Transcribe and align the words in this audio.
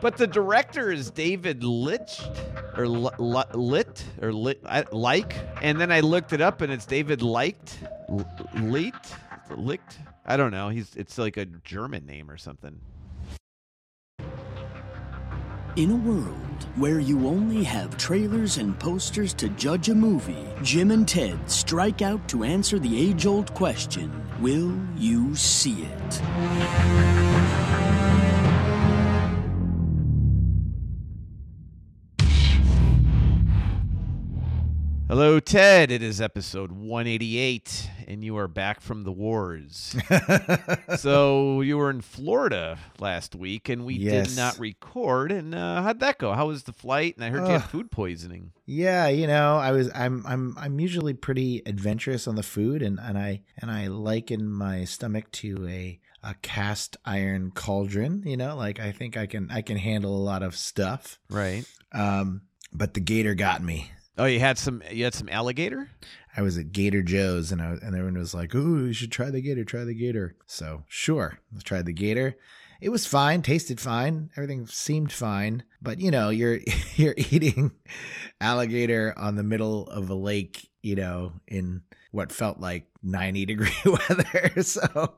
But 0.00 0.16
the 0.16 0.26
director 0.26 0.90
is 0.90 1.10
David 1.12 1.62
Licht 1.62 2.28
or 2.76 2.84
L- 2.86 3.14
L- 3.20 3.46
Lit 3.54 4.04
or 4.20 4.32
Lit 4.32 4.60
like, 4.92 5.36
and 5.62 5.80
then 5.80 5.92
I 5.92 6.00
looked 6.00 6.32
it 6.32 6.40
up 6.40 6.60
and 6.60 6.72
it's 6.72 6.86
David 6.86 7.22
Licht, 7.22 7.78
L- 8.08 8.26
Licht. 8.64 9.98
I 10.26 10.36
don't 10.36 10.50
know. 10.50 10.70
He's 10.70 10.96
it's 10.96 11.18
like 11.18 11.36
a 11.36 11.44
German 11.44 12.04
name 12.04 12.30
or 12.30 12.36
something. 12.36 12.80
In 15.74 15.90
a 15.90 15.96
world 15.96 16.66
where 16.76 17.00
you 17.00 17.26
only 17.26 17.64
have 17.64 17.96
trailers 17.96 18.58
and 18.58 18.78
posters 18.78 19.32
to 19.32 19.48
judge 19.48 19.88
a 19.88 19.94
movie, 19.94 20.46
Jim 20.62 20.90
and 20.90 21.08
Ted 21.08 21.50
strike 21.50 22.02
out 22.02 22.28
to 22.28 22.44
answer 22.44 22.78
the 22.78 23.00
age 23.00 23.24
old 23.24 23.54
question 23.54 24.12
Will 24.38 24.78
you 24.98 25.34
see 25.34 25.84
it? 25.84 27.31
Hello, 35.12 35.38
Ted. 35.40 35.90
It 35.90 36.02
is 36.02 36.22
episode 36.22 36.72
188, 36.72 37.90
and 38.08 38.24
you 38.24 38.38
are 38.38 38.48
back 38.48 38.80
from 38.80 39.04
the 39.04 39.12
wars. 39.12 39.94
so 40.96 41.60
you 41.60 41.76
were 41.76 41.90
in 41.90 42.00
Florida 42.00 42.78
last 42.98 43.34
week, 43.34 43.68
and 43.68 43.84
we 43.84 43.92
Yes. 43.96 44.28
did 44.28 44.36
not 44.38 44.58
record. 44.58 45.30
And 45.30 45.54
uh, 45.54 45.82
how'd 45.82 46.00
that 46.00 46.16
go? 46.16 46.32
How 46.32 46.46
was 46.46 46.62
the 46.62 46.72
flight? 46.72 47.16
And 47.16 47.26
I 47.26 47.28
heard 47.28 47.46
you 47.46 47.52
had 47.52 47.64
food 47.64 47.90
poisoning. 47.90 48.52
Yeah, 48.64 49.08
you 49.08 49.26
know, 49.26 49.58
I 49.58 49.72
was 49.72 49.90
I'm 49.94 50.24
I'm 50.26 50.56
I'm 50.56 50.80
usually 50.80 51.12
pretty 51.12 51.60
adventurous 51.66 52.26
on 52.26 52.36
the 52.36 52.42
food 52.42 52.80
and 52.80 52.98
and 52.98 53.18
I 53.18 53.42
and 53.58 53.70
I 53.70 53.88
liken 53.88 54.48
my 54.48 54.86
stomach 54.86 55.30
to 55.32 55.68
a 55.68 56.00
a 56.22 56.36
cast 56.40 56.96
iron 57.04 57.50
cauldron, 57.50 58.22
you 58.24 58.38
know, 58.38 58.56
like 58.56 58.80
I 58.80 58.92
think 58.92 59.18
I 59.18 59.26
can 59.26 59.50
I 59.50 59.60
can 59.60 59.76
handle 59.76 60.16
a 60.16 60.24
lot 60.24 60.42
of 60.42 60.56
stuff. 60.56 61.18
Right. 61.28 61.66
Um 61.92 62.40
but 62.72 62.94
the 62.94 63.00
gator 63.00 63.34
got 63.34 63.62
me. 63.62 63.90
Oh, 64.18 64.26
you 64.26 64.40
had 64.40 64.58
some. 64.58 64.82
You 64.90 65.04
had 65.04 65.14
some 65.14 65.28
alligator. 65.28 65.90
I 66.36 66.42
was 66.42 66.56
at 66.58 66.72
Gator 66.72 67.02
Joe's 67.02 67.52
and 67.52 67.60
I 67.60 67.72
and 67.72 67.94
everyone 67.94 68.18
was 68.18 68.34
like, 68.34 68.54
"Ooh, 68.54 68.86
you 68.86 68.92
should 68.92 69.12
try 69.12 69.30
the 69.30 69.40
gator, 69.40 69.64
try 69.64 69.84
the 69.84 69.94
gator." 69.94 70.36
So, 70.46 70.84
sure, 70.88 71.38
I 71.56 71.60
tried 71.60 71.86
the 71.86 71.92
gator. 71.92 72.36
It 72.80 72.88
was 72.88 73.06
fine, 73.06 73.42
tasted 73.42 73.80
fine, 73.80 74.30
everything 74.36 74.66
seemed 74.66 75.12
fine, 75.12 75.62
but 75.80 76.00
you 76.00 76.10
know, 76.10 76.30
you're 76.30 76.58
you're 76.96 77.14
eating 77.16 77.72
alligator 78.40 79.14
on 79.16 79.36
the 79.36 79.42
middle 79.42 79.86
of 79.88 80.10
a 80.10 80.14
lake, 80.14 80.68
you 80.82 80.96
know, 80.96 81.34
in 81.46 81.82
what 82.10 82.32
felt 82.32 82.60
like 82.60 82.86
90 83.02 83.46
degree 83.46 83.70
weather. 83.84 84.62
So, 84.62 85.14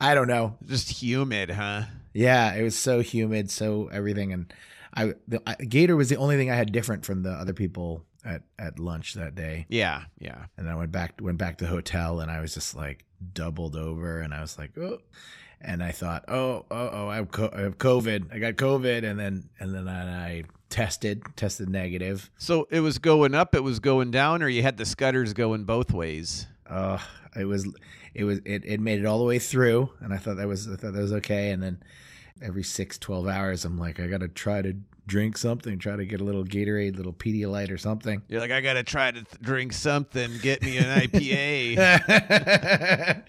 I 0.00 0.14
don't 0.14 0.28
know. 0.28 0.56
Just 0.66 1.02
humid, 1.02 1.50
huh? 1.50 1.82
Yeah, 2.14 2.54
it 2.54 2.62
was 2.62 2.76
so 2.76 3.00
humid, 3.00 3.50
so 3.50 3.88
everything, 3.92 4.32
and 4.32 4.52
I 4.94 5.14
the 5.26 5.42
I, 5.46 5.54
gator 5.56 5.96
was 5.96 6.08
the 6.08 6.16
only 6.16 6.36
thing 6.36 6.50
I 6.50 6.56
had 6.56 6.72
different 6.72 7.04
from 7.04 7.22
the 7.22 7.30
other 7.30 7.52
people 7.52 8.04
at 8.28 8.42
at 8.58 8.78
lunch 8.78 9.14
that 9.14 9.34
day. 9.34 9.66
Yeah, 9.68 10.02
yeah. 10.18 10.44
And 10.56 10.66
then 10.66 10.74
I 10.74 10.76
went 10.76 10.92
back 10.92 11.20
went 11.20 11.38
back 11.38 11.58
to 11.58 11.64
the 11.64 11.70
hotel 11.70 12.20
and 12.20 12.30
I 12.30 12.40
was 12.40 12.54
just 12.54 12.76
like 12.76 13.04
doubled 13.32 13.74
over 13.74 14.20
and 14.20 14.34
I 14.34 14.40
was 14.40 14.58
like, 14.58 14.76
oh. 14.78 14.98
And 15.60 15.82
I 15.82 15.90
thought, 15.90 16.24
oh, 16.28 16.66
oh, 16.70 16.90
oh, 16.92 17.08
I 17.08 17.16
have, 17.16 17.32
co- 17.32 17.50
I 17.52 17.62
have 17.62 17.78
COVID. 17.78 18.32
I 18.32 18.38
got 18.38 18.54
COVID, 18.54 19.02
and 19.02 19.18
then 19.18 19.48
and 19.58 19.74
then 19.74 19.88
I 19.88 20.44
tested, 20.68 21.24
tested 21.34 21.68
negative. 21.68 22.30
So 22.38 22.68
it 22.70 22.78
was 22.78 22.98
going 22.98 23.34
up, 23.34 23.56
it 23.56 23.64
was 23.64 23.80
going 23.80 24.12
down, 24.12 24.40
or 24.40 24.48
you 24.48 24.62
had 24.62 24.76
the 24.76 24.86
scutters 24.86 25.32
going 25.32 25.64
both 25.64 25.92
ways. 25.92 26.46
Uh, 26.64 26.98
it 27.34 27.44
was, 27.44 27.66
it 28.14 28.22
was, 28.22 28.38
it, 28.44 28.64
it 28.64 28.80
made 28.80 29.00
it 29.00 29.06
all 29.06 29.18
the 29.18 29.24
way 29.24 29.40
through, 29.40 29.90
and 29.98 30.14
I 30.14 30.16
thought 30.18 30.36
that 30.36 30.46
was, 30.46 30.68
I 30.68 30.76
thought 30.76 30.92
that 30.92 31.02
was 31.02 31.14
okay. 31.14 31.50
And 31.50 31.60
then 31.60 31.82
every 32.40 32.62
six, 32.62 32.98
12 32.98 33.26
hours, 33.26 33.64
I'm 33.64 33.78
like, 33.78 33.98
I 33.98 34.06
got 34.06 34.20
to 34.20 34.28
try 34.28 34.62
to 34.62 34.76
drink 35.08 35.36
something, 35.36 35.78
try 35.78 35.96
to 35.96 36.04
get 36.04 36.20
a 36.20 36.24
little 36.24 36.44
Gatorade, 36.44 36.96
little 36.96 37.12
Pedialyte 37.12 37.72
or 37.72 37.78
something. 37.78 38.22
You're 38.28 38.40
like, 38.40 38.52
I 38.52 38.60
gotta 38.60 38.84
try 38.84 39.10
to 39.10 39.24
th- 39.24 39.42
drink 39.42 39.72
something. 39.72 40.30
Get 40.40 40.62
me 40.62 40.76
an 40.76 40.84
IPA. 40.84 41.78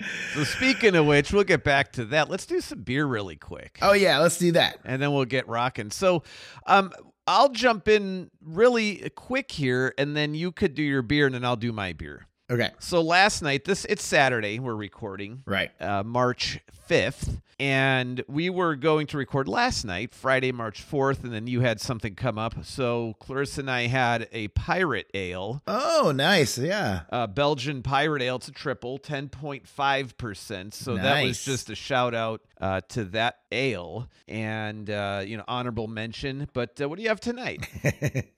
so 0.36 0.44
speaking 0.44 0.96
of 0.96 1.08
which, 1.08 1.34
we'll 1.34 1.44
get 1.44 1.64
back 1.64 1.94
to 1.94 2.06
that. 2.06 2.30
Let's 2.30 2.46
do 2.46 2.62
some 2.62 2.82
beer 2.82 3.06
really 3.06 3.38
quick. 3.38 3.80
oh 3.82 3.94
yeah, 3.94 4.20
let's 4.20 4.38
do 4.38 4.52
that. 4.52 4.78
and 4.86 5.02
then 5.02 5.12
we'll 5.14 5.26
get 5.26 5.48
rocking. 5.48 5.90
So, 5.90 6.24
um, 6.68 6.92
I'll 7.26 7.50
jump 7.50 7.88
in 7.88 8.32
really 8.42 9.12
quick 9.16 9.52
here, 9.52 9.94
and 10.00 10.18
then 10.18 10.34
you 10.34 10.52
could 10.52 10.74
do 10.74 10.82
your 10.82 11.04
beer, 11.04 11.28
and 11.28 11.36
then 11.36 11.46
I'll 11.46 11.56
do 11.56 11.72
my 11.72 11.94
beer. 11.94 12.26
Okay, 12.52 12.72
So 12.80 13.02
last 13.02 13.44
night, 13.44 13.64
this 13.66 13.86
it's 13.86 14.04
Saturday. 14.04 14.58
We're 14.58 14.74
recording, 14.76 15.44
right. 15.46 15.70
uh, 15.80 16.04
March 16.04 16.60
fifth, 16.88 17.40
and 17.60 18.24
we 18.28 18.50
were 18.50 18.76
going 18.76 19.06
to 19.08 19.18
record 19.18 19.48
last 19.48 19.86
night, 19.86 20.16
Friday, 20.16 20.52
March 20.52 20.82
fourth, 20.82 21.24
and 21.24 21.32
then 21.32 21.46
you 21.46 21.62
had 21.62 21.80
something 21.80 22.16
come 22.16 22.40
up. 22.40 22.66
So 22.66 23.14
Clarissa 23.20 23.62
and 23.62 23.70
I 23.70 23.86
had 23.86 24.28
a 24.32 24.48
pirate 24.50 25.08
ale. 25.14 25.62
Oh, 25.68 26.12
nice. 26.16 26.58
Yeah. 26.58 27.02
Uh, 27.12 27.28
Belgian 27.28 27.84
Pirate 27.84 28.24
Ale. 28.24 28.38
It's 28.38 28.48
a 28.48 28.52
triple, 28.52 28.98
10.5%. 28.98 30.74
So 30.74 30.96
that 30.96 31.24
was 31.24 31.44
just 31.46 31.70
a 31.70 31.76
shout 31.76 32.16
out 32.16 32.42
uh, 32.60 32.82
to 32.90 33.06
that 33.06 33.39
ale 33.52 34.10
and, 34.28 34.90
uh, 34.90 35.24
you 35.26 35.38
know, 35.38 35.44
honorable 35.48 35.88
mention. 35.88 36.48
But 36.54 36.80
uh, 36.82 36.90
what 36.90 36.98
do 36.98 37.04
you 37.04 37.10
have 37.10 37.20
tonight? 37.20 37.68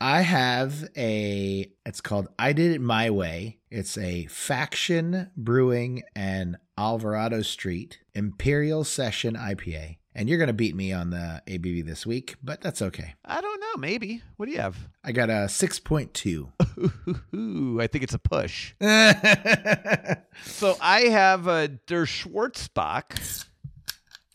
I 0.00 0.22
have 0.22 0.88
a 0.96 1.70
it's 1.86 2.00
called 2.00 2.28
I 2.38 2.52
Did 2.52 2.72
It 2.72 2.80
My 2.80 3.10
Way. 3.10 3.58
It's 3.70 3.98
a 3.98 4.26
Faction 4.26 5.30
Brewing 5.36 6.02
and 6.14 6.56
Alvarado 6.78 7.42
Street 7.42 7.98
Imperial 8.14 8.84
Session 8.84 9.34
IPA. 9.34 9.96
And 10.16 10.28
you're 10.28 10.38
going 10.38 10.46
to 10.46 10.52
beat 10.52 10.76
me 10.76 10.92
on 10.92 11.10
the 11.10 11.42
ABV 11.48 11.84
this 11.84 12.06
week, 12.06 12.36
but 12.40 12.60
that's 12.60 12.80
okay. 12.80 13.14
I 13.24 13.40
don't 13.40 13.60
know. 13.60 13.76
Maybe. 13.78 14.22
What 14.36 14.46
do 14.46 14.52
you 14.52 14.60
have? 14.60 14.76
I 15.02 15.10
got 15.10 15.28
a 15.28 15.46
6.2. 15.48 17.34
Ooh, 17.34 17.80
I 17.80 17.88
think 17.88 18.04
it's 18.04 18.14
a 18.14 18.18
push. 18.20 18.74
So 20.46 20.76
I 20.80 21.02
have 21.02 21.46
a 21.46 21.68
Der 21.68 22.06
Schwarzbach. 22.06 23.46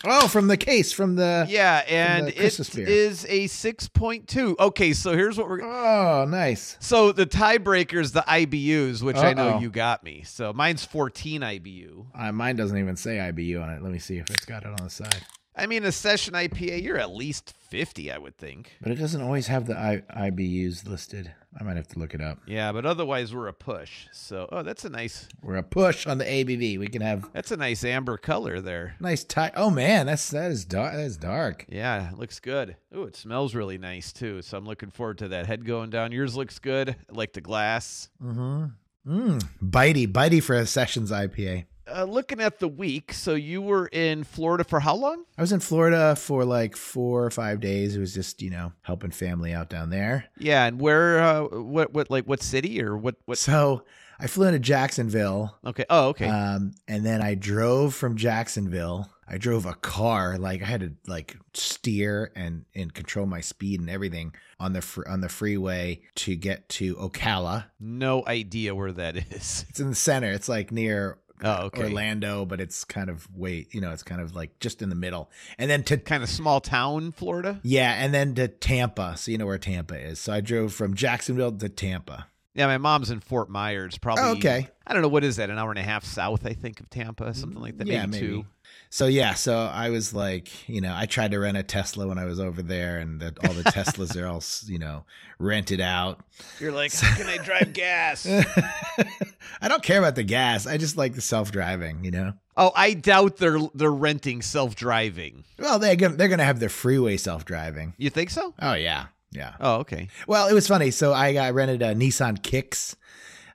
Oh, 0.06 0.28
from 0.28 0.48
the 0.48 0.58
case, 0.58 0.92
from 0.92 1.16
the. 1.16 1.46
Yeah, 1.50 1.84
and 1.88 2.28
the 2.28 2.46
it 2.46 2.60
is 2.78 3.26
a 3.26 3.46
6.2. 3.46 4.60
Okay, 4.60 4.94
so 4.94 5.14
here's 5.14 5.38
what 5.38 5.48
we're 5.50 5.62
Oh, 5.62 6.26
nice. 6.26 6.78
So 6.80 7.12
the 7.12 7.26
tiebreaker 7.26 8.00
is 8.00 8.12
the 8.12 8.24
IBUs, 8.28 9.02
which 9.02 9.18
I 9.18 9.34
know 9.34 9.60
you 9.60 9.70
got 9.70 10.04
me. 10.04 10.24
So 10.26 10.54
mine's 10.54 10.86
14 10.86 11.42
IBU. 11.42 12.06
Uh, 12.16 12.32
mine 12.32 12.56
doesn't 12.56 12.78
even 12.78 12.96
say 12.96 13.18
IBU 13.18 13.62
on 13.62 13.70
it. 13.70 13.82
Let 13.82 13.92
me 13.92 14.00
see 14.00 14.18
if 14.18 14.30
it's 14.30 14.46
got 14.46 14.64
it 14.64 14.70
on 14.70 14.84
the 14.84 14.90
side. 14.90 15.26
I 15.56 15.66
mean, 15.66 15.84
a 15.84 15.92
session 15.92 16.36
IPA, 16.36 16.82
you're 16.82 16.98
at 16.98 17.12
least 17.12 17.54
50, 17.70 18.12
I 18.12 18.18
would 18.18 18.38
think. 18.38 18.78
But 18.82 18.94
it 18.94 18.96
doesn't 18.96 19.22
always 19.22 19.48
have 19.48 19.66
the 19.68 19.78
I- 19.78 20.30
IBUs 20.30 20.88
listed. 20.88 21.34
I 21.60 21.64
might 21.64 21.78
have 21.78 21.88
to 21.90 22.00
look 22.00 22.14
it 22.14 22.22
up. 22.22 22.38
Yeah, 22.46 22.72
but 22.72 22.86
otherwise 22.86 23.34
we're 23.34 23.48
a 23.48 23.54
push. 23.54 24.08
So, 24.12 24.48
oh, 24.52 24.62
that's 24.62 24.86
a 24.86 24.90
nice, 24.90 25.28
We're 25.42 25.56
a 25.56 25.64
push 25.64 26.06
on 26.06 26.20
the 26.20 26.26
ABV. 26.26 26.78
We 26.78 26.88
can 26.88 27.02
have 27.02 27.28
that's 27.34 27.52
a 27.52 27.58
nice 27.58 27.84
amber 27.84 28.18
color 28.18 28.62
there. 28.62 28.96
nice 29.00 29.24
tie. 29.24 29.52
Oh 29.56 29.70
man, 29.70 30.06
that's 30.06 30.30
that 30.30 30.52
is 30.52 30.64
dark. 30.66 30.94
That 30.94 31.02
is 31.02 31.18
dark. 31.18 31.66
Yeah, 31.68 32.12
looks 32.16 32.40
good. 32.40 32.76
Ooh, 32.96 33.04
it 33.04 33.16
smells 33.16 33.56
really 33.56 33.78
nice 33.78 34.14
too. 34.14 34.42
So 34.42 34.58
I'm 34.58 34.66
looking 34.66 34.92
forward 34.92 35.18
to 35.20 35.28
that 35.30 35.48
head 35.48 35.66
going 35.66 35.90
down. 35.90 36.12
Yours 36.12 36.36
looks 36.36 36.60
good. 36.60 36.90
I 36.90 36.96
like 37.14 37.34
the 37.34 37.42
glass. 37.42 38.10
Mm-hmm. 38.24 38.66
Mm, 39.08 39.44
bitey, 39.64 40.08
bitey 40.08 40.44
for 40.44 40.56
a 40.56 40.68
Sessions 40.68 41.10
IPA. 41.12 41.66
Uh, 41.94 42.04
looking 42.04 42.40
at 42.40 42.60
the 42.60 42.68
week, 42.68 43.14
so 43.14 43.34
you 43.36 43.62
were 43.62 43.88
in 43.92 44.24
Florida 44.24 44.64
for 44.64 44.80
how 44.80 44.96
long? 44.96 45.24
I 45.38 45.42
was 45.42 45.52
in 45.52 45.60
Florida 45.60 46.16
for 46.16 46.46
like 46.46 46.76
four 46.76 47.24
or 47.26 47.32
five 47.32 47.60
days. 47.60 47.96
It 47.96 48.00
was 48.00 48.14
just 48.14 48.42
you 48.42 48.50
know 48.50 48.72
helping 48.82 49.12
family 49.12 49.54
out 49.54 49.70
down 49.70 49.90
there. 49.90 50.26
Yeah, 50.38 50.66
and 50.66 50.80
where? 50.80 51.20
Uh, 51.20 51.44
what? 51.44 51.94
What? 51.94 52.10
Like 52.12 52.26
what 52.26 52.42
city 52.42 52.82
or 52.82 52.98
what? 52.98 53.16
What? 53.26 53.38
So 53.38 53.84
I 54.20 54.28
flew 54.28 54.48
into 54.48 54.60
Jacksonville, 54.60 55.56
Okay. 55.66 55.86
Oh, 55.90 56.10
okay. 56.10 56.28
um, 56.28 56.74
and 56.88 57.06
then 57.06 57.22
I 57.22 57.36
drove 57.36 57.94
from 57.96 58.18
Jacksonville. 58.18 59.10
I 59.32 59.38
drove 59.38 59.66
a 59.68 59.76
car, 59.76 60.38
like 60.40 60.64
I 60.64 60.66
had 60.66 60.82
to 60.82 60.92
like 61.08 61.38
steer 61.54 62.32
and 62.36 62.66
and 62.76 62.92
control 62.94 63.26
my 63.28 63.42
speed 63.42 63.80
and 63.80 63.90
everything 63.90 64.34
on 64.60 64.74
the 64.74 64.82
fr- 64.82 65.08
on 65.08 65.22
the 65.22 65.30
freeway 65.30 66.02
to 66.16 66.36
get 66.36 66.68
to 66.70 66.96
Ocala. 66.96 67.66
no 67.80 68.26
idea 68.26 68.74
where 68.74 68.92
that 68.92 69.16
is. 69.18 69.66
It's 69.70 69.80
in 69.80 69.90
the 69.90 69.96
center. 69.96 70.32
It's 70.32 70.50
like 70.50 70.72
near 70.72 71.20
Oh, 71.44 71.66
okay. 71.68 71.84
Orlando, 71.84 72.46
but 72.46 72.60
it's 72.60 72.84
kind 72.84 73.10
of 73.10 73.28
wait, 73.36 73.74
you 73.74 73.82
know, 73.82 73.92
it's 73.92 74.04
kind 74.04 74.22
of 74.22 74.36
like 74.36 74.60
just 74.60 74.82
in 74.82 74.90
the 74.90 74.96
middle. 74.96 75.30
And 75.58 75.70
then 75.70 75.84
to 75.84 75.98
Kind 75.98 76.24
of 76.24 76.30
small 76.30 76.60
town, 76.62 77.12
Florida. 77.12 77.60
yeah, 77.64 77.94
and 78.04 78.14
then 78.14 78.36
to 78.36 78.48
Tampa. 78.48 79.16
So 79.18 79.32
you 79.32 79.38
know 79.38 79.46
where 79.46 79.58
Tampa 79.58 79.96
is. 80.00 80.20
So 80.20 80.34
I 80.34 80.42
drove 80.42 80.74
from 80.74 80.96
Jacksonville 80.96 81.52
to 81.52 81.70
Tampa. 81.70 82.28
Yeah, 82.56 82.66
my 82.68 82.78
mom's 82.78 83.10
in 83.12 83.20
Fort 83.20 83.50
Myers, 83.50 83.98
probably. 83.98 84.24
Oh, 84.24 84.32
okay. 84.32 84.68
I 84.86 84.94
don't 84.94 85.02
know 85.02 85.08
what 85.08 85.24
is 85.24 85.38
that, 85.38 85.50
an 85.50 85.58
hour 85.58 85.70
and 85.70 85.80
a 85.80 85.84
half 85.84 86.04
south, 86.04 86.46
I 86.46 86.54
think, 86.54 86.80
of 86.80 86.90
Tampa, 86.90 87.34
something 87.34 87.62
like 87.62 87.78
that. 87.78 87.88
Yeah, 87.88 88.06
maybe, 88.06 88.12
maybe. 88.12 88.28
two. 88.42 88.46
So 88.92 89.06
yeah, 89.06 89.36
so 89.36 89.56
I 89.56 89.92
was 89.92 90.16
like, 90.16 90.68
you 90.68 90.82
know, 90.82 90.94
I 90.96 91.06
tried 91.06 91.32
to 91.32 91.40
rent 91.40 91.58
a 91.58 91.62
Tesla 91.64 92.08
when 92.08 92.18
I 92.18 92.26
was 92.26 92.40
over 92.40 92.64
there, 92.64 92.98
and 92.98 93.20
the, 93.20 93.36
all 93.46 93.54
the 93.54 93.64
Teslas 93.64 94.20
are 94.20 94.26
all, 94.26 94.44
you 94.66 94.80
know, 94.80 95.06
rented 95.38 95.80
out. 95.80 96.22
You're 96.60 96.72
like, 96.72 96.92
how 96.94 97.16
can 97.16 97.28
I 97.28 97.38
drive 97.38 97.74
gas? 97.74 98.26
I 99.62 99.68
don't 99.68 99.84
care 99.84 100.00
about 100.00 100.16
the 100.16 100.24
gas. 100.24 100.66
I 100.66 100.78
just 100.78 100.98
like 100.98 101.14
the 101.14 101.22
self 101.22 101.52
driving. 101.52 102.04
You 102.04 102.12
know. 102.12 102.34
oh, 102.58 102.72
I 102.76 102.94
doubt 102.94 103.38
they're 103.38 103.60
they're 103.76 103.92
renting 103.92 104.42
self 104.42 104.76
driving. 104.76 105.44
Well, 105.60 105.78
they're 105.80 105.96
gonna 105.96 106.16
they're 106.16 106.28
gonna 106.28 106.44
have 106.44 106.60
their 106.60 106.70
freeway 106.70 107.18
self 107.18 107.46
driving. 107.46 107.94
You 107.98 108.10
think 108.10 108.32
so? 108.32 108.54
Oh 108.60 108.74
yeah, 108.74 109.08
yeah. 109.32 109.54
Oh, 109.60 109.76
okay. 109.82 110.08
Well, 110.28 110.48
it 110.48 110.54
was 110.54 110.68
funny. 110.68 110.92
So 110.92 111.14
I 111.14 111.34
got 111.34 111.54
rented 111.54 111.82
a 111.84 111.94
Nissan 111.94 112.42
Kicks, 112.42 112.96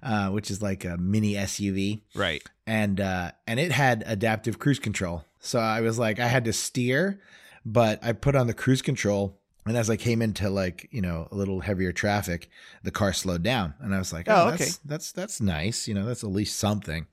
uh, 0.02 0.30
which 0.30 0.50
is 0.50 0.62
like 0.62 0.84
a 0.84 0.96
mini 0.96 1.32
SUV, 1.34 2.02
Right. 2.14 2.42
And 2.66 3.00
uh, 3.00 3.32
and 3.46 3.58
it 3.60 3.72
had 3.72 4.02
adaptive 4.06 4.58
cruise 4.58 4.78
control. 4.78 5.24
So 5.40 5.58
I 5.58 5.80
was 5.82 5.98
like, 5.98 6.18
I 6.20 6.26
had 6.28 6.44
to 6.46 6.52
steer, 6.52 7.20
but 7.64 8.02
I 8.02 8.12
put 8.12 8.34
on 8.34 8.46
the 8.46 8.54
cruise 8.54 8.82
control. 8.82 9.38
And 9.66 9.76
as 9.78 9.88
I 9.88 9.96
came 9.96 10.20
into 10.20 10.50
like 10.50 10.88
you 10.90 11.00
know 11.00 11.26
a 11.30 11.34
little 11.34 11.60
heavier 11.60 11.92
traffic, 11.92 12.50
the 12.82 12.90
car 12.90 13.12
slowed 13.14 13.42
down, 13.42 13.72
and 13.80 13.94
I 13.94 13.98
was 13.98 14.12
like, 14.12 14.28
"Oh, 14.28 14.34
Oh, 14.46 14.50
that's 14.50 14.62
okay. 14.62 14.70
that's 14.84 15.12
that's 15.12 15.40
nice. 15.40 15.88
You 15.88 15.94
know, 15.94 16.04
that's 16.04 16.22
at 16.22 16.30
least 16.30 16.58
something." 16.58 17.06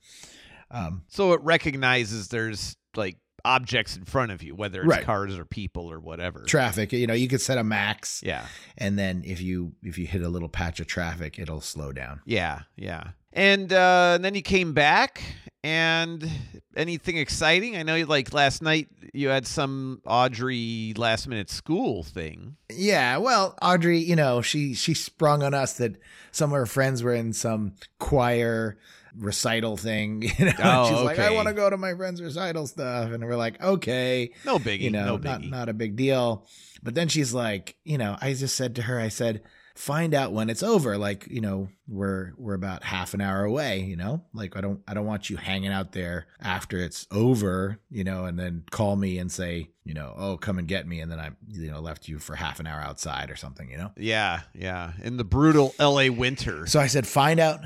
Um, 0.70 1.04
So 1.08 1.32
it 1.32 1.40
recognizes 1.42 2.28
there's 2.28 2.76
like 2.96 3.16
objects 3.44 3.96
in 3.96 4.04
front 4.04 4.32
of 4.32 4.42
you, 4.42 4.54
whether 4.54 4.82
it's 4.82 4.88
Right. 4.88 5.04
cars 5.04 5.36
or 5.38 5.44
people 5.44 5.90
or 5.90 5.98
whatever. 5.98 6.44
traffic, 6.44 6.92
you 6.92 7.06
know, 7.06 7.14
you 7.14 7.26
could 7.26 7.40
set 7.40 7.58
a 7.58 7.64
max, 7.64 8.22
Yeah. 8.24 8.46
and 8.78 8.98
then 8.98 9.22
if 9.24 9.40
you 9.40 9.72
if 9.82 9.98
you 9.98 10.06
hit 10.06 10.22
a 10.22 10.28
little 10.28 10.48
patch 10.48 10.78
of 10.80 10.86
traffic, 10.86 11.38
it'll 11.38 11.60
slow 11.62 11.92
down. 11.92 12.20
Yeah. 12.26 12.60
Yeah. 12.76 13.12
And, 13.32 13.72
uh, 13.72 14.12
and 14.16 14.24
then 14.24 14.34
you 14.34 14.42
came 14.42 14.72
back 14.74 15.22
and 15.64 16.28
anything 16.76 17.16
exciting? 17.16 17.76
I 17.76 17.82
know 17.82 17.96
like 18.04 18.32
last 18.34 18.62
night 18.62 18.88
you 19.12 19.28
had 19.28 19.46
some 19.46 20.00
Audrey 20.06 20.92
last 20.96 21.28
minute 21.28 21.50
school 21.50 22.02
thing. 22.02 22.56
Yeah, 22.70 23.18
well, 23.18 23.56
Audrey, 23.62 23.98
you 23.98 24.16
know, 24.16 24.42
she 24.42 24.74
she 24.74 24.94
sprung 24.94 25.42
on 25.42 25.54
us 25.54 25.74
that 25.74 25.96
some 26.30 26.50
of 26.50 26.56
her 26.56 26.66
friends 26.66 27.02
were 27.02 27.14
in 27.14 27.32
some 27.32 27.74
choir 27.98 28.78
recital 29.16 29.76
thing. 29.76 30.22
You 30.38 30.46
know, 30.46 30.52
Oh, 30.58 30.88
she's 30.88 31.04
like, 31.04 31.18
I 31.18 31.30
want 31.32 31.48
to 31.48 31.54
go 31.54 31.68
to 31.70 31.76
my 31.76 31.94
friend's 31.94 32.20
recital 32.22 32.66
stuff, 32.66 33.12
and 33.12 33.24
we're 33.24 33.36
like, 33.36 33.62
okay, 33.62 34.32
No 34.44 34.58
biggie. 34.58 34.80
you 34.80 34.90
know, 34.90 35.16
no 35.16 35.16
not 35.18 35.42
not 35.44 35.68
a 35.68 35.74
big 35.74 35.96
deal. 35.96 36.46
But 36.82 36.94
then 36.96 37.06
she's 37.08 37.32
like, 37.32 37.76
you 37.84 37.96
know, 37.98 38.16
I 38.20 38.34
just 38.34 38.56
said 38.56 38.74
to 38.76 38.82
her, 38.82 38.98
I 38.98 39.08
said, 39.08 39.42
find 39.74 40.14
out 40.14 40.32
when 40.32 40.50
it's 40.50 40.62
over. 40.62 40.98
Like, 40.98 41.26
you 41.28 41.40
know, 41.40 41.68
we're 41.88 42.32
we're 42.36 42.54
about 42.54 42.82
half 42.84 43.14
an 43.14 43.20
hour 43.20 43.44
away. 43.44 43.80
You 43.80 43.96
know, 43.96 44.22
like 44.32 44.56
I 44.56 44.60
don't 44.60 44.80
I 44.86 44.94
don't 44.94 45.06
want 45.06 45.30
you 45.30 45.36
hanging 45.36 45.72
out 45.72 45.92
there 45.92 46.26
after 46.40 46.78
it's 46.78 47.06
over. 47.10 47.78
You 47.90 48.04
know, 48.04 48.24
and 48.24 48.38
then 48.38 48.64
call 48.70 48.96
me 48.96 49.18
and 49.18 49.30
say, 49.30 49.70
you 49.84 49.94
know, 49.94 50.14
oh, 50.16 50.36
come 50.36 50.58
and 50.58 50.68
get 50.68 50.86
me, 50.86 51.00
and 51.00 51.10
then 51.10 51.18
I, 51.20 51.30
you 51.48 51.70
know, 51.70 51.80
left 51.80 52.08
you 52.08 52.18
for 52.18 52.34
half 52.34 52.60
an 52.60 52.66
hour 52.66 52.80
outside 52.80 53.30
or 53.30 53.36
something. 53.36 53.70
You 53.70 53.78
know. 53.78 53.90
yeah. 53.96 54.40
Yeah. 54.54 54.92
In 55.02 55.16
the 55.16 55.24
brutal 55.24 55.74
LA 55.78 56.08
winter. 56.08 56.66
So 56.66 56.80
I 56.80 56.86
said, 56.86 57.06
find 57.06 57.40
out. 57.40 57.60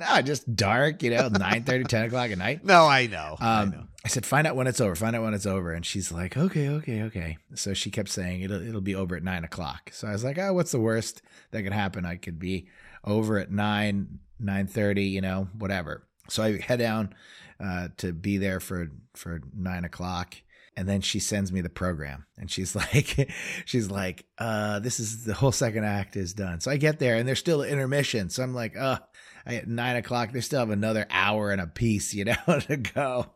No, 0.00 0.22
just 0.22 0.54
dark. 0.56 1.02
You 1.02 1.10
know, 1.10 1.28
9 1.28 1.64
30, 1.64 1.84
10 1.84 2.04
o'clock 2.06 2.30
at 2.30 2.38
night. 2.38 2.64
no, 2.64 2.86
I 2.86 3.06
know. 3.06 3.36
I 3.38 3.62
Um, 3.62 3.70
know. 3.70 3.84
I 4.04 4.08
said, 4.08 4.24
find 4.24 4.46
out 4.46 4.56
when 4.56 4.66
it's 4.66 4.80
over. 4.80 4.94
Find 4.94 5.14
out 5.14 5.22
when 5.22 5.34
it's 5.34 5.44
over. 5.46 5.72
And 5.72 5.84
she's 5.84 6.10
like, 6.10 6.36
okay, 6.36 6.68
okay, 6.70 7.02
okay. 7.02 7.36
So 7.54 7.74
she 7.74 7.90
kept 7.90 8.08
saying 8.08 8.40
it'll 8.40 8.66
it'll 8.66 8.80
be 8.80 8.94
over 8.94 9.14
at 9.14 9.22
nine 9.22 9.44
o'clock. 9.44 9.90
So 9.92 10.08
I 10.08 10.12
was 10.12 10.24
like, 10.24 10.38
oh, 10.38 10.54
what's 10.54 10.72
the 10.72 10.80
worst 10.80 11.20
that 11.50 11.62
could 11.62 11.72
happen? 11.74 12.06
I 12.06 12.16
could 12.16 12.38
be 12.38 12.66
over 13.04 13.38
at 13.38 13.50
nine, 13.50 14.20
nine 14.38 14.66
thirty. 14.66 15.04
You 15.04 15.20
know, 15.20 15.48
whatever. 15.58 16.06
So 16.28 16.42
I 16.42 16.60
head 16.60 16.78
down 16.78 17.14
uh, 17.62 17.88
to 17.98 18.12
be 18.14 18.38
there 18.38 18.58
for 18.60 18.90
for 19.14 19.42
nine 19.54 19.84
o'clock. 19.84 20.34
And 20.76 20.88
then 20.88 21.02
she 21.02 21.18
sends 21.18 21.52
me 21.52 21.60
the 21.60 21.68
program 21.68 22.24
and 22.38 22.50
she's 22.50 22.74
like, 22.76 23.28
she's 23.66 23.90
like, 23.90 24.24
uh, 24.38 24.78
this 24.78 24.98
is 24.98 25.24
the 25.24 25.34
whole 25.34 25.52
second 25.52 25.84
act 25.84 26.16
is 26.16 26.32
done. 26.32 26.60
So 26.60 26.70
I 26.70 26.78
get 26.78 26.98
there 27.00 27.16
and 27.16 27.28
there's 27.28 27.40
still 27.40 27.62
intermission. 27.62 28.30
So 28.30 28.42
I'm 28.42 28.54
like, 28.54 28.76
uh, 28.78 28.98
I 29.02 29.09
at 29.46 29.68
nine 29.68 29.96
o'clock, 29.96 30.32
they 30.32 30.40
still 30.40 30.60
have 30.60 30.70
another 30.70 31.06
hour 31.10 31.50
and 31.50 31.60
a 31.60 31.66
piece, 31.66 32.14
you 32.14 32.24
know, 32.24 32.34
to 32.66 32.76
go. 32.76 33.26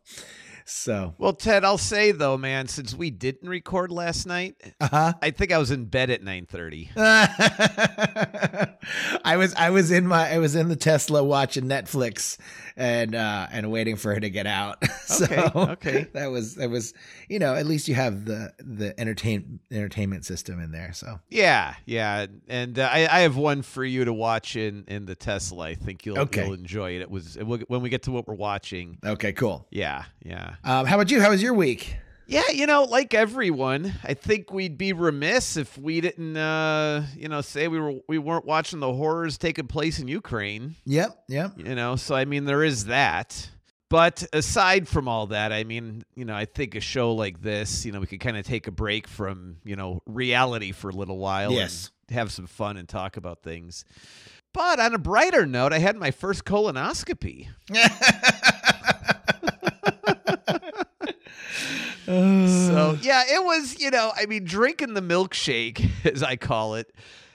So, 0.67 1.15
Well, 1.19 1.35
Ted, 1.35 1.63
I'll 1.65 1.77
say 1.79 2.11
though, 2.13 2.37
man, 2.39 2.69
since 2.69 2.95
we 2.95 3.11
didn't 3.11 3.49
record 3.49 3.91
last 3.91 4.27
night, 4.27 4.57
uh-huh. 4.81 5.13
I 5.21 5.31
think 5.31 5.53
I 5.53 5.59
was 5.59 5.71
in 5.71 5.85
bed 5.87 6.09
at 6.11 6.23
9:30. 6.23 6.89
I 9.25 9.37
was 9.37 9.55
I 9.55 9.71
was 9.71 9.91
in 9.91 10.07
my 10.07 10.31
I 10.31 10.39
was 10.39 10.55
in 10.57 10.69
the 10.69 10.77
Tesla 10.77 11.23
watching 11.23 11.65
Netflix 11.65 12.39
and 12.77 13.15
uh 13.15 13.47
and 13.51 13.71
waiting 13.71 13.97
for 13.97 14.13
her 14.15 14.21
to 14.21 14.31
get 14.31 14.47
out. 14.47 14.83
so 15.05 15.25
Okay, 15.27 15.73
okay. 15.73 16.07
that 16.15 16.27
was 16.31 16.55
that 16.57 16.71
was 16.71 16.95
you 17.29 17.39
know 17.39 17.55
at 17.55 17.67
least 17.67 17.89
you 17.89 17.95
have 17.95 18.25
the 18.25 18.53
the 18.59 18.99
entertain 18.99 19.61
entertainment 19.71 20.25
system 20.25 20.61
in 20.61 20.73
there. 20.73 20.93
So 20.93 21.21
Yeah, 21.29 21.75
yeah, 21.87 22.27
and 22.49 22.79
uh, 22.79 22.89
I, 22.91 23.07
I 23.07 23.21
have 23.21 23.37
one 23.37 23.63
for 23.63 23.85
you 23.85 24.05
to 24.05 24.13
watch 24.13 24.57
in 24.57 24.85
in 24.89 25.07
the 25.07 25.15
Tesla. 25.15 25.67
I 25.67 25.75
think 25.75 26.07
you'll 26.07 26.19
Okay. 26.21 26.45
you'll 26.45 26.55
enjoy 26.55 26.93
it. 26.93 27.03
It 27.03 27.11
was 27.11 27.37
it 27.37 27.43
when 27.45 27.83
we 27.83 27.89
get 27.91 28.03
to 28.05 28.11
what 28.13 28.27
we're 28.27 28.35
watching. 28.35 28.99
okay, 29.05 29.33
cool. 29.33 29.67
Yeah, 29.71 30.05
yeah, 30.25 30.54
Um, 30.63 30.87
how 30.87 30.97
about 30.97 31.11
you? 31.11 31.21
How 31.21 31.31
was 31.31 31.43
your 31.43 31.55
week? 31.55 31.97
yeah. 32.27 32.49
You 32.53 32.67
know, 32.67 32.85
like 32.85 33.13
everyone, 33.15 33.93
I 34.03 34.15
think 34.15 34.53
we'd 34.53 34.79
be 34.79 34.93
remiss 34.93 35.57
if 35.57 35.77
we 35.77 36.01
didn't, 36.01 36.37
uh, 36.37 37.05
you 37.17 37.29
know, 37.29 37.41
say 37.43 37.69
we 37.69 37.79
were 37.81 37.95
we 38.09 38.19
weren't 38.19 38.47
watching 38.47 38.81
the 38.81 38.93
horrors 38.93 39.37
taking 39.39 39.67
place 39.67 39.99
in 39.99 40.09
Ukraine. 40.09 40.77
Yep, 40.87 41.25
yep. 41.29 41.53
You 41.57 41.75
know, 41.75 41.97
so 41.97 42.15
I 42.15 42.25
mean, 42.25 42.45
there 42.45 42.65
is 42.65 42.87
that. 42.87 43.51
But 43.91 44.25
aside 44.33 44.89
from 44.89 45.07
all 45.07 45.27
that, 45.29 45.53
I 45.53 45.63
mean, 45.65 46.03
you 46.17 46.25
know, 46.25 46.35
I 46.35 46.47
think 46.47 46.75
a 46.75 46.81
show 46.81 47.13
like 47.15 47.43
this, 47.43 47.85
you 47.85 47.93
know, 47.93 48.01
we 48.01 48.07
could 48.07 48.19
kind 48.21 48.37
of 48.37 48.45
take 48.47 48.67
a 48.67 48.73
break 48.73 49.07
from, 49.07 49.59
you 49.63 49.77
know, 49.77 50.03
reality 50.07 50.73
for 50.73 50.89
a 50.89 50.93
little 50.95 51.19
while 51.19 51.53
Yes. 51.53 51.91
and 52.09 52.17
have 52.17 52.33
some 52.33 52.47
fun 52.47 52.77
and 52.77 52.89
talk 52.89 53.17
about 53.17 53.43
things. 53.45 53.85
But 54.53 54.81
on 54.81 54.95
a 54.95 54.99
brighter 54.99 55.47
note, 55.47 55.73
I 55.73 55.79
had 55.79 55.97
my 55.97 56.11
first 56.11 56.45
colonoscopy. 56.45 57.49
So, 62.47 62.97
yeah, 63.01 63.23
it 63.27 63.43
was, 63.45 63.79
you 63.81 63.91
know, 63.91 64.13
I 64.15 64.27
mean, 64.27 64.45
drinking 64.45 64.95
the 64.95 65.01
milkshake, 65.03 65.89
as 66.05 66.23
I 66.23 66.37
call 66.37 66.75
it. 66.75 66.93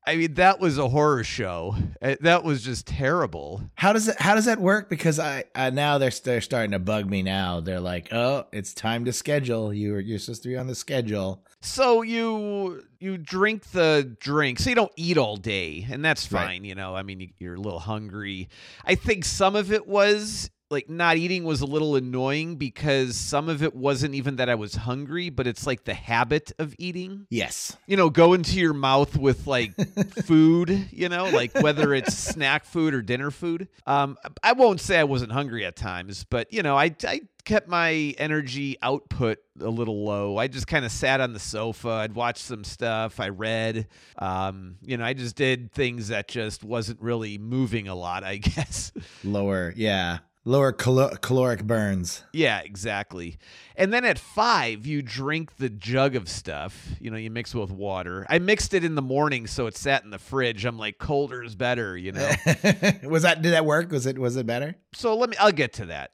I 0.08 0.16
mean, 0.16 0.36
that 0.36 0.60
was 0.60 0.78
a 0.80 0.88
horror 0.90 1.24
show. 1.24 1.76
Uh, 2.02 2.16
That 2.22 2.44
was 2.44 2.64
just 2.64 2.88
terrible. 2.88 3.62
How 3.76 3.94
does 3.94 4.08
it? 4.08 4.20
How 4.20 4.34
does 4.34 4.46
that 4.46 4.60
work? 4.60 4.90
Because 4.90 5.20
I, 5.20 5.44
I 5.54 5.70
now 5.70 5.98
they're 6.00 6.10
they're 6.24 6.42
starting 6.42 6.72
to 6.72 6.80
bug 6.80 7.08
me. 7.08 7.22
Now 7.22 7.60
they're 7.60 7.80
like, 7.82 8.12
oh, 8.12 8.46
it's 8.52 8.74
time 8.74 9.06
to 9.06 9.14
schedule. 9.14 9.72
You're 9.72 10.00
you're 10.00 10.18
supposed 10.18 10.42
to 10.44 10.50
be 10.50 10.58
on 10.58 10.66
the 10.66 10.74
schedule. 10.74 11.46
So 11.62 12.02
you 12.02 12.82
you 13.00 13.18
drink 13.18 13.66
the 13.72 14.16
drink, 14.20 14.58
so 14.60 14.70
you 14.72 14.76
don't 14.76 14.92
eat 14.96 15.18
all 15.18 15.36
day, 15.38 15.86
and 15.92 16.04
that's 16.04 16.32
Right. 16.32 16.46
fine. 16.46 16.64
You 16.64 16.74
know, 16.76 16.96
I 16.96 17.04
mean, 17.04 17.20
you- 17.20 17.34
you're 17.38 17.56
a 17.56 17.60
little 17.62 17.80
hungry. 17.80 18.50
I 18.86 18.96
think 18.96 19.26
some 19.26 19.56
of 19.56 19.72
it 19.72 19.86
was 19.86 20.50
like 20.70 20.90
not 20.90 21.18
eating 21.18 21.44
was 21.44 21.62
a 21.62 21.66
little 21.66 21.96
annoying 21.96 22.56
because 22.56 23.16
some 23.16 23.50
of 23.50 23.64
it 23.64 23.76
wasn't 23.76 24.16
even 24.16 24.36
that 24.38 24.50
I 24.50 24.56
was 24.56 24.76
hungry, 24.76 25.30
but 25.30 25.48
it's 25.48 25.66
like 25.66 25.84
the 25.84 25.94
habit 25.94 26.52
of 26.60 26.76
eating. 26.78 27.28
Yes. 27.30 27.76
You 27.88 27.98
know, 27.98 28.10
go 28.10 28.34
into 28.34 28.60
your 28.60 28.74
mouth 28.74 29.18
with 29.18 29.48
like 29.48 29.76
food. 30.26 30.90
You 30.92 31.10
know, 31.10 31.30
like 31.30 31.54
whether 31.56 31.94
it's 31.94 32.18
snack 32.18 32.66
food 32.66 32.94
or 32.94 33.02
dinner 33.02 33.32
food. 33.32 33.68
Um, 33.88 34.18
I 34.44 34.54
won't 34.54 34.80
say 34.80 35.00
I 35.00 35.04
wasn't 35.04 35.32
hungry 35.32 35.66
at 35.66 35.76
times, 35.76 36.24
but 36.24 36.52
you 36.54 36.64
know, 36.64 36.78
I 36.78 36.96
I 37.06 37.22
kept 37.46 37.68
my 37.68 37.92
energy 38.20 38.78
output 38.82 39.40
a 39.60 39.70
little 39.70 40.06
low. 40.06 40.38
I 40.38 40.48
just 40.48 40.68
kind 40.68 40.86
of 40.86 40.92
sat 40.92 41.20
on 41.20 41.34
the 41.34 41.40
sofa. 41.40 41.90
I'd 41.90 42.14
watch 42.14 42.38
some 42.38 42.64
stuff. 42.64 43.20
I 43.20 43.30
read. 43.30 43.88
Um, 44.20 44.76
you 44.84 44.98
know, 44.98 45.04
I 45.06 45.14
just 45.14 45.36
did 45.36 45.72
things 45.72 46.10
that 46.10 46.28
just 46.28 46.64
wasn't 46.64 47.02
really 47.02 47.38
moving 47.40 47.88
a 47.88 47.96
lot. 47.96 48.24
I 48.24 48.38
guess. 48.38 48.92
Lower. 49.24 49.74
Yeah. 49.76 50.20
Lower 50.46 50.72
calo- 50.72 51.16
caloric 51.22 51.66
burns. 51.66 52.24
Yeah, 52.32 52.60
exactly. 52.60 53.38
And 53.76 53.92
then 53.94 54.06
at 54.06 54.18
five, 54.18 54.86
you 54.86 55.02
drink 55.02 55.58
the 55.58 55.70
jug 55.70 56.16
of 56.16 56.30
stuff. 56.30 56.88
You 57.00 57.12
know, 57.12 57.18
you 57.18 57.30
mix 57.30 57.54
it 57.54 57.60
with 57.60 57.72
water. 57.72 58.26
I 58.30 58.40
mixed 58.40 58.74
it 58.74 58.84
in 58.84 58.96
the 58.96 59.02
morning, 59.02 59.48
so 59.48 59.68
it 59.68 59.76
sat 59.76 60.04
in 60.04 60.12
the 60.12 60.18
fridge. 60.18 60.66
I'm 60.66 60.78
like, 60.78 60.98
colder 60.98 61.44
is 61.44 61.56
better, 61.56 61.98
you 61.98 62.14
know. 62.14 62.30
was 63.04 63.24
that? 63.24 63.42
Did 63.42 63.52
that 63.54 63.66
work? 63.66 63.92
Was 63.92 64.06
it? 64.06 64.18
Was 64.18 64.38
it 64.38 64.46
better? 64.46 64.76
so 64.94 65.16
let 65.16 65.30
me. 65.30 65.38
I'll 65.38 65.52
get 65.52 65.74
to 65.74 65.88
that. 65.88 66.12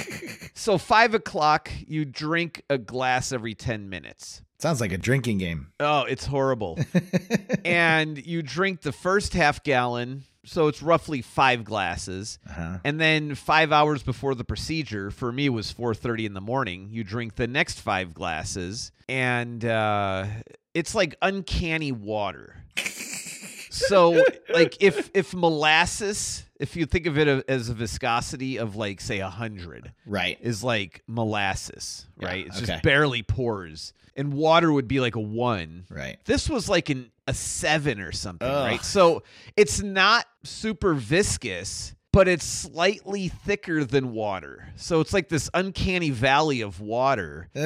so 0.54 0.76
five 0.76 1.14
o'clock, 1.14 1.70
you 1.86 2.04
drink 2.04 2.62
a 2.68 2.76
glass 2.78 3.32
every 3.32 3.54
ten 3.54 3.88
minutes. 3.88 4.42
Sounds 4.62 4.80
like 4.80 4.92
a 4.92 4.98
drinking 4.98 5.38
game. 5.38 5.72
Oh, 5.80 6.02
it's 6.02 6.24
horrible. 6.24 6.78
and 7.64 8.24
you 8.24 8.42
drink 8.42 8.82
the 8.82 8.92
first 8.92 9.34
half 9.34 9.64
gallon, 9.64 10.22
so 10.44 10.68
it's 10.68 10.82
roughly 10.82 11.22
five 11.22 11.64
glasses. 11.64 12.38
Uh-huh. 12.48 12.78
And 12.84 13.00
then 13.00 13.34
five 13.34 13.72
hours 13.72 14.02
before 14.02 14.34
the 14.34 14.44
procedure, 14.44 15.10
for 15.10 15.32
me 15.32 15.48
was 15.48 15.70
four 15.70 15.94
thirty 15.94 16.26
in 16.26 16.34
the 16.34 16.40
morning. 16.40 16.88
You 16.90 17.04
drink 17.04 17.36
the 17.36 17.46
next 17.46 17.80
five 17.80 18.14
glasses, 18.14 18.92
and 19.08 19.64
uh, 19.64 20.26
it's 20.74 20.94
like 20.94 21.14
uncanny 21.22 21.92
water. 21.92 22.56
so 23.70 24.24
like 24.52 24.76
if 24.80 25.10
if 25.14 25.34
molasses, 25.34 26.44
if 26.62 26.76
you 26.76 26.86
think 26.86 27.06
of 27.06 27.18
it 27.18 27.26
as 27.48 27.68
a 27.68 27.74
viscosity 27.74 28.56
of 28.56 28.76
like 28.76 29.00
say 29.00 29.18
a 29.18 29.28
hundred, 29.28 29.92
Right. 30.06 30.38
is 30.40 30.62
like 30.62 31.02
molasses, 31.08 32.06
Yeah, 32.20 32.26
right? 32.28 32.46
It's 32.46 32.58
okay. 32.58 32.66
just 32.66 32.82
barely 32.84 33.22
pours, 33.22 33.92
and 34.16 34.32
water 34.32 34.72
would 34.72 34.86
be 34.86 35.00
like 35.00 35.16
a 35.16 35.20
one. 35.20 35.84
Right. 35.90 36.18
This 36.24 36.48
was 36.48 36.68
like 36.68 36.88
an 36.88 37.10
a 37.26 37.34
seven 37.34 38.00
or 38.00 38.12
something, 38.12 38.48
Ugh. 38.48 38.66
right? 38.72 38.84
So 38.84 39.22
it's 39.56 39.82
not 39.82 40.24
super 40.44 40.94
viscous, 40.94 41.94
but 42.12 42.28
it's 42.28 42.44
slightly 42.44 43.28
thicker 43.28 43.84
than 43.84 44.12
water. 44.12 44.68
So 44.76 45.00
it's 45.00 45.12
like 45.12 45.28
this 45.28 45.48
uncanny 45.54 46.10
valley 46.10 46.60
of 46.60 46.80
water. 46.80 47.48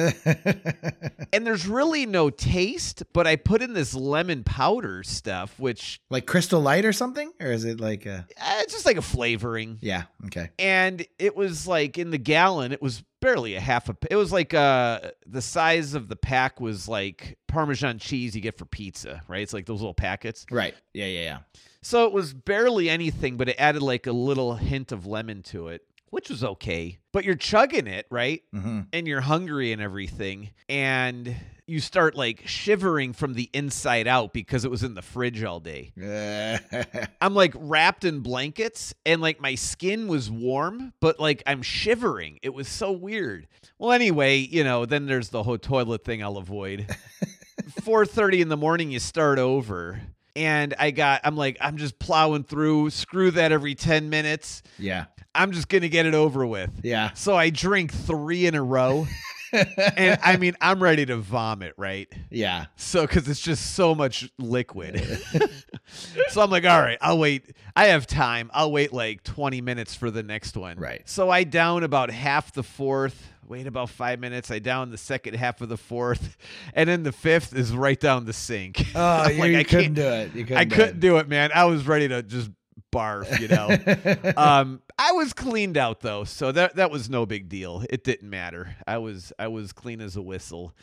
And 1.33 1.45
there's 1.45 1.67
really 1.67 2.05
no 2.05 2.29
taste, 2.29 3.03
but 3.13 3.27
I 3.27 3.35
put 3.35 3.61
in 3.61 3.73
this 3.73 3.93
lemon 3.93 4.43
powder 4.43 5.03
stuff, 5.03 5.59
which 5.59 5.99
like 6.09 6.25
Crystal 6.25 6.61
Light 6.61 6.85
or 6.85 6.93
something? 6.93 7.31
Or 7.39 7.47
is 7.51 7.65
it 7.65 7.79
like 7.79 8.05
a. 8.05 8.25
uh, 8.41 8.59
it's 8.61 8.73
just 8.73 8.85
like 8.85 8.97
a 8.97 9.01
flavoring. 9.01 9.77
Yeah. 9.81 10.03
Okay. 10.27 10.49
And 10.57 11.05
it 11.19 11.35
was 11.35 11.67
like 11.67 11.97
in 11.97 12.11
the 12.11 12.17
gallon, 12.17 12.71
it 12.71 12.81
was 12.81 13.03
barely 13.19 13.55
a 13.55 13.59
half 13.59 13.89
a. 13.89 13.97
It 14.09 14.15
was 14.15 14.31
like 14.31 14.53
uh 14.53 15.11
the 15.25 15.41
size 15.41 15.93
of 15.93 16.07
the 16.07 16.15
pack 16.15 16.61
was 16.61 16.87
like 16.87 17.37
Parmesan 17.57 17.97
cheese 17.97 18.35
you 18.35 18.41
get 18.41 18.55
for 18.55 18.65
pizza, 18.65 19.23
right? 19.27 19.41
It's 19.41 19.51
like 19.51 19.65
those 19.65 19.79
little 19.81 19.95
packets. 19.95 20.45
Right. 20.51 20.75
Yeah. 20.93 21.07
Yeah. 21.07 21.21
Yeah. 21.21 21.37
So 21.81 22.05
it 22.05 22.13
was 22.13 22.31
barely 22.31 22.87
anything, 22.87 23.35
but 23.35 23.49
it 23.49 23.55
added 23.57 23.81
like 23.81 24.05
a 24.05 24.11
little 24.11 24.53
hint 24.53 24.91
of 24.91 25.07
lemon 25.07 25.41
to 25.43 25.69
it, 25.69 25.81
which 26.11 26.29
was 26.29 26.43
okay. 26.43 26.99
But 27.11 27.25
you're 27.25 27.33
chugging 27.33 27.87
it, 27.87 28.05
right? 28.11 28.43
hmm 28.53 28.81
And 28.93 29.07
you're 29.07 29.21
hungry 29.21 29.71
and 29.71 29.81
everything. 29.81 30.51
And 30.69 31.35
you 31.65 31.79
start 31.79 32.15
like 32.15 32.43
shivering 32.45 33.13
from 33.13 33.33
the 33.33 33.49
inside 33.53 34.05
out 34.07 34.33
because 34.33 34.63
it 34.63 34.69
was 34.69 34.83
in 34.83 34.93
the 34.93 35.01
fridge 35.01 35.43
all 35.43 35.59
day. 35.59 35.93
I'm 37.21 37.33
like 37.33 37.53
wrapped 37.55 38.05
in 38.05 38.19
blankets 38.19 38.93
and 39.03 39.19
like 39.19 39.41
my 39.41 39.55
skin 39.55 40.07
was 40.07 40.29
warm, 40.29 40.93
but 40.99 41.19
like 41.19 41.41
I'm 41.47 41.63
shivering. 41.63 42.37
It 42.43 42.53
was 42.53 42.67
so 42.67 42.91
weird. 42.91 43.47
Well, 43.79 43.93
anyway, 43.93 44.37
you 44.37 44.63
know, 44.63 44.85
then 44.85 45.07
there's 45.07 45.29
the 45.29 45.41
whole 45.41 45.57
toilet 45.57 46.03
thing 46.05 46.21
I'll 46.21 46.37
avoid. 46.37 46.85
4:30 47.67 48.41
in 48.41 48.49
the 48.49 48.57
morning 48.57 48.91
you 48.91 48.99
start 48.99 49.39
over. 49.39 50.01
And 50.35 50.75
I 50.77 50.91
got 50.91 51.21
I'm 51.23 51.35
like 51.35 51.57
I'm 51.61 51.77
just 51.77 51.97
plowing 51.99 52.43
through, 52.43 52.91
screw 52.91 53.31
that 53.31 53.51
every 53.51 53.75
10 53.75 54.09
minutes. 54.09 54.63
yeah. 54.77 55.05
I'm 55.35 55.51
just 55.51 55.69
going 55.69 55.83
to 55.83 55.89
get 55.89 56.07
it 56.07 56.15
over 56.15 56.47
with. 56.47 56.71
Yeah. 56.81 57.13
So 57.13 57.35
I 57.35 57.51
drink 57.51 57.93
3 57.93 58.47
in 58.47 58.55
a 58.55 58.63
row. 58.63 59.05
and 59.53 60.19
I 60.23 60.37
mean, 60.37 60.55
I'm 60.59 60.81
ready 60.81 61.05
to 61.05 61.17
vomit, 61.17 61.73
right? 61.77 62.11
yeah. 62.31 62.65
So, 62.75 63.05
because 63.05 63.27
it's 63.27 63.39
just 63.39 63.75
so 63.75 63.93
much 63.93 64.29
liquid. 64.39 64.99
so 66.29 66.41
I'm 66.41 66.49
like, 66.49 66.65
all 66.65 66.81
right, 66.81 66.97
I'll 67.01 67.19
wait. 67.19 67.55
I 67.75 67.87
have 67.87 68.07
time. 68.07 68.49
I'll 68.53 68.71
wait 68.71 68.91
like 68.93 69.23
20 69.23 69.61
minutes 69.61 69.95
for 69.95 70.09
the 70.09 70.23
next 70.23 70.57
one. 70.57 70.77
Right. 70.77 71.07
So 71.07 71.29
I 71.29 71.43
down 71.43 71.83
about 71.83 72.09
half 72.09 72.53
the 72.53 72.63
fourth, 72.63 73.29
wait 73.47 73.67
about 73.67 73.89
five 73.89 74.19
minutes. 74.19 74.51
I 74.51 74.59
down 74.59 74.91
the 74.91 74.97
second 74.97 75.35
half 75.35 75.61
of 75.61 75.69
the 75.69 75.77
fourth. 75.77 76.37
And 76.73 76.87
then 76.87 77.03
the 77.03 77.11
fifth 77.11 77.55
is 77.55 77.71
right 77.75 77.99
down 77.99 78.25
the 78.25 78.33
sink. 78.33 78.85
Oh, 78.93 78.97
like, 79.23 79.35
you 79.35 79.57
I 79.57 79.63
couldn't 79.63 79.93
do 79.95 80.01
it. 80.01 80.35
You 80.35 80.43
couldn't 80.43 80.57
I 80.57 80.63
do 80.65 80.75
couldn't 80.75 80.99
do 80.99 81.17
it, 81.17 81.27
man. 81.27 81.49
I 81.53 81.65
was 81.65 81.87
ready 81.87 82.07
to 82.07 82.21
just 82.21 82.51
barf, 82.91 83.39
you 83.39 83.47
know. 83.47 84.33
um, 84.37 84.81
I 84.99 85.13
was 85.13 85.33
cleaned 85.33 85.77
out 85.77 86.01
though, 86.01 86.23
so 86.23 86.51
that 86.51 86.75
that 86.75 86.91
was 86.91 87.09
no 87.09 87.25
big 87.25 87.49
deal. 87.49 87.83
It 87.89 88.03
didn't 88.03 88.29
matter. 88.29 88.75
I 88.85 88.97
was 88.97 89.33
I 89.39 89.47
was 89.47 89.71
clean 89.73 90.01
as 90.01 90.15
a 90.15 90.21
whistle. 90.21 90.73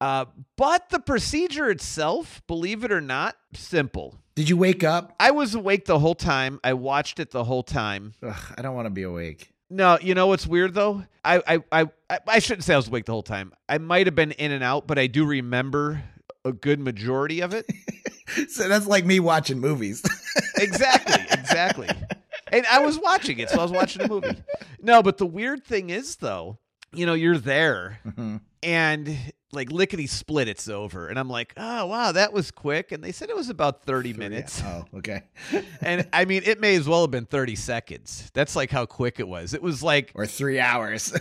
Uh, 0.00 0.26
but 0.56 0.90
the 0.90 0.98
procedure 0.98 1.70
itself, 1.70 2.42
believe 2.46 2.84
it 2.84 2.92
or 2.92 3.00
not, 3.00 3.36
simple. 3.54 4.18
Did 4.34 4.48
you 4.48 4.56
wake 4.56 4.82
up? 4.82 5.14
I 5.20 5.30
was 5.30 5.54
awake 5.54 5.84
the 5.86 5.98
whole 5.98 6.16
time. 6.16 6.58
I 6.64 6.74
watched 6.74 7.20
it 7.20 7.30
the 7.30 7.44
whole 7.44 7.62
time. 7.62 8.14
Ugh, 8.22 8.54
I 8.58 8.62
don't 8.62 8.74
want 8.74 8.86
to 8.86 8.90
be 8.90 9.04
awake. 9.04 9.53
No, 9.74 9.98
you 10.00 10.14
know 10.14 10.28
what's 10.28 10.46
weird 10.46 10.72
though? 10.72 11.02
I 11.24 11.42
I 11.72 11.82
I 11.82 12.20
I- 12.28 12.38
shouldn't 12.38 12.62
say 12.64 12.74
I 12.74 12.76
was 12.76 12.86
awake 12.86 13.06
the 13.06 13.12
whole 13.12 13.24
time. 13.24 13.52
I 13.68 13.78
might 13.78 14.06
have 14.06 14.14
been 14.14 14.30
in 14.32 14.52
and 14.52 14.62
out, 14.62 14.86
but 14.86 14.98
I 15.00 15.08
do 15.08 15.24
remember 15.26 16.02
a 16.44 16.52
good 16.52 16.78
majority 16.78 17.40
of 17.40 17.52
it. 17.54 17.66
So 18.48 18.68
that's 18.68 18.86
like 18.86 19.04
me 19.04 19.20
watching 19.20 19.60
movies. 19.60 20.02
exactly, 20.56 21.22
exactly. 21.30 21.88
And 22.50 22.64
I 22.66 22.78
was 22.80 22.98
watching 22.98 23.38
it, 23.38 23.50
so 23.50 23.58
I 23.60 23.62
was 23.62 23.70
watching 23.70 24.00
a 24.02 24.08
movie. 24.08 24.42
No, 24.80 25.02
but 25.02 25.18
the 25.18 25.26
weird 25.26 25.62
thing 25.62 25.90
is 25.90 26.16
though, 26.16 26.58
you 26.96 27.06
know, 27.06 27.14
you're 27.14 27.38
there 27.38 27.98
Mhm. 28.06 28.40
and 28.62 29.16
like 29.52 29.70
lickety 29.70 30.06
split 30.08 30.48
it's 30.48 30.68
over. 30.68 31.06
And 31.08 31.16
I'm 31.18 31.28
like, 31.30 31.52
oh 31.56 31.86
wow, 31.86 32.10
that 32.12 32.32
was 32.32 32.50
quick. 32.50 32.90
And 32.92 33.04
they 33.04 33.12
said 33.12 33.30
it 33.30 33.36
was 33.36 33.48
about 33.50 33.84
30 33.84 34.12
minutes. 34.14 34.60
Oh, 34.64 34.84
okay. 34.96 35.22
And 35.80 36.08
I 36.12 36.24
mean 36.24 36.42
it 36.44 36.60
may 36.60 36.74
as 36.74 36.88
well 36.88 37.02
have 37.02 37.10
been 37.10 37.26
30 37.26 37.54
seconds. 37.56 38.30
That's 38.34 38.56
like 38.56 38.70
how 38.70 38.84
quick 38.86 39.20
it 39.20 39.28
was. 39.28 39.54
It 39.54 39.62
was 39.62 39.82
like 39.82 40.10
Or 40.14 40.26
three 40.26 40.58
hours. 40.58 41.12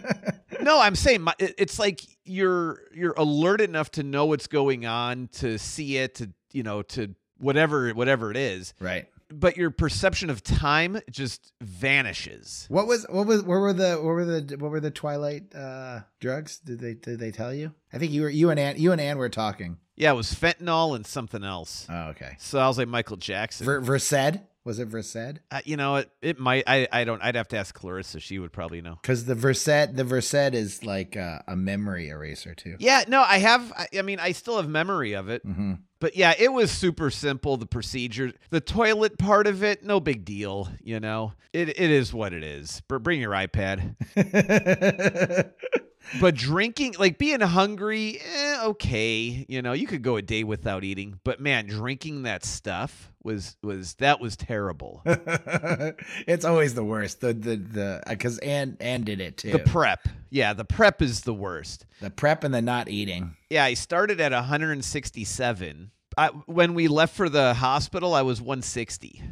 no, 0.60 0.80
I'm 0.80 0.94
saying 0.94 1.22
my, 1.22 1.34
it's 1.38 1.78
like 1.78 2.00
you're 2.24 2.80
you're 2.94 3.14
alert 3.16 3.60
enough 3.60 3.90
to 3.92 4.02
know 4.02 4.26
what's 4.26 4.46
going 4.46 4.86
on, 4.86 5.28
to 5.34 5.58
see 5.58 5.98
it, 5.98 6.14
to 6.16 6.30
you 6.52 6.62
know, 6.62 6.82
to 6.82 7.14
whatever 7.38 7.90
whatever 7.90 8.30
it 8.30 8.36
is. 8.36 8.72
right. 8.80 9.06
But 9.32 9.56
your 9.56 9.70
perception 9.70 10.30
of 10.30 10.42
time 10.42 11.00
just 11.10 11.52
vanishes. 11.60 12.66
What 12.68 12.86
was 12.86 13.06
what 13.08 13.26
was 13.26 13.42
what 13.42 13.58
were 13.58 13.72
the 13.72 13.94
what 13.96 14.04
were 14.04 14.24
the 14.24 14.56
what 14.56 14.70
were 14.70 14.80
the 14.80 14.90
Twilight 14.90 15.54
uh 15.54 16.00
drugs? 16.20 16.58
Did 16.58 16.80
they 16.80 16.94
did 16.94 17.18
they 17.18 17.30
tell 17.30 17.52
you? 17.52 17.72
I 17.92 17.98
think 17.98 18.12
you 18.12 18.22
were 18.22 18.30
you 18.30 18.50
and 18.50 18.60
Ann 18.60 18.76
you 18.78 18.92
and 18.92 19.00
Ann 19.00 19.18
were 19.18 19.28
talking. 19.28 19.78
Yeah, 19.96 20.12
it 20.12 20.16
was 20.16 20.32
fentanyl 20.32 20.96
and 20.96 21.06
something 21.06 21.44
else. 21.44 21.86
Oh, 21.88 22.08
okay. 22.10 22.36
So 22.38 22.58
I 22.58 22.66
was 22.66 22.78
like 22.78 22.88
Michael 22.88 23.18
Jackson. 23.18 23.66
Ver, 23.66 23.80
Versed 23.80 24.40
was 24.64 24.78
it 24.78 24.86
Versed? 24.86 25.16
Uh, 25.50 25.60
you 25.64 25.76
know, 25.76 25.96
it 25.96 26.10
it 26.20 26.38
might. 26.38 26.64
I 26.66 26.86
I 26.92 27.04
don't. 27.04 27.20
I'd 27.22 27.34
have 27.34 27.48
to 27.48 27.56
ask 27.56 27.74
Clarissa. 27.74 28.20
She 28.20 28.38
would 28.38 28.52
probably 28.52 28.80
know. 28.80 28.98
Because 29.02 29.24
the 29.24 29.34
Versed 29.34 29.96
the 29.96 30.04
Versed 30.04 30.54
is 30.54 30.84
like 30.84 31.16
uh, 31.16 31.40
a 31.48 31.56
memory 31.56 32.08
eraser 32.08 32.54
too. 32.54 32.76
Yeah, 32.78 33.02
no, 33.08 33.22
I 33.22 33.38
have. 33.38 33.72
I, 33.72 33.88
I 33.98 34.02
mean, 34.02 34.20
I 34.20 34.32
still 34.32 34.56
have 34.58 34.68
memory 34.68 35.14
of 35.14 35.28
it. 35.28 35.42
hmm 35.42 35.74
But 36.02 36.16
yeah, 36.16 36.34
it 36.36 36.52
was 36.52 36.72
super 36.72 37.10
simple. 37.10 37.56
The 37.56 37.64
procedure, 37.64 38.32
the 38.50 38.60
toilet 38.60 39.18
part 39.18 39.46
of 39.46 39.62
it, 39.62 39.84
no 39.84 40.00
big 40.00 40.24
deal. 40.24 40.68
You 40.82 40.98
know, 40.98 41.34
it 41.52 41.68
it 41.68 41.78
is 41.78 42.12
what 42.12 42.32
it 42.32 42.42
is. 42.42 42.82
Br- 42.88 42.98
Bring 42.98 43.20
your 43.20 43.30
iPad. 43.30 43.94
But 46.20 46.34
drinking, 46.34 46.96
like 46.98 47.18
being 47.18 47.40
hungry, 47.40 48.20
eh, 48.20 48.64
okay. 48.64 49.46
You 49.48 49.62
know, 49.62 49.72
you 49.72 49.86
could 49.86 50.02
go 50.02 50.16
a 50.16 50.22
day 50.22 50.44
without 50.44 50.84
eating. 50.84 51.18
But 51.24 51.40
man, 51.40 51.66
drinking 51.66 52.22
that 52.24 52.44
stuff 52.44 53.10
was 53.22 53.56
was 53.62 53.94
that 53.94 54.20
was 54.20 54.36
terrible. 54.36 55.02
it's 55.06 56.44
always 56.44 56.74
the 56.74 56.84
worst. 56.84 57.20
The 57.20 57.32
the 57.32 57.56
the 57.56 58.02
because 58.08 58.38
Ann 58.38 58.76
Ann 58.80 59.02
did 59.02 59.20
it 59.20 59.36
too. 59.36 59.52
The 59.52 59.58
prep, 59.60 60.08
yeah, 60.30 60.52
the 60.52 60.64
prep 60.64 61.02
is 61.02 61.22
the 61.22 61.34
worst. 61.34 61.86
the 62.00 62.10
prep 62.10 62.44
and 62.44 62.52
the 62.52 62.62
not 62.62 62.88
eating. 62.88 63.36
Yeah, 63.50 63.64
I 63.64 63.74
started 63.74 64.20
at 64.20 64.32
167. 64.32 65.90
I, 66.18 66.28
when 66.46 66.74
we 66.74 66.88
left 66.88 67.14
for 67.14 67.28
the 67.28 67.54
hospital, 67.54 68.14
I 68.14 68.22
was 68.22 68.40
160. 68.40 69.22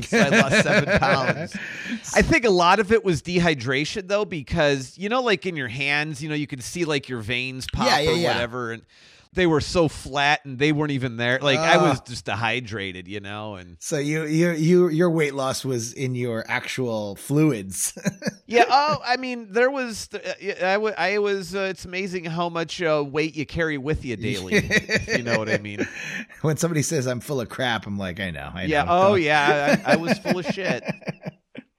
So 0.00 0.18
I 0.18 0.28
lost 0.28 0.62
seven 0.62 0.98
pounds. 1.00 1.56
I 2.14 2.22
think 2.22 2.44
a 2.44 2.50
lot 2.50 2.80
of 2.80 2.92
it 2.92 3.04
was 3.04 3.22
dehydration, 3.22 4.08
though, 4.08 4.24
because 4.24 4.96
you 4.96 5.08
know, 5.08 5.22
like 5.22 5.44
in 5.46 5.56
your 5.56 5.68
hands, 5.68 6.22
you 6.22 6.28
know, 6.28 6.34
you 6.34 6.46
can 6.46 6.60
see 6.60 6.84
like 6.84 7.08
your 7.08 7.20
veins 7.20 7.66
pop 7.72 7.86
Yeah, 7.86 7.98
yeah, 7.98 8.10
or 8.10 8.14
yeah. 8.14 8.32
whatever, 8.32 8.72
and 8.72 8.82
they 9.34 9.46
were 9.46 9.60
so 9.62 9.88
flat 9.88 10.44
and 10.44 10.58
they 10.58 10.72
weren't 10.72 10.90
even 10.92 11.16
there. 11.16 11.38
Like 11.40 11.58
I 11.58 11.76
was 11.78 11.98
Ah. 12.00 12.04
just 12.06 12.24
dehydrated, 12.26 13.08
you 13.08 13.20
know, 13.20 13.54
and 13.54 13.76
So 13.80 13.98
you 13.98 14.24
you 14.26 14.50
you 14.52 14.88
your 14.88 15.10
weight 15.10 15.34
loss 15.34 15.64
was 15.64 15.92
in 15.92 16.14
your 16.14 16.44
actual 16.48 17.16
fluids. 17.16 17.96
yeah. 18.46 18.64
Oh, 18.68 18.98
I 19.04 19.16
mean, 19.16 19.48
there 19.50 19.70
was. 19.70 20.08
Uh, 20.12 20.18
I, 20.62 20.74
I 21.14 21.18
was. 21.18 21.54
Uh, 21.54 21.60
it's 21.70 21.84
amazing 21.84 22.24
how 22.24 22.48
much 22.48 22.82
uh, 22.82 23.02
weight 23.06 23.34
you 23.34 23.46
carry 23.46 23.78
with 23.78 24.04
you 24.04 24.16
daily. 24.16 24.54
if 24.56 25.16
you 25.16 25.22
know 25.22 25.38
what 25.38 25.48
I 25.48 25.58
mean. 25.58 25.86
when 26.42 26.56
somebody 26.58 26.82
says 26.82 27.06
I'm 27.06 27.20
full 27.20 27.40
of 27.40 27.48
crap, 27.48 27.86
I'm 27.86 27.96
like, 27.98 28.20
I 28.20 28.30
know. 28.30 28.50
I 28.54 28.64
Yeah. 28.64 28.84
know. 28.84 28.90
Oh, 28.90 29.14
yeah. 29.14 29.80
I, 29.86 29.92
I 29.94 29.96
was 29.96 30.18
full 30.18 30.38
of 30.38 30.46
shit. 30.46 30.84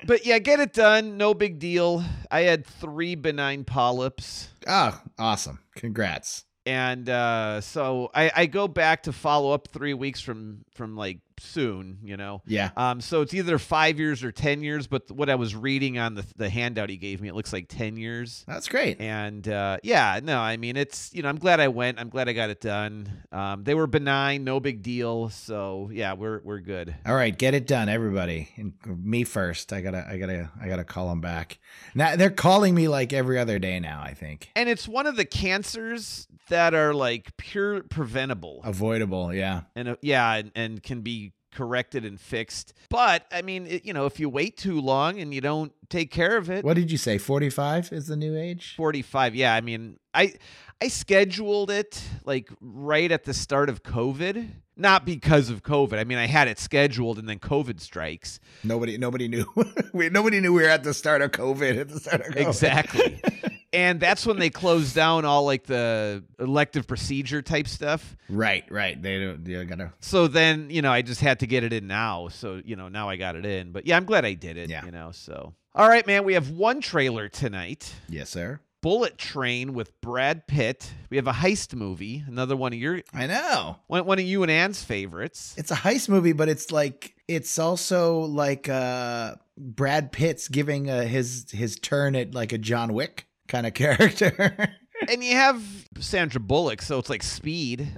But 0.06 0.26
yeah, 0.26 0.38
get 0.40 0.60
it 0.60 0.74
done. 0.74 1.16
No 1.16 1.34
big 1.34 1.60
deal. 1.60 2.04
I 2.30 2.42
had 2.42 2.66
three 2.66 3.16
benign 3.16 3.64
polyps. 3.64 4.50
Oh, 4.68 5.00
awesome! 5.18 5.60
Congrats. 5.78 6.44
And 6.66 7.10
uh, 7.10 7.62
so 7.62 8.10
I, 8.14 8.32
I 8.36 8.46
go 8.46 8.68
back 8.68 9.04
to 9.04 9.14
follow 9.14 9.52
up 9.52 9.68
three 9.68 9.94
weeks 9.94 10.22
from 10.22 10.64
from 10.74 10.96
like 10.96 11.20
soon, 11.40 11.98
you 12.04 12.16
know. 12.16 12.42
Yeah. 12.46 12.70
Um, 12.78 13.02
so 13.02 13.22
it's 13.22 13.34
either 13.34 13.60
five 13.60 14.00
years 14.00 14.24
or 14.24 14.32
ten 14.32 14.64
years. 14.64 14.88
But 14.88 15.12
what 15.12 15.30
I 15.30 15.36
was 15.36 15.56
reading 15.56 15.98
on 15.98 16.16
the 16.16 16.26
the 16.38 16.50
handout 16.50 16.90
he 16.90 16.98
gave 16.98 17.22
me, 17.22 17.28
it 17.28 17.36
looks 17.36 17.52
like 17.52 17.68
ten 17.68 17.98
years. 17.98 18.46
That's 18.48 18.70
great. 18.70 19.02
And 19.02 19.48
uh, 19.48 19.78
yeah, 19.84 20.20
no, 20.24 20.40
I 20.40 20.58
mean 20.58 20.78
it's 20.78 21.14
you 21.14 21.22
know 21.22 21.30
I'm 21.30 21.38
glad 21.38 21.60
I 21.60 21.68
went. 21.68 22.00
I'm 22.00 22.10
glad 22.10 22.30
I 22.30 22.34
got 22.34 22.50
it 22.50 22.62
done. 22.62 23.12
Um, 23.32 23.64
they 23.64 23.74
were 23.74 23.88
benign, 23.88 24.44
no 24.44 24.60
big 24.60 24.82
deal. 24.82 25.30
So 25.30 25.90
yeah, 25.92 26.14
we're 26.14 26.40
we're 26.44 26.60
good. 26.60 26.96
All 27.06 27.16
right, 27.16 27.38
get 27.38 27.54
it 27.54 27.68
done, 27.68 27.90
everybody. 27.90 28.50
And 28.56 28.74
me 28.86 29.24
first. 29.26 29.74
I 29.74 29.82
gotta, 29.82 30.08
I 30.10 30.18
gotta, 30.18 30.50
I 30.62 30.68
gotta 30.68 30.84
call 30.84 31.10
them 31.10 31.20
back. 31.22 31.60
Now 31.94 32.16
they're 32.16 32.30
calling 32.30 32.74
me 32.74 32.88
like 32.88 33.12
every 33.12 33.38
other 33.38 33.60
day 33.60 33.80
now. 33.80 34.02
I 34.02 34.14
think 34.14 34.50
And 34.56 34.70
it's 34.70 34.88
one 34.88 35.08
of 35.08 35.16
the 35.16 35.26
cancers 35.26 36.28
that 36.50 36.74
are 36.74 36.94
like 36.94 37.36
pure 37.38 37.84
preventable. 37.84 38.62
avoidable. 38.64 39.34
Yeah. 39.34 39.62
And 39.76 39.90
uh, 39.90 39.96
yeah, 40.02 40.34
and, 40.36 40.52
and 40.56 40.84
can 40.84 41.02
be 41.02 41.34
corrected 41.54 42.04
and 42.04 42.20
fixed. 42.20 42.74
But 42.90 43.26
I 43.32 43.44
mean, 43.44 43.68
it, 43.68 43.86
you 43.86 43.94
know, 43.94 44.06
if 44.08 44.20
you 44.20 44.28
wait 44.28 44.58
too 44.58 44.82
long 44.82 45.20
and 45.20 45.34
you 45.34 45.40
don't 45.42 45.72
take 45.90 46.10
care 46.10 46.36
of 46.38 46.50
it, 46.50 46.66
What 46.66 46.74
did 46.76 46.92
you 46.92 46.98
say? 46.98 47.18
45 47.20 47.92
is 47.92 48.08
the 48.08 48.16
new 48.16 48.36
age? 48.36 48.74
45 48.76 49.36
yeah 49.36 49.54
i 49.54 49.62
mean 49.62 50.00
i 50.16 50.34
i 50.82 50.88
scheduled 50.88 51.70
it 51.70 52.02
like 52.26 52.50
right 52.60 53.12
at 53.12 53.24
the 53.26 53.34
start 53.34 53.70
of 53.70 53.84
covid 53.84 54.50
not 54.76 55.06
because 55.06 55.52
of 55.52 55.62
covid 55.62 56.00
i 56.00 56.04
mean 56.04 56.18
i 56.18 56.26
had 56.26 56.48
it 56.48 56.58
scheduled 56.58 57.20
and 57.20 57.30
then 57.30 57.38
covid 57.38 57.80
strikes 57.80 58.40
Nobody 58.64 58.98
nobody 58.98 59.28
knew. 59.28 59.46
we, 59.94 60.10
nobody 60.10 60.40
knew 60.42 60.52
we 60.54 60.64
were 60.64 60.70
at 60.70 60.84
the 60.84 60.94
start 60.96 61.22
of 61.22 61.30
COVID. 61.32 61.78
At 61.80 61.90
the 61.90 62.00
start 62.00 62.22
of 62.22 62.34
COVID. 62.34 62.48
exactly 62.48 63.22
and 63.74 64.00
that's 64.00 64.26
when 64.26 64.38
they 64.40 64.50
closed 64.50 64.96
down 64.96 65.26
all 65.26 65.44
like 65.46 65.64
the 65.66 66.24
elective 66.40 66.88
procedure 66.88 67.42
type 67.42 67.68
stuff 67.68 68.16
Right, 68.30 68.64
right. 68.72 69.00
They 69.02 69.20
don't. 69.20 69.46
You 69.46 69.64
gotta. 69.66 69.94
so 70.00 70.28
then 70.28 70.70
you 70.70 70.82
know 70.82 70.92
i 70.92 71.02
just 71.02 71.20
had 71.22 71.40
to 71.42 71.48
get 71.48 71.64
it 71.64 71.74
in 71.74 71.88
now 71.88 72.28
so 72.30 72.62
you 72.64 72.76
know 72.76 72.88
now 72.88 73.10
i 73.10 73.16
got 73.18 73.36
it 73.36 73.46
in 73.46 73.72
but 73.72 73.86
yeah 73.86 73.98
i'm 73.98 74.06
glad 74.06 74.26
i 74.26 74.34
did 74.34 74.58
it 74.58 74.70
Yeah. 74.70 74.86
you 74.86 74.92
know 74.92 75.12
so 75.12 75.54
all 75.76 75.88
right 75.90 76.06
man 76.08 76.24
we 76.24 76.34
have 76.36 76.50
one 76.52 76.82
trailer 76.82 77.28
tonight 77.30 77.94
Yes, 78.08 78.30
sir. 78.30 78.60
bullet 78.82 79.18
train 79.18 79.74
with 79.74 80.00
brad 80.02 80.46
pitt 80.48 80.92
we 81.10 81.18
have 81.18 81.28
a 81.28 81.32
heist 81.34 81.74
movie 81.76 82.24
another 82.28 82.56
one 82.56 82.74
of 82.74 82.80
your 82.80 83.02
I 83.14 83.28
know. 83.28 83.78
one, 83.88 84.06
one 84.06 84.20
of 84.20 84.26
you 84.26 84.44
and 84.44 84.52
Ann's 84.52 84.84
favorites. 84.84 85.54
It's 85.58 85.72
a 85.72 85.76
heist 85.76 86.10
movie, 86.10 86.34
but 86.34 86.50
it's 86.50 86.72
like 86.72 87.16
it's 87.28 87.58
also 87.60 88.22
like 88.22 88.68
uh 88.70 89.36
Brad 89.58 90.12
Pitt's 90.12 90.48
giving 90.48 90.90
uh, 90.90 91.04
his 91.04 91.46
his 91.52 91.78
turn 91.78 92.16
at 92.16 92.34
like 92.34 92.52
a 92.54 92.58
John 92.58 92.94
Wick 92.94 93.28
kind 93.54 93.68
of 93.68 93.74
character. 93.76 94.76
And 95.10 95.24
you 95.24 95.36
have 95.36 95.62
Sandra 96.00 96.40
Bullock, 96.40 96.82
so 96.82 96.98
it's 96.98 97.10
like 97.10 97.24
speed. 97.24 97.88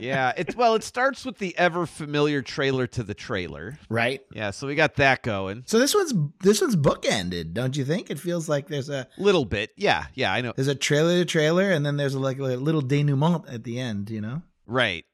Yeah, 0.00 0.32
it's 0.36 0.56
well, 0.56 0.74
it 0.74 0.82
starts 0.82 1.24
with 1.24 1.38
the 1.38 1.56
ever 1.56 1.86
familiar 1.86 2.42
trailer 2.42 2.86
to 2.88 3.02
the 3.02 3.14
trailer. 3.14 3.78
right. 3.88 4.20
Yeah, 4.32 4.50
so 4.50 4.66
we 4.66 4.74
got 4.74 4.96
that 4.96 5.22
going. 5.22 5.62
So 5.66 5.78
this 5.78 5.94
one's 5.94 6.12
this 6.40 6.60
one's 6.60 6.74
bookended, 6.76 7.52
don't 7.52 7.76
you 7.76 7.84
think? 7.84 8.10
It 8.10 8.18
feels 8.18 8.48
like 8.48 8.68
there's 8.68 8.88
a 8.88 9.06
Little 9.18 9.44
bit. 9.44 9.70
Yeah, 9.76 10.06
yeah, 10.14 10.32
I 10.32 10.40
know. 10.40 10.52
there's 10.56 10.68
a 10.68 10.74
trailer 10.74 11.18
to 11.18 11.24
trailer, 11.24 11.70
and 11.70 11.84
then 11.86 11.96
there's 11.96 12.16
like 12.16 12.38
a 12.38 12.42
little 12.42 12.80
denouement 12.80 13.44
at 13.48 13.62
the 13.64 13.78
end. 13.78 14.10
You 14.10 14.22
know. 14.22 14.42
Right. 14.66 15.04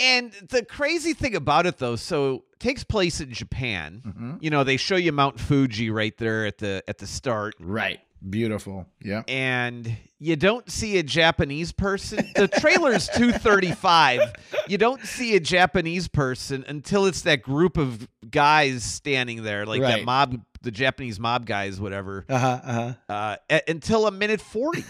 And 0.00 0.32
the 0.50 0.64
crazy 0.64 1.12
thing 1.14 1.36
about 1.36 1.66
it 1.66 1.78
though, 1.78 1.96
so 1.96 2.44
it 2.52 2.60
takes 2.60 2.82
place 2.84 3.20
in 3.20 3.32
Japan. 3.32 4.02
Mm-hmm. 4.04 4.32
You 4.40 4.50
know, 4.50 4.64
they 4.64 4.76
show 4.76 4.96
you 4.96 5.12
Mount 5.12 5.38
Fuji 5.38 5.90
right 5.90 6.16
there 6.18 6.44
at 6.46 6.58
the 6.58 6.82
at 6.88 6.98
the 6.98 7.06
start. 7.06 7.54
Right. 7.60 8.00
Beautiful. 8.28 8.86
Yeah. 9.02 9.22
and 9.28 9.96
you 10.18 10.36
don't 10.36 10.70
see 10.70 10.96
a 10.98 11.02
Japanese 11.02 11.72
person. 11.72 12.26
The 12.34 12.48
trailer's 12.48 13.08
235. 13.14 14.32
You 14.68 14.78
don't 14.78 15.04
see 15.04 15.36
a 15.36 15.40
Japanese 15.40 16.08
person 16.08 16.64
until 16.66 17.04
it's 17.06 17.22
that 17.22 17.42
group 17.42 17.76
of 17.76 18.08
guys 18.30 18.82
standing 18.82 19.42
there, 19.42 19.66
like 19.66 19.82
that 19.82 20.04
mob, 20.04 20.40
the 20.62 20.70
Japanese 20.70 21.20
mob 21.20 21.44
guys, 21.44 21.78
whatever, 21.80 22.24
Uh 22.28 22.38
huh. 22.38 22.60
Uh 22.64 23.12
uh, 23.12 23.36
a- 23.50 23.70
until 23.70 24.06
a 24.06 24.10
minute 24.10 24.40
40. 24.40 24.82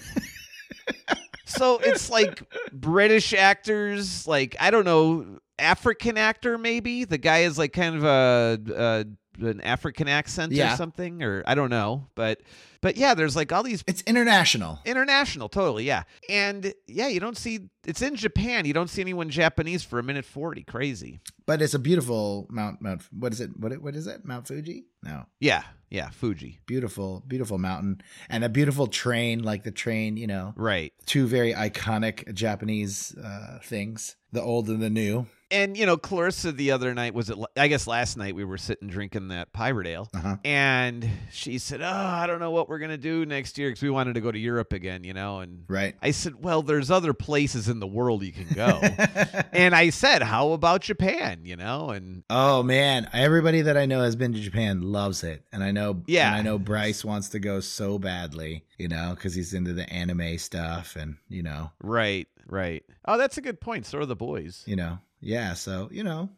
so 1.45 1.79
it's 1.83 2.11
like 2.11 2.43
British 2.73 3.33
actors, 3.35 4.27
like, 4.27 4.57
I 4.61 4.71
don't 4.71 4.85
know, 4.85 5.41
African 5.59 6.17
actor 6.19 6.59
maybe. 6.59 7.05
The 7.05 7.19
guy 7.19 7.41
is 7.41 7.59
like 7.59 7.73
kind 7.73 7.97
of 7.97 8.05
a. 8.05 8.59
a 8.77 9.05
an 9.41 9.61
African 9.63 10.07
accent 10.07 10.53
Yeah. 10.53 10.75
or 10.75 10.77
something, 10.77 11.21
or 11.25 11.43
I 11.45 11.57
don't 11.57 11.69
know, 11.69 12.07
but 12.15 12.41
but 12.85 12.99
yeah, 12.99 13.15
there's 13.15 13.35
like 13.35 13.51
all 13.51 13.63
these 13.63 13.83
It's 13.87 14.03
international. 14.03 14.79
International, 14.85 15.49
totally, 15.49 15.85
yeah. 15.85 16.03
And 16.29 16.75
yeah, 16.87 17.09
you 17.09 17.19
don't 17.19 17.37
see 17.39 17.71
it's 17.87 18.03
in 18.03 18.15
Japan. 18.15 18.67
You 18.67 18.75
don't 18.75 18.89
see 18.91 19.01
anyone 19.01 19.31
Japanese 19.31 19.83
for 19.83 19.99
a 19.99 20.03
minute 20.03 20.27
forty. 20.27 20.63
Crazy. 20.65 21.21
But 21.47 21.63
it's 21.63 21.73
a 21.75 21.79
beautiful 21.79 22.47
Mount 22.51 22.83
Mount. 22.83 23.03
What 23.11 23.33
is 23.33 23.41
it? 23.41 23.51
What 23.59 23.73
what 23.81 23.97
is 23.97 24.07
it? 24.07 24.25
Mount 24.27 24.47
Fuji? 24.49 24.85
No, 25.03 25.25
Yeah, 25.41 25.63
yeah, 25.91 26.11
Fuji. 26.11 26.61
beautiful, 26.67 27.23
beautiful 27.27 27.59
mountain 27.59 28.01
and 28.31 28.43
a 28.45 28.49
beautiful 28.49 28.87
train. 28.87 29.43
Like 29.43 29.63
the 29.65 29.71
train, 29.71 30.17
you 30.19 30.27
know, 30.27 30.53
Right. 30.57 30.93
two 31.07 31.27
very 31.27 31.53
iconic 31.55 32.33
Japanese 32.35 33.15
uh, 33.17 33.59
things: 33.63 34.17
the 34.33 34.43
old 34.43 34.69
and 34.69 34.83
the 34.83 34.91
new. 34.91 35.27
And 35.51 35.77
you 35.77 35.85
know, 35.87 35.99
Clarissa 35.99 36.53
the 36.53 36.71
other 36.73 36.95
night 36.95 37.13
was 37.15 37.29
it? 37.31 37.37
I 37.57 37.69
guess 37.69 37.87
last 37.87 38.17
night 38.17 38.35
we 38.35 38.45
were 38.45 38.57
sitting 38.59 38.89
drinking 38.89 39.29
that 39.29 39.53
Pirate 39.53 39.87
Ale, 39.87 40.09
Uh-huh. 40.15 40.37
and 40.45 41.07
she 41.31 41.59
said, 41.59 41.83
"Oh, 41.83 41.87
I 41.87 42.27
don't 42.27 42.41
know 42.41 42.51
what 42.51 42.69
we're 42.75 42.81
gonna 42.81 42.97
do 42.99 43.25
next 43.25 43.57
year 43.57 43.69
because 43.71 43.83
we 43.83 43.91
wanted 43.91 44.15
to 44.15 44.21
go 44.21 44.33
to 44.33 44.39
Europe 44.39 44.73
again, 44.73 45.05
you 45.05 45.15
know." 45.15 45.39
And 45.39 45.63
Right. 45.69 45.95
I 46.03 46.11
said, 46.11 46.43
"Well, 46.43 46.63
there's 46.63 46.91
other 46.91 47.15
places 47.15 47.69
in 47.69 47.79
the 47.79 47.87
world 47.87 48.25
you 48.25 48.33
can 48.33 48.49
go." 48.53 48.81
and 49.53 49.77
I 49.77 49.91
said, 49.91 50.23
"How 50.23 50.51
about 50.53 50.81
Japan?" 50.83 51.43
You 51.45 51.55
know, 51.55 51.91
and 51.91 52.25
Oh 52.29 52.65
man, 52.65 53.09
everybody 53.13 53.63
that 53.63 53.77
I 53.77 53.87
know 53.87 54.03
has 54.03 54.17
been 54.17 54.33
to 54.33 54.41
Japan 54.41 54.83
loves 54.83 55.23
it, 55.23 55.45
and 55.53 55.63
I 55.63 55.71
know. 55.71 56.03
Yeah. 56.09 56.33
I 56.35 56.43
know 56.43 56.59
Bryce 56.59 57.05
wants 57.05 57.29
to 57.31 57.39
go 57.39 57.61
so 57.61 57.99
badly, 57.99 58.65
you 58.77 58.89
know, 58.89 59.13
because 59.15 59.35
he's 59.35 59.55
into 59.55 59.73
the 59.73 59.89
anime 59.93 60.37
stuff, 60.39 60.97
and 60.97 61.17
you 61.29 61.45
know, 61.45 61.71
right, 61.81 62.27
right. 62.47 62.83
Oh, 63.05 63.17
that's 63.17 63.39
a 63.39 63.43
good 63.43 63.61
point. 63.61 63.87
So 63.87 63.99
are 63.99 64.07
the 64.07 64.17
boys. 64.17 64.65
you 64.67 64.75
know, 64.75 64.99
yeah. 65.21 65.55
So 65.55 65.89
you 65.93 66.03
know, 66.03 66.31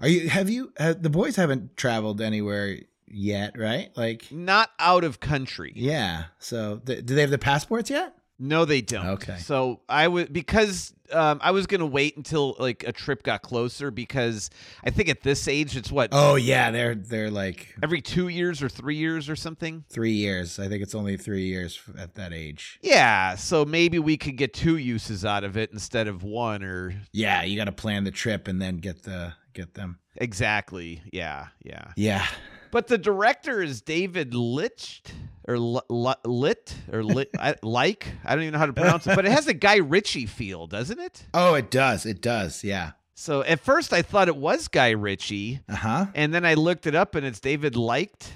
are 0.00 0.08
you? 0.08 0.28
Have 0.28 0.50
you? 0.50 0.72
Have, 0.76 1.02
the 1.02 1.10
boys 1.10 1.36
haven't 1.36 1.76
traveled 1.76 2.20
anywhere 2.20 2.78
yet, 3.10 3.58
right? 3.58 3.90
Like, 3.96 4.30
Not 4.30 4.70
out 4.78 5.04
of 5.04 5.20
country. 5.20 5.72
yeah. 5.76 6.24
So 6.38 6.80
th- 6.84 7.04
do 7.06 7.14
they 7.14 7.20
have 7.22 7.30
the 7.30 7.38
passports 7.38 7.90
yet? 7.90 8.14
No, 8.40 8.64
they 8.64 8.80
don't. 8.82 9.04
Okay. 9.06 9.36
So 9.38 9.80
I 9.88 10.06
would 10.06 10.32
because 10.32 10.92
um, 11.12 11.40
I 11.42 11.50
was 11.50 11.66
gonna 11.66 11.86
wait 11.86 12.16
until 12.16 12.54
like 12.60 12.84
a 12.86 12.92
trip 12.92 13.24
got 13.24 13.42
closer 13.42 13.90
because 13.90 14.48
I 14.84 14.90
think 14.90 15.08
at 15.08 15.22
this 15.22 15.48
age 15.48 15.76
it's 15.76 15.90
what 15.90 16.10
Oh 16.12 16.36
yeah, 16.36 16.70
they're 16.70 16.94
they're 16.94 17.32
like 17.32 17.74
every 17.82 18.00
two 18.00 18.28
years 18.28 18.62
or 18.62 18.68
three 18.68 18.94
years 18.94 19.28
or 19.28 19.34
something. 19.34 19.84
three 19.90 20.12
years. 20.12 20.60
I 20.60 20.68
think 20.68 20.84
it's 20.84 20.94
only 20.94 21.16
three 21.16 21.46
years 21.46 21.80
at 21.98 22.14
that 22.14 22.32
age. 22.32 22.78
Yeah. 22.80 23.34
So 23.34 23.64
maybe 23.64 23.98
we 23.98 24.16
could 24.16 24.36
get 24.36 24.54
two 24.54 24.76
uses 24.76 25.24
out 25.24 25.42
of 25.42 25.56
it 25.56 25.72
instead 25.72 26.06
of 26.06 26.22
one 26.22 26.62
or 26.62 26.94
Yeah, 27.12 27.42
you 27.42 27.56
got 27.56 27.64
to 27.64 27.72
plan 27.72 28.04
the 28.04 28.12
trip 28.12 28.46
and 28.46 28.62
then 28.62 28.76
get 28.76 29.02
the 29.02 29.32
get 29.52 29.74
them. 29.74 29.98
exactly. 30.14 31.02
Yeah. 31.12 31.48
Yeah. 31.64 31.86
Yeah. 31.96 32.24
But 32.70 32.86
the 32.88 32.98
director 32.98 33.62
is 33.62 33.80
David 33.80 34.34
Licht 34.34 35.12
or 35.46 35.54
L- 35.56 35.84
L- 35.90 36.16
Lit 36.24 36.74
or 36.92 37.02
Lit 37.02 37.30
I, 37.38 37.54
like 37.62 38.06
I 38.24 38.34
don't 38.34 38.42
even 38.42 38.52
know 38.52 38.58
how 38.58 38.66
to 38.66 38.72
pronounce 38.72 39.06
it, 39.06 39.14
but 39.16 39.24
it 39.24 39.32
has 39.32 39.46
a 39.46 39.54
Guy 39.54 39.76
Ritchie 39.76 40.26
feel, 40.26 40.66
doesn't 40.66 40.98
it? 40.98 41.24
Oh, 41.34 41.54
it 41.54 41.70
does. 41.70 42.06
It 42.06 42.20
does. 42.20 42.62
Yeah. 42.64 42.92
So 43.14 43.42
at 43.42 43.60
first 43.60 43.92
I 43.92 44.02
thought 44.02 44.28
it 44.28 44.36
was 44.36 44.68
Guy 44.68 44.90
Ritchie. 44.90 45.60
Uh 45.68 45.74
huh. 45.74 46.06
And 46.14 46.32
then 46.32 46.44
I 46.44 46.54
looked 46.54 46.86
it 46.86 46.94
up, 46.94 47.14
and 47.14 47.26
it's 47.26 47.40
David 47.40 47.74
Leicht, 47.74 48.32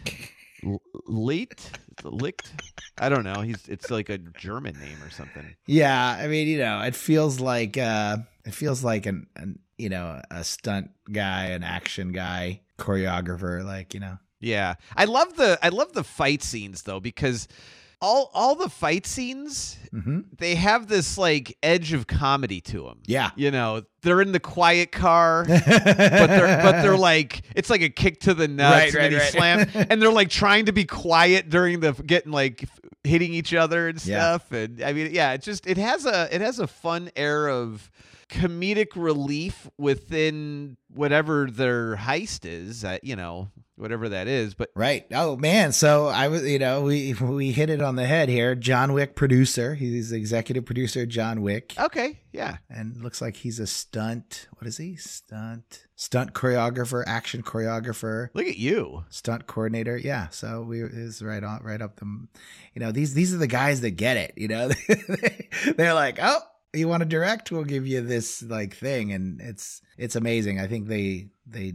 L- 0.65 0.83
Leet, 1.07 1.71
Licht. 2.03 2.53
I 2.99 3.09
don't 3.09 3.25
know. 3.25 3.41
He's 3.43 3.69
it's 3.69 3.91
like 3.91 4.09
a 4.09 4.19
German 4.19 4.79
name 4.79 5.01
or 5.03 5.11
something. 5.11 5.55
Yeah, 5.67 6.17
I 6.19 6.27
mean, 6.27 6.49
you 6.49 6.59
know, 6.59 6.81
it 6.83 6.95
feels 6.97 7.39
like 7.41 7.79
uh 7.79 8.17
it 8.45 8.55
feels 8.55 8.83
like 8.83 9.07
an, 9.07 9.27
an 9.37 9.59
you 9.79 9.89
know, 9.89 10.21
a 10.31 10.45
stunt 10.45 10.91
guy, 11.11 11.47
an 11.47 11.63
action 11.63 12.13
guy, 12.13 12.61
choreographer, 12.83 13.65
like, 13.65 13.95
you 13.95 14.01
know. 14.01 14.19
Yeah, 14.41 14.75
I 14.97 15.05
love 15.05 15.37
the 15.37 15.59
I 15.63 15.69
love 15.69 15.93
the 15.93 16.03
fight 16.03 16.43
scenes 16.43 16.83
though 16.83 16.99
because 16.99 17.47
all 18.01 18.29
all 18.35 18.57
the 18.57 18.69
fight 18.69 19.07
scenes 19.07 19.79
Mhm. 19.95 20.25
they 20.37 20.57
have 20.57 20.89
this 20.89 21.17
like 21.17 21.57
edge 21.63 21.93
of 21.93 22.09
comedy 22.09 22.61
to 22.63 22.83
them. 22.83 22.99
Yeah. 23.07 23.31
You 23.37 23.53
know, 23.53 23.83
they're 24.03 24.21
in 24.21 24.33
the 24.33 24.41
quiet 24.41 24.91
car. 24.91 25.45
but 25.49 25.57
they're 25.65 26.61
but 26.63 26.83
they're 26.83 26.97
like 26.97 27.43
it's 27.55 27.71
like 27.71 27.83
a 27.83 27.89
kick 27.89 28.19
to 28.23 28.35
the 28.35 28.49
nuts 28.49 28.95
Right, 28.97 29.05
and 29.05 29.15
right, 29.15 29.23
right. 29.23 29.33
slams 29.33 29.67
and 29.91 30.03
they're 30.03 30.11
like 30.11 30.31
trying 30.31 30.65
to 30.67 30.73
be 30.73 30.85
quiet 30.87 31.49
during 31.49 31.79
the 31.79 31.93
getting 31.93 32.33
like 32.33 32.65
hitting 33.05 33.33
each 33.33 33.55
other 33.55 33.87
and 33.89 34.05
Yeah. 34.05 34.39
stuff 34.39 34.51
and 34.51 34.83
I 34.83 34.93
mean 34.93 35.11
yeah 35.15 35.35
it 35.35 35.43
just 35.43 35.69
it 35.69 35.77
has 35.77 36.05
a 36.05 36.35
it 36.35 36.41
has 36.41 36.59
a 36.59 36.67
fun 36.67 37.11
air 37.15 37.49
of 37.49 37.93
comedic 38.33 38.89
relief 38.97 39.69
within 39.77 40.77
whatever 40.89 41.49
their 41.51 41.97
heist 41.97 42.45
is 42.45 42.85
uh, 42.85 42.99
you 43.03 43.15
know 43.15 43.51
whatever 43.77 44.09
that 44.09 44.27
is 44.27 44.55
but 44.55 44.73
Right. 44.75 45.07
Oh 45.13 45.37
man. 45.37 45.73
So 45.73 46.07
I 46.07 46.29
was, 46.29 46.45
you 46.45 46.59
know, 46.59 46.83
we 46.83 47.13
we 47.15 47.53
hit 47.53 47.69
it 47.69 47.83
on 47.83 47.97
the 47.97 48.07
head 48.07 48.29
here. 48.29 48.55
John 48.55 48.95
Wick 48.95 49.15
producer. 49.15 49.75
He's 49.75 50.11
the 50.11 50.17
executive 50.17 50.65
producer 50.65 51.05
John 51.05 51.43
Wick, 51.43 51.75
okay 51.79 52.21
yeah 52.33 52.57
and 52.71 53.03
looks 53.03 53.21
like 53.21 53.37
he's 53.37 53.61
a 53.61 53.67
stunt. 53.67 54.49
What 54.59 54.67
is 54.67 54.79
he? 54.79 54.97
Stunt 54.97 55.87
stunt 55.95 56.33
choreographer, 56.33 57.05
action 57.07 57.43
choreographer, 57.43 58.31
look 58.35 58.47
at 58.47 58.57
you 58.57 59.05
stunt 59.11 59.47
coordinator. 59.47 59.97
Yeah. 59.97 60.29
So 60.31 60.63
we 60.63 60.83
is 60.83 61.23
right 61.23 61.45
on, 61.45 61.63
right 61.63 61.83
up 61.83 61.97
the. 61.97 62.27
You 62.75 62.81
know, 62.81 62.93
these 62.93 63.13
these 63.15 63.35
are 63.35 63.39
the 63.39 63.47
guys 63.47 63.83
that 63.83 63.93
get 63.93 64.17
it. 64.17 64.33
You 64.37 64.49
know, 64.49 64.71
they're 65.77 65.95
like, 65.95 66.19
oh. 66.21 66.41
You 66.75 66.89
want 66.89 67.03
to 67.03 67.09
direct? 67.09 67.53
We'll 67.53 67.65
give 67.65 67.87
you 67.87 68.01
this 68.01 68.43
like 68.43 68.75
thing, 68.75 69.13
and 69.13 69.41
it's 69.41 69.83
it's 69.99 70.17
amazing. 70.17 70.59
I 70.59 70.67
think 70.67 70.89
they 70.89 71.29
they 71.47 71.75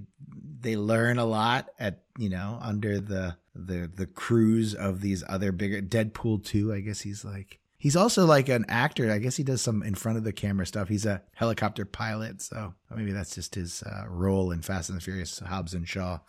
they 0.60 0.76
learn 0.76 1.20
a 1.20 1.26
lot 1.26 1.70
at 1.80 2.04
you 2.18 2.30
know 2.30 2.58
under 2.62 3.00
the 3.00 3.38
the 3.54 3.90
the 3.94 4.08
cruise 4.08 4.74
of 4.74 5.02
these 5.02 5.24
other 5.28 5.52
bigger 5.52 5.82
Deadpool 5.82 6.44
two. 6.44 6.74
I 6.74 6.80
guess 6.80 7.02
he's 7.02 7.24
like 7.24 7.60
He's 7.80 7.96
also 7.96 8.26
like 8.26 8.50
an 8.50 8.66
actor. 8.68 9.12
I 9.12 9.20
guess 9.20 9.36
he 9.36 9.44
does 9.44 9.62
some 9.62 9.84
in 9.84 9.94
front 9.94 10.18
of 10.18 10.24
the 10.24 10.34
camera 10.34 10.66
stuff. 10.66 10.90
He's 10.90 11.06
a 11.06 11.22
helicopter 11.36 11.86
pilot, 11.86 12.42
so 12.42 12.74
maybe 12.96 13.12
that's 13.12 13.36
just 13.36 13.54
his 13.54 13.84
uh, 13.84 14.06
role 14.10 14.52
in 14.52 14.64
Fast 14.64 14.90
and 14.90 14.98
the 14.98 15.02
Furious, 15.04 15.40
Hobbs 15.40 15.74
and 15.74 15.88
Shaw. 15.88 16.20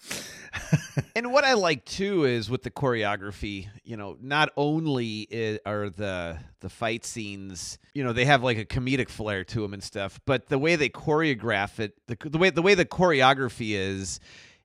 And 1.14 1.32
what 1.32 1.44
I 1.44 1.54
like 1.54 1.84
too 1.84 2.24
is 2.24 2.48
with 2.48 2.62
the 2.62 2.70
choreography, 2.70 3.68
you 3.82 3.96
know, 3.96 4.16
not 4.20 4.50
only 4.56 5.58
are 5.66 5.90
the 5.90 6.38
the 6.60 6.68
fight 6.68 7.04
scenes, 7.04 7.78
you 7.94 8.04
know, 8.04 8.12
they 8.12 8.24
have 8.24 8.42
like 8.42 8.58
a 8.58 8.64
comedic 8.64 9.08
flair 9.08 9.44
to 9.44 9.60
them 9.60 9.74
and 9.74 9.82
stuff, 9.82 10.20
but 10.26 10.48
the 10.48 10.58
way 10.58 10.76
they 10.76 10.88
choreograph 10.88 11.80
it, 11.80 11.94
the, 12.06 12.16
the 12.28 12.38
way 12.38 12.50
the 12.50 12.62
way 12.62 12.74
the 12.74 12.84
choreography 12.84 13.70
is 13.72 14.20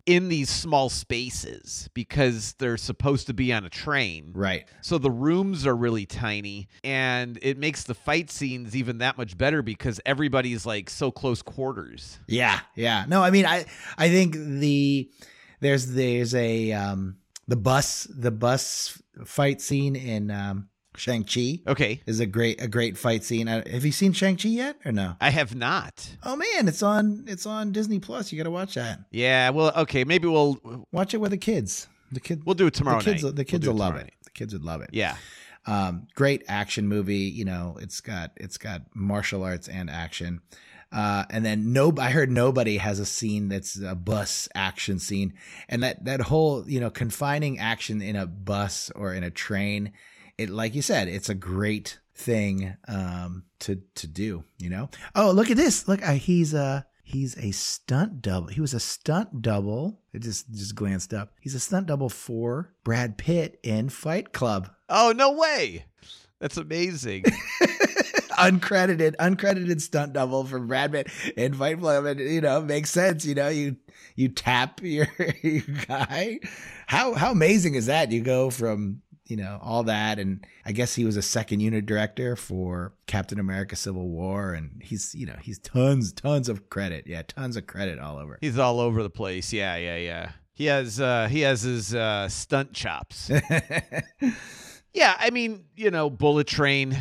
in 0.05 0.27
these 0.27 0.49
small 0.49 0.89
spaces 0.89 1.89
because 1.93 2.53
they're 2.59 2.77
supposed 2.77 3.27
to 3.27 3.33
be 3.33 3.53
on 3.53 3.63
a 3.65 3.69
train. 3.69 4.31
right. 4.33 4.65
So 4.81 4.97
the 4.97 5.11
rooms 5.11 5.65
are 5.65 5.75
really 5.75 6.05
tiny 6.05 6.67
and 6.83 7.39
it 7.41 7.57
makes 7.57 7.83
the 7.83 7.93
fight 7.93 8.29
scenes 8.29 8.75
even 8.75 8.97
that 8.97 9.17
much 9.17 9.37
better 9.37 9.61
because 9.61 10.01
everybody's 10.05 10.65
like 10.65 10.89
so 10.89 11.11
close 11.11 11.41
quarters. 11.41 12.19
Yeah, 12.27 12.59
yeah. 12.75 13.05
No, 13.07 13.23
I 13.23 13.29
mean, 13.29 13.45
I 13.45 13.65
I 13.97 14.09
think 14.09 14.33
the 14.35 15.09
there's 15.61 15.87
there's 15.87 16.35
a 16.35 16.73
um 16.73 17.17
the 17.47 17.55
bus 17.55 18.07
the 18.13 18.31
bus 18.31 19.01
fight 19.25 19.61
scene 19.61 19.95
in 19.95 20.31
um 20.31 20.69
Shang 20.95 21.23
Chi 21.23 21.59
Okay. 21.67 22.01
is 22.05 22.19
a 22.19 22.25
great 22.25 22.61
a 22.61 22.67
great 22.67 22.97
fight 22.97 23.23
scene. 23.23 23.47
Uh, 23.47 23.63
have 23.69 23.85
you 23.85 23.91
seen 23.91 24.13
Shang 24.13 24.37
Chi 24.37 24.49
yet 24.49 24.77
or 24.85 24.91
no? 24.91 25.15
I 25.21 25.29
have 25.29 25.55
not. 25.55 26.09
Oh 26.23 26.35
man, 26.35 26.67
it's 26.67 26.83
on 26.83 27.25
it's 27.27 27.45
on 27.45 27.71
Disney 27.71 27.99
Plus. 27.99 28.31
You 28.31 28.37
got 28.37 28.43
to 28.45 28.51
watch 28.51 28.75
that. 28.75 28.99
Yeah, 29.11 29.49
well, 29.49 29.71
okay, 29.77 30.03
maybe 30.03 30.27
we'll 30.27 30.85
Watch 30.91 31.13
it 31.13 31.17
with 31.17 31.31
the 31.31 31.37
kids. 31.37 31.87
The 32.11 32.19
kids. 32.19 32.43
we'll 32.45 32.55
do 32.55 32.67
it 32.67 32.73
tomorrow 32.75 32.99
the 32.99 33.05
kids. 33.11 33.23
night. 33.23 33.35
The 33.35 33.45
kids 33.45 33.65
We'll 33.65 33.73
will 33.73 33.79
love 33.79 33.95
it. 33.95 34.11
The 34.23 34.29
kids 34.31 34.53
would 34.53 34.63
love 34.63 34.81
it. 34.81 34.89
Yeah. 34.93 35.15
Um, 35.65 36.07
great 36.15 36.43
action 36.47 36.87
movie. 36.87 37.15
You 37.19 37.45
know, 37.45 37.77
it's 37.81 38.01
got 38.01 38.31
it's 38.35 38.57
got 38.57 38.81
martial 38.93 39.43
arts 39.43 39.67
and 39.67 39.89
action. 39.89 40.41
Uh, 40.91 41.25
and 41.31 41.43
then 41.43 41.73
no, 41.73 41.91
I 41.99 42.11
heard 42.11 42.29
nobody 42.29 42.77
has 42.77 42.99
a 42.99 43.05
scene 43.05 43.49
that's 43.49 43.81
a 43.81 43.95
bus 43.95 44.47
action 44.53 44.99
scene, 44.99 45.33
and 45.67 45.81
that 45.81 46.05
that 46.05 46.21
whole 46.21 46.69
you 46.69 46.79
know 46.79 46.91
confining 46.91 47.57
action 47.57 47.99
in 48.01 48.15
a 48.15 48.27
bus 48.27 48.91
or 48.93 49.11
in 49.13 49.23
a 49.23 49.31
train, 49.31 49.93
it 50.37 50.49
like 50.49 50.75
you 50.75 50.81
said, 50.81 51.07
it's 51.07 51.29
a 51.29 51.35
great 51.35 51.99
thing 52.15 52.75
um, 52.87 53.43
to 53.59 53.81
to 53.95 54.07
do. 54.07 54.43
You 54.57 54.69
know. 54.69 54.89
Oh, 55.15 55.31
look 55.31 55.51
at 55.51 55.57
this! 55.57 55.87
Look, 55.87 56.07
uh, 56.07 56.13
he's 56.13 56.53
a 56.53 56.85
he's 57.03 57.37
a 57.37 57.51
stunt 57.51 58.21
double. 58.21 58.47
He 58.47 58.61
was 58.61 58.73
a 58.73 58.79
stunt 58.79 59.41
double. 59.41 59.99
It 60.13 60.21
just 60.21 60.51
just 60.51 60.75
glanced 60.75 61.13
up. 61.13 61.33
He's 61.39 61.55
a 61.55 61.59
stunt 61.59 61.87
double 61.87 62.09
for 62.09 62.73
Brad 62.83 63.17
Pitt 63.17 63.59
in 63.63 63.89
Fight 63.89 64.33
Club. 64.33 64.69
Oh, 64.89 65.13
no 65.15 65.33
way. 65.33 65.85
That's 66.39 66.57
amazing. 66.57 67.23
uncredited 68.33 69.15
uncredited 69.17 69.79
stunt 69.79 70.13
double 70.13 70.43
for 70.43 70.59
Brad 70.59 70.91
Pitt 70.91 71.07
in 71.37 71.53
Fight 71.53 71.79
Club, 71.79 72.05
and 72.05 72.19
you 72.19 72.41
know 72.41 72.61
makes 72.61 72.89
sense. 72.89 73.25
You 73.25 73.35
know 73.35 73.49
you 73.49 73.77
you 74.15 74.29
tap 74.29 74.81
your, 74.83 75.07
your 75.41 75.61
guy. 75.87 76.39
How 76.87 77.13
how 77.13 77.31
amazing 77.31 77.75
is 77.75 77.85
that? 77.85 78.11
You 78.11 78.21
go 78.21 78.49
from 78.49 79.02
you 79.25 79.37
know 79.37 79.59
all 79.61 79.83
that, 79.83 80.19
and 80.19 80.45
I 80.65 80.71
guess 80.71 80.95
he 80.95 81.05
was 81.05 81.17
a 81.17 81.21
second 81.21 81.59
unit 81.59 81.85
director 81.85 82.35
for 82.35 82.93
Captain 83.07 83.39
America: 83.39 83.75
Civil 83.75 84.09
War, 84.09 84.53
and 84.53 84.81
he's 84.81 85.13
you 85.15 85.25
know 85.25 85.37
he's 85.41 85.59
tons 85.59 86.13
tons 86.13 86.49
of 86.49 86.69
credit. 86.69 87.05
Yeah, 87.07 87.23
tons 87.27 87.57
of 87.57 87.67
credit 87.67 87.99
all 87.99 88.17
over. 88.17 88.37
He's 88.41 88.57
all 88.57 88.79
over 88.79 89.03
the 89.03 89.09
place. 89.09 89.53
Yeah, 89.53 89.75
yeah, 89.75 89.97
yeah. 89.97 90.31
He 90.53 90.65
has 90.65 90.99
uh 90.99 91.27
he 91.29 91.41
has 91.41 91.61
his 91.61 91.95
uh 91.95 92.29
stunt 92.29 92.73
chops. 92.73 93.31
Yeah, 94.93 95.15
I 95.17 95.31
mean, 95.31 95.65
you 95.75 95.89
know, 95.89 96.09
Bullet 96.09 96.45
Train, 96.45 96.95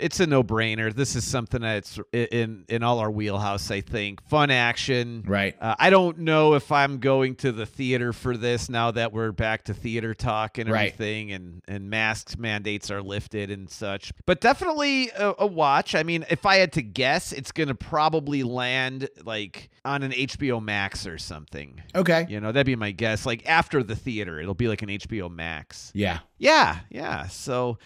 it's 0.00 0.20
a 0.20 0.26
no-brainer. 0.26 0.94
This 0.94 1.16
is 1.16 1.26
something 1.26 1.60
that's 1.60 1.98
in 2.12 2.64
in 2.68 2.82
all 2.82 2.98
our 2.98 3.10
wheelhouse, 3.10 3.70
I 3.70 3.80
think. 3.80 4.22
Fun 4.28 4.50
action. 4.50 5.24
right. 5.26 5.56
Uh, 5.60 5.74
I 5.78 5.90
don't 5.90 6.18
know 6.20 6.54
if 6.54 6.70
I'm 6.72 6.98
going 6.98 7.34
to 7.36 7.52
the 7.52 7.66
theater 7.66 8.12
for 8.12 8.36
this 8.36 8.68
now 8.68 8.90
that 8.92 9.12
we're 9.12 9.32
back 9.32 9.64
to 9.64 9.74
theater 9.74 10.14
talk 10.14 10.58
and 10.58 10.70
Right. 10.70 10.92
everything, 10.92 11.32
and 11.32 11.62
and 11.68 11.90
masks 11.90 12.36
mandates 12.38 12.90
are 12.90 13.02
lifted 13.02 13.50
and 13.50 13.68
such. 13.70 14.12
But 14.26 14.40
definitely 14.40 15.10
a, 15.10 15.34
a 15.40 15.46
watch. 15.46 15.94
I 15.94 16.02
mean, 16.02 16.24
if 16.30 16.46
I 16.46 16.56
had 16.56 16.72
to 16.74 16.82
guess, 16.82 17.32
it's 17.32 17.52
going 17.52 17.68
to 17.68 17.74
probably 17.74 18.42
land 18.42 19.08
like 19.24 19.70
on 19.84 20.02
an 20.02 20.12
HBO 20.12 20.62
Max 20.62 21.06
or 21.06 21.18
something. 21.18 21.82
Okay. 21.94 22.26
You 22.28 22.40
know, 22.40 22.52
that'd 22.52 22.66
be 22.66 22.76
my 22.76 22.90
guess. 22.90 23.24
Like 23.26 23.48
after 23.48 23.82
the 23.82 23.96
theater, 23.96 24.40
it'll 24.40 24.54
be 24.54 24.68
like 24.68 24.82
an 24.82 24.88
HBO 24.88 25.30
Max. 25.30 25.90
Yeah. 25.94 26.18
Yeah, 26.38 26.78
yeah. 26.90 27.26
So, 27.28 27.78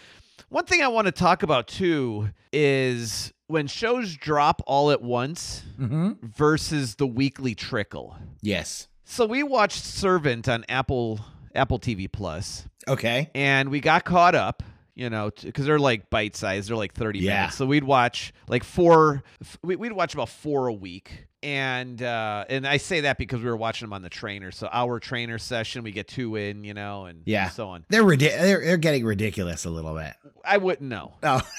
one 0.53 0.65
thing 0.65 0.81
I 0.81 0.87
want 0.87 1.05
to 1.07 1.11
talk 1.11 1.43
about 1.43 1.67
too 1.67 2.29
is 2.53 3.33
when 3.47 3.67
shows 3.67 4.15
drop 4.15 4.61
all 4.67 4.91
at 4.91 5.01
once 5.01 5.63
Mm-hmm. 5.79 6.27
versus 6.27 6.95
the 6.95 7.07
weekly 7.07 7.55
trickle. 7.55 8.15
Yes. 8.41 8.87
So 9.03 9.25
we 9.25 9.43
watched 9.43 9.83
Servant 9.83 10.47
on 10.47 10.63
Apple 10.69 11.19
Apple 11.55 11.77
TV 11.79 12.11
Plus, 12.11 12.65
Okay. 12.87 13.29
and 13.35 13.69
we 13.69 13.79
got 13.79 14.05
caught 14.05 14.35
up. 14.35 14.63
You 14.95 15.09
know, 15.09 15.31
because 15.43 15.65
they're 15.65 15.79
like 15.79 16.11
bite 16.11 16.35
sized. 16.35 16.69
They're 16.69 16.77
like 16.77 16.93
thirty 16.93 17.19
Yeah. 17.19 17.33
minutes. 17.37 17.55
So 17.57 17.65
we'd 17.65 17.83
watch 17.83 18.31
like 18.47 18.63
four. 18.63 19.23
We'd 19.63 19.91
watch 19.91 20.13
about 20.13 20.29
four 20.29 20.67
a 20.67 20.73
week, 20.73 21.25
and 21.43 22.01
uh, 22.01 22.45
and 22.49 22.65
I 22.65 22.77
say 22.77 23.01
that 23.01 23.17
because 23.17 23.41
we 23.41 23.49
were 23.49 23.57
watching 23.57 23.85
them 23.87 23.93
on 23.93 24.01
the 24.01 24.09
trainer. 24.09 24.51
So 24.51 24.67
our 24.71 24.99
trainer 24.99 25.37
session, 25.37 25.83
we 25.83 25.91
get 25.91 26.07
two 26.07 26.35
in. 26.37 26.63
You 26.63 26.73
know, 26.73 27.05
and 27.05 27.21
Yeah. 27.25 27.49
so 27.49 27.67
on. 27.69 27.85
They're 27.89 28.03
ridi- 28.03 28.29
they're 28.29 28.63
they're 28.63 28.77
getting 28.77 29.05
ridiculous 29.05 29.65
a 29.65 29.69
little 29.69 29.93
bit. 29.93 30.13
I 30.45 30.57
wouldn't 30.57 30.89
know. 30.89 31.13
Oh. 31.21 31.41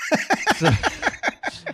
So- 0.56 0.70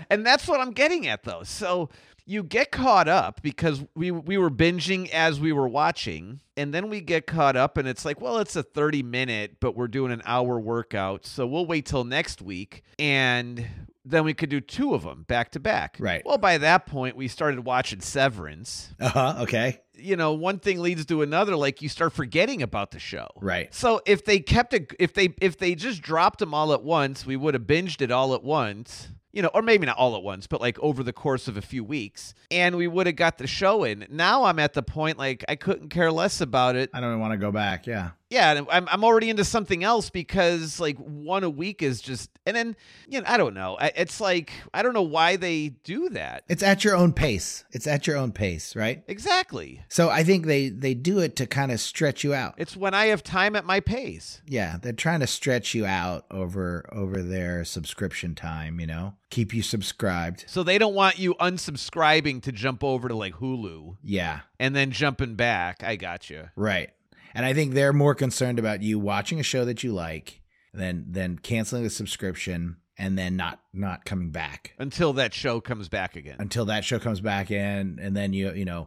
and 0.08 0.24
that's 0.24 0.48
what 0.48 0.58
I'm 0.60 0.70
getting 0.72 1.06
at 1.06 1.22
though. 1.24 1.42
So 1.42 1.90
you 2.24 2.42
get 2.42 2.70
caught 2.70 3.08
up 3.08 3.42
because 3.42 3.84
we 3.94 4.10
we 4.10 4.38
were 4.38 4.50
binging 4.50 5.10
as 5.10 5.38
we 5.38 5.52
were 5.52 5.68
watching 5.68 6.40
and 6.56 6.72
then 6.72 6.88
we 6.88 7.00
get 7.02 7.26
caught 7.26 7.56
up 7.56 7.76
and 7.76 7.86
it's 7.88 8.04
like 8.04 8.20
well 8.20 8.38
it's 8.38 8.56
a 8.56 8.62
30 8.62 9.02
minute 9.02 9.56
but 9.60 9.76
we're 9.76 9.88
doing 9.88 10.12
an 10.12 10.22
hour 10.24 10.58
workout 10.58 11.26
so 11.26 11.46
we'll 11.46 11.66
wait 11.66 11.86
till 11.86 12.04
next 12.04 12.40
week 12.40 12.82
and 12.98 13.66
then 14.04 14.24
we 14.24 14.32
could 14.34 14.48
do 14.48 14.60
two 14.60 14.94
of 14.94 15.02
them 15.02 15.24
back 15.28 15.50
to 15.52 15.60
back 15.60 15.96
Right. 16.00 16.22
well 16.24 16.38
by 16.38 16.58
that 16.58 16.86
point 16.86 17.16
we 17.16 17.28
started 17.28 17.64
watching 17.64 18.00
severance 18.00 18.94
Uh 19.00 19.08
huh. 19.08 19.34
Okay. 19.40 19.80
you 19.94 20.16
know 20.16 20.32
one 20.32 20.58
thing 20.58 20.80
leads 20.80 21.04
to 21.06 21.22
another 21.22 21.56
like 21.56 21.82
you 21.82 21.88
start 21.88 22.12
forgetting 22.12 22.62
about 22.62 22.90
the 22.92 22.98
show 22.98 23.28
Right. 23.36 23.72
so 23.74 24.00
if 24.06 24.24
they 24.24 24.40
kept 24.40 24.72
it, 24.74 24.92
if 24.98 25.14
they 25.14 25.34
if 25.40 25.58
they 25.58 25.74
just 25.74 26.00
dropped 26.02 26.38
them 26.38 26.54
all 26.54 26.72
at 26.72 26.82
once, 26.82 27.26
we 27.26 27.36
would 27.36 27.54
have 27.54 27.64
binged 27.64 28.00
it 28.00 28.10
all 28.10 28.34
at 28.34 28.42
once. 28.42 29.08
You 29.32 29.42
know, 29.42 29.50
or 29.54 29.62
maybe 29.62 29.86
not 29.86 29.96
all 29.96 30.16
at 30.16 30.24
once, 30.24 30.48
but 30.48 30.60
like 30.60 30.76
over 30.80 31.04
the 31.04 31.12
course 31.12 31.46
of 31.46 31.56
a 31.56 31.62
few 31.62 31.84
weeks, 31.84 32.34
and 32.50 32.74
we 32.74 32.88
would 32.88 33.06
have 33.06 33.14
got 33.14 33.38
the 33.38 33.46
show 33.46 33.84
in. 33.84 34.04
Now 34.10 34.42
I'm 34.42 34.58
at 34.58 34.72
the 34.72 34.82
point 34.82 35.18
like 35.18 35.44
I 35.48 35.54
couldn't 35.54 35.90
care 35.90 36.10
less 36.10 36.40
about 36.40 36.74
it. 36.74 36.90
I 36.92 36.98
don't 37.00 37.20
want 37.20 37.32
to 37.34 37.36
go 37.38 37.52
back. 37.52 37.86
Yeah. 37.86 38.10
Yeah, 38.30 38.62
I'm 38.70 38.88
I'm 38.88 39.04
already 39.04 39.28
into 39.28 39.44
something 39.44 39.82
else 39.82 40.08
because 40.08 40.78
like 40.78 40.96
one 40.98 41.42
a 41.42 41.50
week 41.50 41.82
is 41.82 42.00
just, 42.00 42.30
and 42.46 42.54
then 42.56 42.76
you 43.08 43.20
know 43.20 43.26
I 43.28 43.36
don't 43.36 43.54
know. 43.54 43.76
I, 43.80 43.90
it's 43.96 44.20
like 44.20 44.52
I 44.72 44.82
don't 44.82 44.94
know 44.94 45.02
why 45.02 45.34
they 45.36 45.70
do 45.82 46.08
that 46.10 46.44
It's 46.48 46.62
at 46.62 46.84
your 46.84 46.94
own 46.96 47.12
pace. 47.12 47.64
It's 47.72 47.86
at 47.88 48.06
your 48.06 48.16
own 48.16 48.30
pace, 48.32 48.76
right? 48.76 49.02
exactly. 49.08 49.82
So 49.88 50.10
I 50.10 50.22
think 50.22 50.46
they 50.46 50.68
they 50.68 50.94
do 50.94 51.18
it 51.18 51.34
to 51.36 51.46
kind 51.46 51.72
of 51.72 51.80
stretch 51.80 52.22
you 52.22 52.32
out. 52.32 52.54
It's 52.56 52.76
when 52.76 52.94
I 52.94 53.06
have 53.06 53.24
time 53.24 53.56
at 53.56 53.64
my 53.64 53.80
pace. 53.80 54.40
Yeah, 54.46 54.76
they're 54.80 54.92
trying 54.92 55.20
to 55.20 55.26
stretch 55.26 55.74
you 55.74 55.84
out 55.84 56.24
over 56.30 56.88
over 56.92 57.22
their 57.22 57.64
subscription 57.64 58.36
time, 58.36 58.78
you 58.78 58.86
know. 58.86 59.14
Keep 59.30 59.54
you 59.54 59.62
subscribed. 59.62 60.44
So 60.46 60.62
they 60.62 60.78
don't 60.78 60.94
want 60.94 61.18
you 61.18 61.34
unsubscribing 61.34 62.42
to 62.42 62.52
jump 62.52 62.82
over 62.84 63.08
to 63.08 63.14
like 63.16 63.34
Hulu 63.34 63.96
Yeah, 64.02 64.40
and 64.58 64.74
then 64.76 64.90
jumping 64.92 65.34
back. 65.34 65.82
I 65.82 65.96
got 65.96 66.30
you. 66.30 66.48
right. 66.56 66.90
And 67.34 67.44
I 67.46 67.54
think 67.54 67.74
they're 67.74 67.92
more 67.92 68.14
concerned 68.14 68.58
about 68.58 68.82
you 68.82 68.98
watching 68.98 69.40
a 69.40 69.44
show 69.44 69.64
that 69.64 69.82
you 69.84 69.92
like 69.92 70.40
than 70.72 71.06
than 71.10 71.38
canceling 71.38 71.82
the 71.82 71.90
subscription 71.90 72.76
and 72.96 73.18
then 73.18 73.36
not 73.36 73.60
not 73.72 74.04
coming 74.04 74.30
back 74.30 74.74
until 74.78 75.12
that 75.14 75.32
show 75.34 75.60
comes 75.60 75.88
back 75.88 76.16
again. 76.16 76.36
until 76.38 76.66
that 76.66 76.84
show 76.84 76.98
comes 76.98 77.20
back 77.20 77.50
in 77.50 77.98
and 78.00 78.16
then 78.16 78.32
you 78.32 78.52
you 78.52 78.64
know 78.64 78.86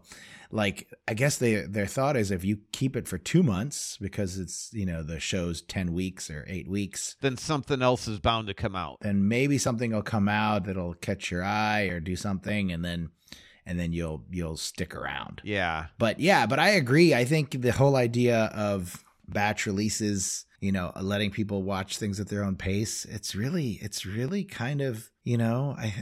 like 0.51 0.87
i 1.07 1.13
guess 1.13 1.37
they 1.37 1.55
their 1.65 1.87
thought 1.87 2.15
is 2.15 2.29
if 2.31 2.45
you 2.45 2.59
keep 2.71 2.95
it 2.95 3.07
for 3.07 3.17
two 3.17 3.41
months 3.43 3.97
because 3.99 4.37
it's 4.37 4.69
you 4.71 4.85
know 4.85 5.01
the 5.03 5.19
show's 5.19 5.61
10 5.63 5.91
weeks 5.93 6.29
or 6.29 6.45
8 6.47 6.69
weeks 6.69 7.15
Then 7.21 7.35
something 7.37 7.81
else 7.81 8.07
is 8.07 8.19
bound 8.19 8.47
to 8.47 8.53
come 8.53 8.75
out. 8.75 8.97
then 9.01 9.27
maybe 9.27 9.57
something 9.57 9.91
will 9.91 10.03
come 10.03 10.29
out 10.29 10.65
that'll 10.65 10.93
catch 10.93 11.31
your 11.31 11.43
eye 11.43 11.83
or 11.85 11.99
do 11.99 12.15
something 12.15 12.71
and 12.71 12.85
then 12.85 13.09
and 13.65 13.79
then 13.79 13.93
you'll 13.93 14.23
you'll 14.29 14.57
stick 14.57 14.95
around. 14.95 15.41
Yeah. 15.43 15.87
but 15.97 16.19
yeah 16.19 16.45
but 16.45 16.59
i 16.59 16.69
agree. 16.69 17.13
I 17.13 17.25
think 17.25 17.61
the 17.61 17.71
whole 17.71 17.95
idea 17.95 18.45
of 18.53 19.03
batch 19.27 19.65
releases 19.65 20.45
you 20.59 20.71
know 20.71 20.91
letting 21.01 21.31
people 21.31 21.63
watch 21.63 21.97
things 21.97 22.19
at 22.19 22.27
their 22.27 22.43
own 22.43 22.55
pace 22.57 23.05
it's 23.05 23.35
really 23.35 23.79
it's 23.81 24.05
really 24.05 24.43
kind 24.43 24.81
of 24.81 25.09
you 25.23 25.37
know 25.37 25.75
i 25.77 25.93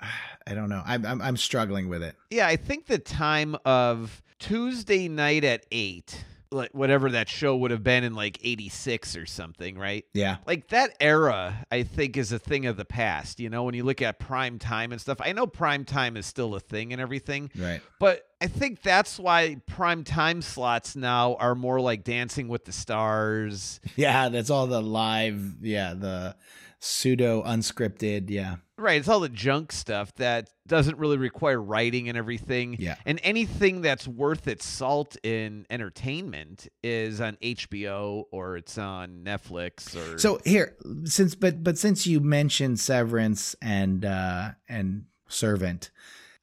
i 0.46 0.54
don't 0.54 0.68
know. 0.68 0.82
I'm 0.84 1.04
i'm, 1.06 1.20
I'm 1.22 1.36
struggling 1.36 1.88
with 1.88 2.02
it. 2.02 2.14
Yeah, 2.30 2.46
I 2.46 2.56
think 2.56 2.86
the 2.86 2.98
time 2.98 3.56
of 3.64 4.22
Tuesday 4.38 5.08
night 5.08 5.44
at 5.44 5.66
8 5.72 6.24
like 6.56 6.70
whatever 6.72 7.10
that 7.10 7.28
show 7.28 7.56
would 7.56 7.70
have 7.70 7.82
been 7.84 8.02
in 8.02 8.14
like 8.14 8.38
86 8.42 9.16
or 9.16 9.26
something, 9.26 9.78
right? 9.78 10.04
Yeah. 10.14 10.38
Like 10.46 10.68
that 10.68 10.96
era, 11.00 11.64
I 11.70 11.84
think, 11.84 12.16
is 12.16 12.32
a 12.32 12.38
thing 12.38 12.66
of 12.66 12.76
the 12.76 12.84
past. 12.84 13.38
You 13.38 13.48
know, 13.50 13.62
when 13.64 13.74
you 13.74 13.84
look 13.84 14.02
at 14.02 14.18
prime 14.18 14.58
time 14.58 14.92
and 14.92 15.00
stuff, 15.00 15.18
I 15.20 15.32
know 15.32 15.46
prime 15.46 15.84
time 15.84 16.16
is 16.16 16.26
still 16.26 16.54
a 16.54 16.60
thing 16.60 16.92
and 16.92 17.00
everything, 17.00 17.50
Right. 17.56 17.80
but 18.00 18.22
I 18.40 18.48
think 18.48 18.82
that's 18.82 19.18
why 19.18 19.56
prime 19.66 20.02
time 20.04 20.42
slots 20.42 20.96
now 20.96 21.34
are 21.36 21.54
more 21.54 21.80
like 21.80 22.02
Dancing 22.04 22.48
with 22.48 22.64
the 22.64 22.72
Stars. 22.72 23.80
Yeah, 23.96 24.28
that's 24.28 24.50
all 24.50 24.66
the 24.66 24.82
live, 24.82 25.56
yeah, 25.62 25.94
the 25.94 26.36
pseudo 26.80 27.42
unscripted, 27.44 28.28
yeah. 28.30 28.56
Right, 28.78 28.98
it's 28.98 29.08
all 29.08 29.20
the 29.20 29.30
junk 29.30 29.72
stuff 29.72 30.14
that 30.16 30.50
doesn't 30.66 30.98
really 30.98 31.16
require 31.16 31.60
writing 31.60 32.10
and 32.10 32.18
everything. 32.18 32.76
Yeah. 32.78 32.96
And 33.06 33.18
anything 33.22 33.80
that's 33.80 34.06
worth 34.06 34.46
its 34.48 34.66
salt 34.66 35.16
in 35.22 35.66
entertainment 35.70 36.68
is 36.82 37.20
on 37.22 37.36
HBO 37.42 38.24
or 38.30 38.58
it's 38.58 38.76
on 38.76 39.24
Netflix 39.24 39.96
or 39.96 40.18
So 40.18 40.40
here, 40.44 40.76
since 41.04 41.34
but 41.34 41.64
but 41.64 41.78
since 41.78 42.06
you 42.06 42.20
mentioned 42.20 42.78
Severance 42.78 43.56
and 43.62 44.04
uh 44.04 44.50
and 44.68 45.06
Servant, 45.28 45.90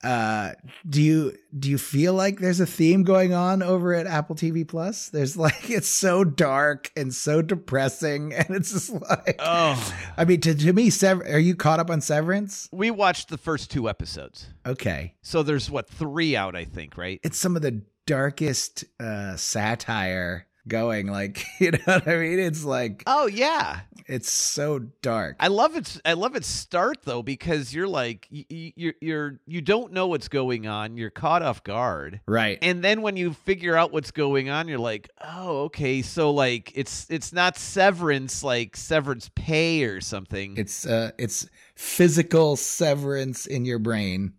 uh 0.03 0.51
do 0.87 1.01
you 1.01 1.33
do 1.57 1.69
you 1.69 1.77
feel 1.77 2.13
like 2.13 2.39
there's 2.39 2.59
a 2.59 2.65
theme 2.65 3.03
going 3.03 3.33
on 3.33 3.63
over 3.63 3.93
at 3.93 4.05
Apple 4.07 4.35
TV 4.35 4.67
Plus? 4.67 5.09
There's 5.09 5.37
like 5.45 5.69
it's 5.69 5.87
so 5.87 6.23
dark 6.23 6.91
and 6.95 7.13
so 7.13 7.41
depressing 7.41 8.33
and 8.33 8.49
it's 8.49 8.71
just 8.73 8.91
like 8.91 9.35
Oh. 9.39 9.93
I 10.17 10.25
mean 10.25 10.41
to 10.41 10.53
to 10.53 10.73
me 10.73 10.89
Sever 10.89 11.23
are 11.23 11.39
you 11.39 11.55
caught 11.55 11.79
up 11.79 11.89
on 11.89 12.01
Severance? 12.01 12.69
We 12.71 12.91
watched 12.91 13.29
the 13.29 13.37
first 13.37 13.71
two 13.71 13.89
episodes. 13.89 14.47
Okay. 14.65 15.15
So 15.21 15.43
there's 15.43 15.69
what, 15.69 15.89
three 15.89 16.35
out, 16.35 16.55
I 16.55 16.65
think, 16.65 16.97
right? 16.97 17.19
It's 17.23 17.37
some 17.37 17.55
of 17.55 17.61
the 17.61 17.81
darkest 18.05 18.83
uh 18.99 19.35
satire 19.37 20.47
going 20.67 21.08
like 21.08 21.45
you 21.60 21.71
know 21.71 21.80
what 21.86 22.08
I 22.08 22.17
mean? 22.17 22.39
It's 22.39 22.63
like 22.63 23.04
Oh 23.08 23.28
yeah. 23.28 23.82
it's 24.08 24.32
so 24.32 24.80
dark. 25.02 25.36
I 25.39 25.47
love 25.47 25.76
it. 25.76 25.99
I 26.06 26.13
love 26.13 26.36
its 26.36 26.47
start 26.47 26.99
though 27.04 27.21
because 27.23 27.73
you're 27.73 27.88
like 27.88 28.28
you 28.30 28.45
you 28.76 28.93
you're 29.02 29.39
you 29.45 29.62
don't 29.62 29.93
know 29.93 30.08
what's 30.08 30.28
going 30.28 30.67
on. 30.67 30.97
You're 30.97 31.10
caught 31.10 31.41
off 31.41 31.63
guard. 31.63 32.21
right. 32.28 32.58
And 32.62 32.84
then 32.84 33.02
when 33.02 33.17
you 33.17 33.34
figure 33.34 33.76
out 33.76 33.91
what's 33.91 34.12
going 34.12 34.49
on, 34.49 34.67
you're 34.67 34.78
like, 34.80 35.10
"Oh, 35.23 35.63
okay. 35.63 36.02
So 36.02 36.32
like 36.32 36.71
it's 36.76 37.08
it's 37.10 37.34
not 37.34 37.58
severance 37.58 38.43
like 38.43 38.76
severance 38.78 39.30
pay 39.36 39.84
or 39.84 40.02
something." 40.02 40.56
It's 40.58 40.86
uh 40.86 41.12
it's 41.17 41.47
physical 41.75 42.55
severance 42.55 43.45
in 43.45 43.65
your 43.65 43.79
brain. 43.79 44.33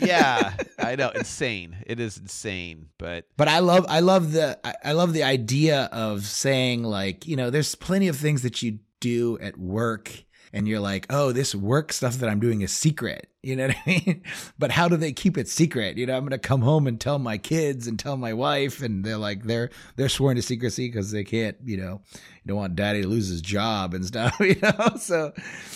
yeah, 0.00 0.54
I 0.78 0.96
know, 0.96 1.10
insane. 1.10 1.76
It 1.86 2.00
is 2.00 2.18
insane, 2.18 2.88
but 2.98 3.26
But 3.36 3.48
I 3.48 3.60
love 3.60 3.86
I 3.88 4.00
love 4.00 4.32
the 4.32 4.58
I- 4.64 4.74
I 4.84 4.92
love 4.92 5.12
the 5.12 5.22
idea 5.22 5.88
of 5.92 6.24
saying 6.24 6.82
like, 6.82 7.26
you 7.26 7.36
know, 7.36 7.50
there's 7.50 7.74
plenty 7.74 8.08
of 8.08 8.16
things 8.16 8.42
that 8.42 8.62
you 8.62 8.78
do 9.00 9.38
at 9.40 9.56
work 9.58 10.24
and 10.52 10.66
you're 10.66 10.80
like, 10.80 11.06
"Oh, 11.10 11.32
this 11.32 11.54
work 11.54 11.92
stuff 11.92 12.16
that 12.16 12.28
I'm 12.28 12.40
doing 12.40 12.60
is 12.62 12.72
secret." 12.72 13.28
You 13.42 13.56
know 13.56 13.68
what 13.68 13.76
I 13.76 13.82
mean? 14.06 14.22
But 14.58 14.70
how 14.70 14.88
do 14.88 14.96
they 14.96 15.12
keep 15.12 15.38
it 15.38 15.48
secret? 15.48 15.96
You 15.96 16.06
know, 16.06 16.16
I'm 16.16 16.22
going 16.22 16.30
to 16.30 16.38
come 16.38 16.60
home 16.60 16.86
and 16.86 17.00
tell 17.00 17.18
my 17.18 17.38
kids 17.38 17.86
and 17.86 17.98
tell 17.98 18.16
my 18.16 18.32
wife 18.32 18.82
and 18.82 19.04
they're 19.04 19.16
like 19.16 19.44
they're 19.44 19.70
they're 19.96 20.08
sworn 20.08 20.36
to 20.36 20.42
secrecy 20.42 20.88
because 20.88 21.10
they 21.10 21.24
can't, 21.24 21.56
you 21.64 21.78
know, 21.78 22.02
you 22.14 22.48
don't 22.48 22.58
want 22.58 22.76
daddy 22.76 23.02
to 23.02 23.08
lose 23.08 23.28
his 23.28 23.40
job 23.40 23.94
and 23.94 24.04
stuff, 24.06 24.38
you 24.40 24.56
know? 24.62 24.96
So 24.98 25.32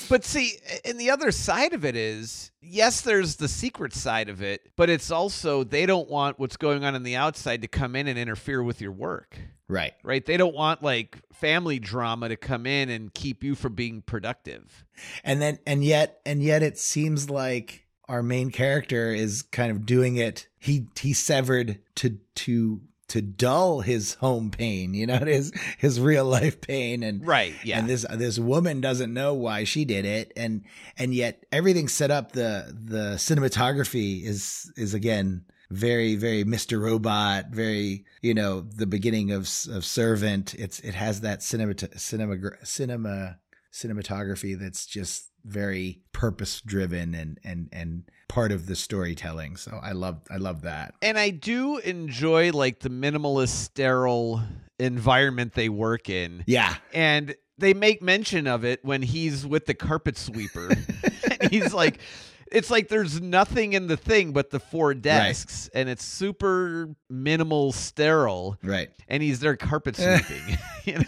But 0.09 0.25
see, 0.25 0.59
and 0.85 1.01
the 1.01 1.11
other 1.11 1.31
side 1.31 1.73
of 1.73 1.85
it 1.85 1.97
is, 1.97 2.51
yes, 2.61 3.01
there's 3.01 3.37
the 3.37 3.49
secret 3.49 3.95
side 3.95 4.29
of 4.29 4.43
it, 4.43 4.71
but 4.77 4.91
it's 4.91 5.11
also 5.11 5.65
they 5.65 5.87
don't 5.87 6.11
want 6.11 6.39
what's 6.39 6.57
going 6.57 6.85
on 6.85 6.95
in 6.95 7.03
the 7.03 7.17
outside 7.17 7.63
to 7.63 7.69
come 7.69 7.97
in 7.97 8.09
and 8.09 8.19
interfere 8.19 8.63
with 8.63 8.81
your 8.81 8.93
work. 8.93 9.39
Right. 9.69 9.95
Right? 10.03 10.25
They 10.25 10.37
don't 10.37 10.55
want 10.55 10.83
like 10.83 11.19
family 11.33 11.79
drama 11.79 12.29
to 12.29 12.37
come 12.37 12.67
in 12.67 12.91
and 12.91 13.13
keep 13.15 13.43
you 13.43 13.55
from 13.55 13.75
being 13.75 14.03
productive. 14.03 14.85
And 15.25 15.41
then 15.41 15.59
and 15.67 15.85
yet 15.85 16.21
and 16.25 16.43
yet 16.43 16.63
it 16.63 16.79
seems 16.79 17.31
like 17.31 17.87
our 18.09 18.23
main 18.23 18.51
character 18.51 19.13
is 19.13 19.43
kind 19.43 19.71
of 19.71 19.87
doing 19.87 20.17
it 20.17 20.49
he 20.59 20.87
he 21.01 21.13
severed 21.13 21.79
to 21.95 22.19
to 22.35 22.81
to 23.07 23.21
dull 23.21 23.81
his 23.81 24.15
home 24.15 24.51
pain 24.51 24.95
you 24.95 25.07
know 25.07 25.19
his 25.25 25.53
his 25.79 26.01
real 26.01 26.25
life 26.25 26.61
pain 26.61 27.03
and 27.03 27.27
Right. 27.27 27.55
Yeah. 27.63 27.79
and 27.79 27.89
this 27.89 28.05
this 28.15 28.39
woman 28.39 28.81
doesn't 28.81 29.13
know 29.13 29.35
why 29.35 29.65
she 29.65 29.85
did 29.85 30.05
it 30.05 30.33
and 30.37 30.63
and 30.99 31.15
yet 31.15 31.45
everything's 31.53 31.93
set 31.93 32.11
up 32.11 32.33
the 32.33 32.75
the 32.85 33.15
cinematography 33.17 34.25
is 34.25 34.73
is 34.77 34.95
again 34.95 35.45
very 35.71 36.15
very 36.17 36.45
Mr. 36.45 36.81
Robot 36.81 37.47
very 37.51 38.05
you 38.23 38.35
know 38.35 38.61
the 38.61 38.87
beginning 38.87 39.33
of 39.33 39.43
of 39.71 39.85
Servant 39.85 40.55
it's 40.55 40.79
it 40.81 40.95
has 40.95 41.21
that 41.23 41.43
cinema 41.43 41.75
cinema 41.97 42.37
cinema 42.65 43.39
cinematography 43.75 44.59
that's 44.59 44.87
just 44.87 45.31
very 45.45 46.01
purpose 46.13 46.61
driven 46.63 47.15
and 47.15 47.39
and 47.45 47.69
and 47.73 48.05
part 48.29 48.53
of 48.53 48.67
the 48.67 48.77
storytelling 48.77 49.57
so 49.57 49.79
I 49.83 49.93
love 49.93 50.23
I 50.31 50.37
love 50.37 50.63
that 50.63 50.95
and 51.03 51.19
I 51.19 51.31
do 51.31 51.79
enjoy 51.79 52.53
like 52.53 52.81
the 52.81 52.89
minimalist, 52.89 53.49
sterile 53.49 54.43
environment 54.79 55.55
they 55.55 55.69
work 55.69 56.09
in. 56.09 56.45
yeah 56.47 56.77
And 56.93 57.35
they 57.59 57.75
make 57.75 58.03
mention 58.03 58.47
of 58.47 58.65
it 58.65 58.85
when 58.85 59.03
he's 59.03 59.47
with 59.47 59.67
the 59.67 59.75
carpet 59.75 60.17
sweeper. 60.17 60.71
he's 61.51 61.73
like, 61.73 62.01
it's 62.51 62.71
like 62.71 62.89
there's 62.89 63.21
nothing 63.21 63.73
in 63.73 63.87
the 63.87 63.97
thing 63.97 64.33
but 64.33 64.51
the 64.51 64.61
four 64.61 64.95
desks, 64.95 65.69
and 65.75 65.89
it's 65.89 66.05
super 66.05 66.91
minimal, 67.09 67.73
sterile, 67.73 68.57
right 68.63 68.91
and 69.09 69.23
he's 69.23 69.41
there 69.41 69.57
carpet 69.57 69.97
sweeping. 69.97 70.59
you 70.85 70.99
know? 70.99 71.05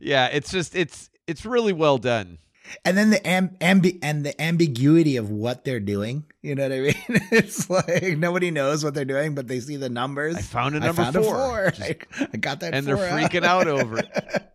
Yeah, 0.00 0.26
it's 0.26 0.50
just 0.50 0.74
it's 0.74 1.09
it's 1.30 1.46
really 1.46 1.72
well 1.72 1.98
done. 1.98 2.38
and 2.84 2.96
then 2.96 3.10
the 3.10 3.18
amb- 3.20 3.58
ambi- 3.58 3.98
and 4.02 4.24
the 4.24 4.40
ambiguity 4.40 5.16
of 5.16 5.30
what 5.30 5.64
they're 5.64 5.80
doing 5.80 6.24
you 6.42 6.54
know 6.54 6.62
what 6.68 6.72
i 6.72 6.80
mean 6.80 6.94
it's 7.32 7.68
like 7.68 8.16
nobody 8.18 8.50
knows 8.50 8.84
what 8.84 8.94
they're 8.94 9.04
doing 9.04 9.34
but 9.34 9.48
they 9.48 9.58
see 9.60 9.76
the 9.76 9.88
numbers 9.88 10.36
I 10.36 10.42
found 10.42 10.76
a 10.76 10.80
number 10.80 11.02
found 11.02 11.16
a 11.16 11.22
four, 11.22 11.34
four. 11.34 11.70
Just- 11.70 11.80
I, 12.20 12.28
I 12.32 12.36
got 12.36 12.60
that 12.60 12.74
and 12.74 12.86
they're 12.86 12.96
four 12.96 13.06
freaking 13.06 13.44
out 13.44 13.66
over 13.68 13.98
it. 13.98 14.08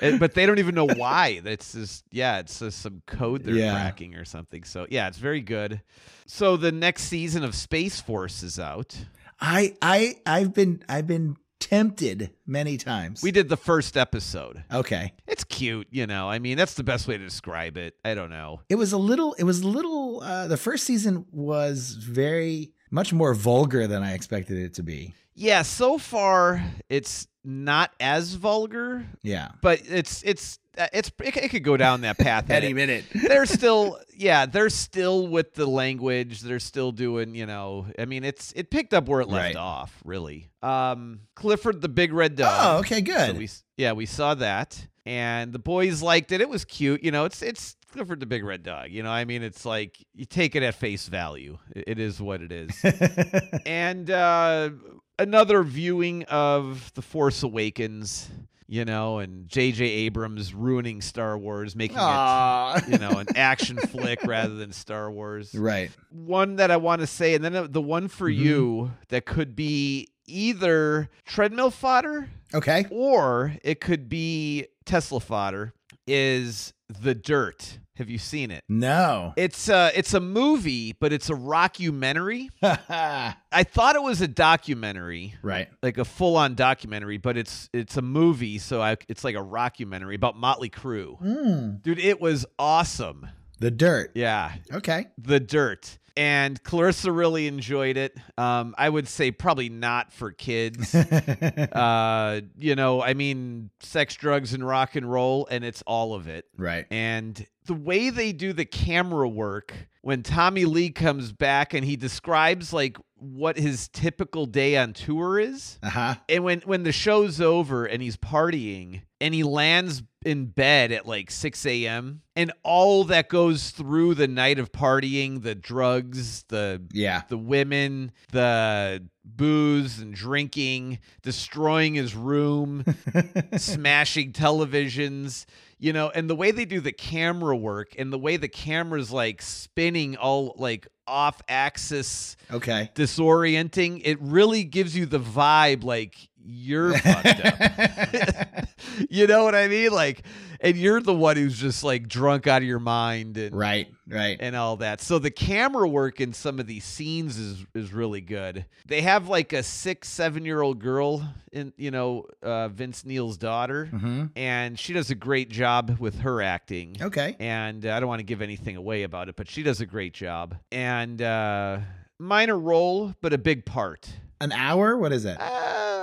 And- 0.00 0.20
but 0.20 0.34
they 0.34 0.46
don't 0.46 0.60
even 0.60 0.76
know 0.76 0.86
why. 0.86 1.40
That's 1.40 1.72
just 1.72 2.04
yeah, 2.12 2.38
it's 2.38 2.60
just 2.60 2.80
some 2.80 3.02
code 3.06 3.42
they're 3.42 3.54
Yeah. 3.56 3.72
cracking 3.72 4.14
or 4.14 4.24
something. 4.24 4.62
So 4.62 4.86
yeah, 4.88 5.08
it's 5.08 5.18
very 5.18 5.40
good. 5.40 5.82
So 6.26 6.56
the 6.56 6.70
next 6.70 7.02
season 7.04 7.42
of 7.42 7.52
Space 7.54 8.00
Force 8.00 8.44
is 8.44 8.60
out. 8.60 8.96
i 9.40 9.74
i 9.82 10.14
i've 10.24 10.54
been 10.54 10.82
i've 10.88 11.06
been 11.08 11.36
tempted 11.60 12.30
many 12.46 12.76
times 12.76 13.22
We 13.22 13.30
did 13.30 13.48
the 13.48 13.56
first 13.56 13.96
episode. 13.96 14.62
okay 14.72 15.12
It's 15.26 15.44
cute, 15.44 15.88
you 15.90 16.06
know. 16.06 16.28
I 16.28 16.38
mean, 16.38 16.56
that's 16.56 16.74
the 16.74 16.84
best 16.84 17.08
way 17.08 17.18
to 17.18 17.24
describe 17.24 17.76
it. 17.76 17.94
I 18.04 18.14
don't 18.14 18.30
know. 18.30 18.60
it 18.68 18.76
was 18.76 18.92
a 18.92 18.98
little 18.98 19.34
it 19.34 19.44
was 19.44 19.60
a 19.62 19.68
little 19.68 20.20
uh 20.22 20.46
the 20.48 20.56
first 20.56 20.84
season 20.84 21.26
was 21.32 21.92
very 21.92 22.72
much 22.90 23.12
more 23.12 23.34
vulgar 23.34 23.86
than 23.86 24.02
i 24.02 24.14
expected 24.14 24.56
it 24.58 24.72
to 24.74 24.82
be 24.82 25.12
Yeah, 25.34 25.62
so 25.62 25.98
far 25.98 26.62
it's 26.88 27.26
not 27.50 27.92
as 27.98 28.34
vulgar, 28.34 29.06
yeah. 29.22 29.48
but 29.62 29.80
it's 29.86 30.22
it's 30.22 30.58
uh, 30.76 30.86
it's 30.92 31.10
it, 31.24 31.34
it 31.36 31.48
could 31.48 31.64
go 31.64 31.76
down 31.78 32.02
that 32.02 32.18
path. 32.18 32.50
any 32.50 32.74
minute. 32.74 33.06
They're 33.14 33.46
still 33.46 33.98
yeah 34.14 34.44
they're 34.46 34.68
still 34.68 35.26
with 35.26 35.54
the 35.54 35.64
language. 35.66 36.40
They're 36.42 36.58
still 36.60 36.92
doing 36.92 37.34
you 37.34 37.46
know 37.46 37.86
i 37.98 38.04
mean 38.04 38.22
it's 38.22 38.52
it 38.52 38.70
picked 38.70 38.92
up 38.92 39.08
where 39.08 39.20
it 39.22 39.28
left 39.28 39.54
Right. 39.54 39.56
off 39.56 39.96
really. 40.04 40.50
Um 40.62 41.20
clifford 41.34 41.80
the 41.80 41.88
big 41.88 42.12
red 42.12 42.36
Dog. 42.36 42.50
oh 42.52 42.78
okay 42.80 42.96
So 43.04 43.26
good. 43.32 43.38
we, 43.38 43.48
yeah 43.78 43.92
we 43.92 44.04
saw 44.06 44.34
that. 44.34 44.86
And 45.06 45.54
the 45.54 45.58
boys 45.58 46.02
liked 46.02 46.32
it. 46.32 46.42
It 46.42 46.50
was 46.50 46.66
cute. 46.66 47.02
You 47.02 47.12
know 47.12 47.24
it's 47.24 47.40
it's 47.42 47.76
clifford 47.90 48.20
the 48.20 48.26
big 48.26 48.44
red 48.44 48.62
dog. 48.62 48.90
You 48.90 49.02
know 49.02 49.10
i 49.10 49.24
mean 49.24 49.42
it's 49.42 49.64
like 49.64 49.96
you 50.14 50.26
take 50.26 50.54
it 50.54 50.62
at 50.62 50.74
face 50.74 51.08
value. 51.08 51.58
It, 51.74 51.84
it 51.86 51.98
is 51.98 52.20
what 52.20 52.42
it 52.42 52.52
is. 52.52 52.70
And 53.66 54.10
uh 54.10 54.70
another 55.18 55.62
viewing 55.62 56.22
of 56.24 56.92
the 56.94 57.02
force 57.02 57.42
awakens 57.42 58.28
you 58.70 58.84
know 58.84 59.18
and 59.18 59.48
jj 59.48 59.80
abrams 59.80 60.52
ruining 60.52 61.00
star 61.00 61.38
wars 61.38 61.74
making 61.74 61.96
it 61.98 62.88
you 62.88 62.98
know, 62.98 63.18
an 63.18 63.26
action 63.34 63.78
flick 63.88 64.22
rather 64.26 64.54
than 64.54 64.72
Star 64.72 65.10
Wars. 65.10 65.54
right 65.54 65.90
One 66.10 66.56
that 66.56 66.70
I 66.70 66.76
want 66.76 67.00
to 67.00 67.06
say, 67.06 67.34
and 67.34 67.42
then 67.44 67.56
uh, 67.56 67.66
the 67.68 67.80
one 67.82 68.08
for 68.08 68.30
Mhm. 68.30 68.36
you 68.36 68.90
that 69.08 69.24
could 69.26 69.56
be 69.56 70.08
either 70.26 71.08
treadmill 71.24 71.70
fodder 71.70 72.28
okay 72.54 72.84
or 72.90 73.54
it 73.64 73.80
could 73.80 74.08
be 74.08 74.66
Tesla 74.84 75.20
fodder 75.20 75.72
is 76.06 76.72
The 76.88 77.14
Dirt. 77.14 77.78
Have 77.98 78.08
you 78.08 78.18
seen 78.18 78.50
it? 78.52 78.62
no 78.68 79.34
It's 79.36 79.68
uh 79.68 79.90
it's 79.94 80.14
a 80.14 80.20
movie, 80.20 80.92
but 80.92 81.12
it's 81.12 81.30
a 81.30 81.34
rockumentary. 81.34 82.48
I 82.62 83.64
thought 83.64 83.96
it 83.96 84.02
was 84.02 84.20
a 84.20 84.28
documentary, 84.28 85.34
right 85.42 85.68
like 85.82 85.98
a 85.98 86.04
full-on 86.04 86.54
documentary, 86.54 87.18
but 87.18 87.36
it's 87.36 87.68
it's 87.72 87.96
a 87.96 88.02
movie, 88.02 88.58
so 88.58 88.80
I, 88.80 88.96
it's 89.08 89.24
like 89.24 89.34
a 89.34 89.40
rockumentary 89.40 90.14
about 90.14 90.36
Motley 90.36 90.70
Crue. 90.70 91.20
mm. 91.20 91.82
Dude, 91.82 91.98
it 91.98 92.20
was 92.20 92.46
awesome. 92.58 93.28
the 93.58 93.70
dirt 93.70 94.12
Yeah, 94.14 94.52
okay 94.72 95.06
The 95.18 95.40
Dirt. 95.40 95.98
And 96.18 96.60
Clarissa 96.64 97.12
really 97.12 97.46
enjoyed 97.46 97.96
it. 97.96 98.18
Um, 98.36 98.74
I 98.76 98.88
would 98.88 99.06
say 99.06 99.30
probably 99.30 99.68
not 99.68 100.12
for 100.12 100.32
kids. 100.32 100.92
uh, 100.94 102.40
you 102.58 102.74
know, 102.74 103.00
I 103.00 103.14
mean, 103.14 103.70
sex, 103.78 104.16
drugs, 104.16 104.52
and 104.52 104.66
rock 104.66 104.96
and 104.96 105.08
roll, 105.08 105.46
and 105.48 105.64
it's 105.64 105.80
all 105.86 106.14
of 106.14 106.26
it. 106.26 106.46
right. 106.56 106.86
And 106.90 107.46
the 107.66 107.74
way 107.74 108.10
they 108.10 108.32
do 108.32 108.52
the 108.52 108.64
camera 108.64 109.28
work 109.28 109.72
when 110.02 110.24
Tommy 110.24 110.64
Lee 110.64 110.90
comes 110.90 111.30
back 111.30 111.72
and 111.72 111.84
he 111.84 111.94
describes 111.94 112.72
like 112.72 112.96
what 113.20 113.58
his 113.58 113.88
typical 113.88 114.46
day 114.46 114.76
on 114.76 114.92
tour 114.92 115.38
is. 115.38 115.78
Uh 115.82 115.90
huh. 115.90 116.14
And 116.28 116.44
when 116.44 116.60
when 116.60 116.82
the 116.82 116.92
show's 116.92 117.40
over 117.40 117.84
and 117.84 118.02
he's 118.02 118.16
partying 118.16 119.02
and 119.20 119.34
he 119.34 119.42
lands 119.42 120.02
in 120.24 120.46
bed 120.46 120.90
at 120.92 121.06
like 121.06 121.30
6 121.30 121.64
a.m. 121.66 122.22
and 122.36 122.52
all 122.64 123.04
that 123.04 123.28
goes 123.28 123.70
through 123.70 124.14
the 124.14 124.26
night 124.28 124.58
of 124.58 124.72
partying, 124.72 125.42
the 125.42 125.54
drugs, 125.54 126.42
the 126.48 126.82
Yeah. 126.92 127.22
the 127.28 127.38
women, 127.38 128.12
the 128.32 129.04
booze 129.24 129.98
and 130.00 130.14
drinking, 130.14 130.98
destroying 131.22 131.94
his 131.94 132.14
room, 132.16 132.84
smashing 133.56 134.32
televisions, 134.32 135.46
you 135.78 135.92
know, 135.92 136.10
and 136.10 136.28
the 136.28 136.34
way 136.34 136.50
they 136.50 136.64
do 136.64 136.80
the 136.80 136.92
camera 136.92 137.56
work 137.56 137.94
and 137.98 138.12
the 138.12 138.18
way 138.18 138.36
the 138.36 138.48
camera's 138.48 139.10
like 139.12 139.40
spinning 139.42 140.16
all 140.16 140.54
like 140.58 140.88
off 141.08 141.42
axis 141.48 142.36
Okay. 142.52 142.90
disorienting, 142.94 144.02
it 144.04 144.18
really 144.20 144.64
gives 144.64 144.96
you 144.96 145.06
the 145.06 145.18
vibe 145.20 145.82
like 145.84 146.28
you're 146.44 146.96
fucked 146.98 147.44
up. 147.44 148.68
you 149.10 149.26
know 149.26 149.44
what 149.44 149.54
I 149.54 149.68
mean? 149.68 149.90
Like, 149.90 150.22
and 150.60 150.76
you're 150.76 151.00
the 151.00 151.14
one 151.14 151.36
who's 151.36 151.58
just 151.58 151.84
like 151.84 152.08
drunk 152.08 152.46
out 152.46 152.62
of 152.62 152.68
your 152.68 152.78
mind 152.78 153.36
and 153.36 153.54
right. 153.54 153.88
Right. 154.08 154.36
and 154.40 154.56
all 154.56 154.76
that. 154.78 155.00
So 155.02 155.18
the 155.18 155.30
camera 155.30 155.86
work 155.86 156.20
in 156.20 156.32
some 156.32 156.58
of 156.58 156.66
these 156.66 156.84
scenes 156.84 157.36
is 157.38 157.64
is 157.74 157.92
really 157.92 158.20
good. 158.20 158.64
They 158.86 159.02
have 159.02 159.28
like 159.28 159.52
a 159.52 159.62
six, 159.62 160.08
seven 160.08 160.44
year 160.44 160.60
old 160.62 160.78
girl 160.80 161.22
in 161.52 161.72
you 161.76 161.90
know 161.90 162.26
uh, 162.42 162.68
Vince 162.68 163.04
Neil's 163.04 163.36
daughter, 163.36 163.88
Mm-hmm. 163.92 164.26
and 164.36 164.78
she 164.78 164.92
does 164.92 165.10
a 165.10 165.14
great 165.14 165.50
job 165.50 165.96
with 165.98 166.20
her 166.20 166.40
acting. 166.42 166.96
Okay. 167.00 167.36
And 167.38 167.84
uh, 167.84 167.94
I 167.94 168.00
don't 168.00 168.08
want 168.08 168.20
to 168.20 168.24
give 168.24 168.40
anything 168.42 168.76
away 168.76 169.02
about 169.02 169.28
it, 169.28 169.36
but 169.36 169.48
she 169.48 169.62
does 169.62 169.80
a 169.80 169.86
great 169.86 170.14
job. 170.14 170.56
And 170.72 171.20
uh, 171.20 171.78
minor 172.18 172.58
role, 172.58 173.14
but 173.20 173.32
a 173.32 173.38
big 173.38 173.64
part. 173.64 174.10
An 174.40 174.52
hour? 174.52 174.96
What 174.96 175.12
is 175.12 175.24
it? 175.24 175.36
Uh, 175.40 175.44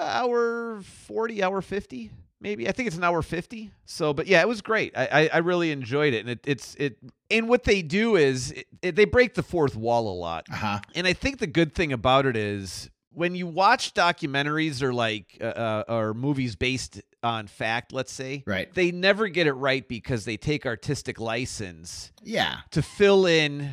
hour 0.03 0.81
40, 0.81 1.41
hour 1.41 1.61
50, 1.61 2.11
maybe. 2.45 2.69
I 2.69 2.71
think 2.71 2.87
it's 2.87 2.95
an 2.95 3.03
hour 3.03 3.21
50. 3.21 3.71
So, 3.85 4.13
but 4.13 4.27
yeah, 4.27 4.39
it 4.41 4.47
was 4.47 4.61
great. 4.61 4.95
I, 4.95 5.07
I, 5.11 5.29
I 5.33 5.37
really 5.39 5.71
enjoyed 5.71 6.13
it. 6.13 6.19
And 6.19 6.29
it, 6.29 6.39
it's, 6.45 6.75
it, 6.75 6.97
and 7.31 7.49
what 7.49 7.63
they 7.63 7.81
do 7.81 8.15
is 8.15 8.51
it, 8.51 8.67
it, 8.81 8.95
they 8.95 9.05
break 9.05 9.33
the 9.33 9.43
fourth 9.43 9.75
wall 9.75 10.07
a 10.07 10.15
lot. 10.17 10.45
Uh 10.51 10.55
huh. 10.55 10.79
And 10.93 11.07
I 11.07 11.13
think 11.13 11.39
the 11.39 11.47
good 11.47 11.73
thing 11.73 11.91
about 11.91 12.25
it 12.27 12.37
is 12.37 12.89
when 13.11 13.33
you 13.33 13.47
watch 13.47 13.93
documentaries 13.95 14.81
or 14.83 14.93
like, 14.93 15.37
uh, 15.41 15.45
uh, 15.45 15.83
or 15.87 16.13
movies 16.13 16.55
based 16.55 17.01
on 17.23 17.47
fact, 17.47 17.91
let's 17.93 18.11
say, 18.11 18.43
Right. 18.45 18.71
they 18.73 18.91
never 18.91 19.27
get 19.27 19.47
it 19.47 19.53
right 19.53 19.87
because 19.87 20.25
they 20.25 20.37
take 20.37 20.65
artistic 20.67 21.19
license 21.19 22.11
Yeah. 22.23 22.57
to 22.71 22.81
fill 22.83 23.25
in 23.25 23.71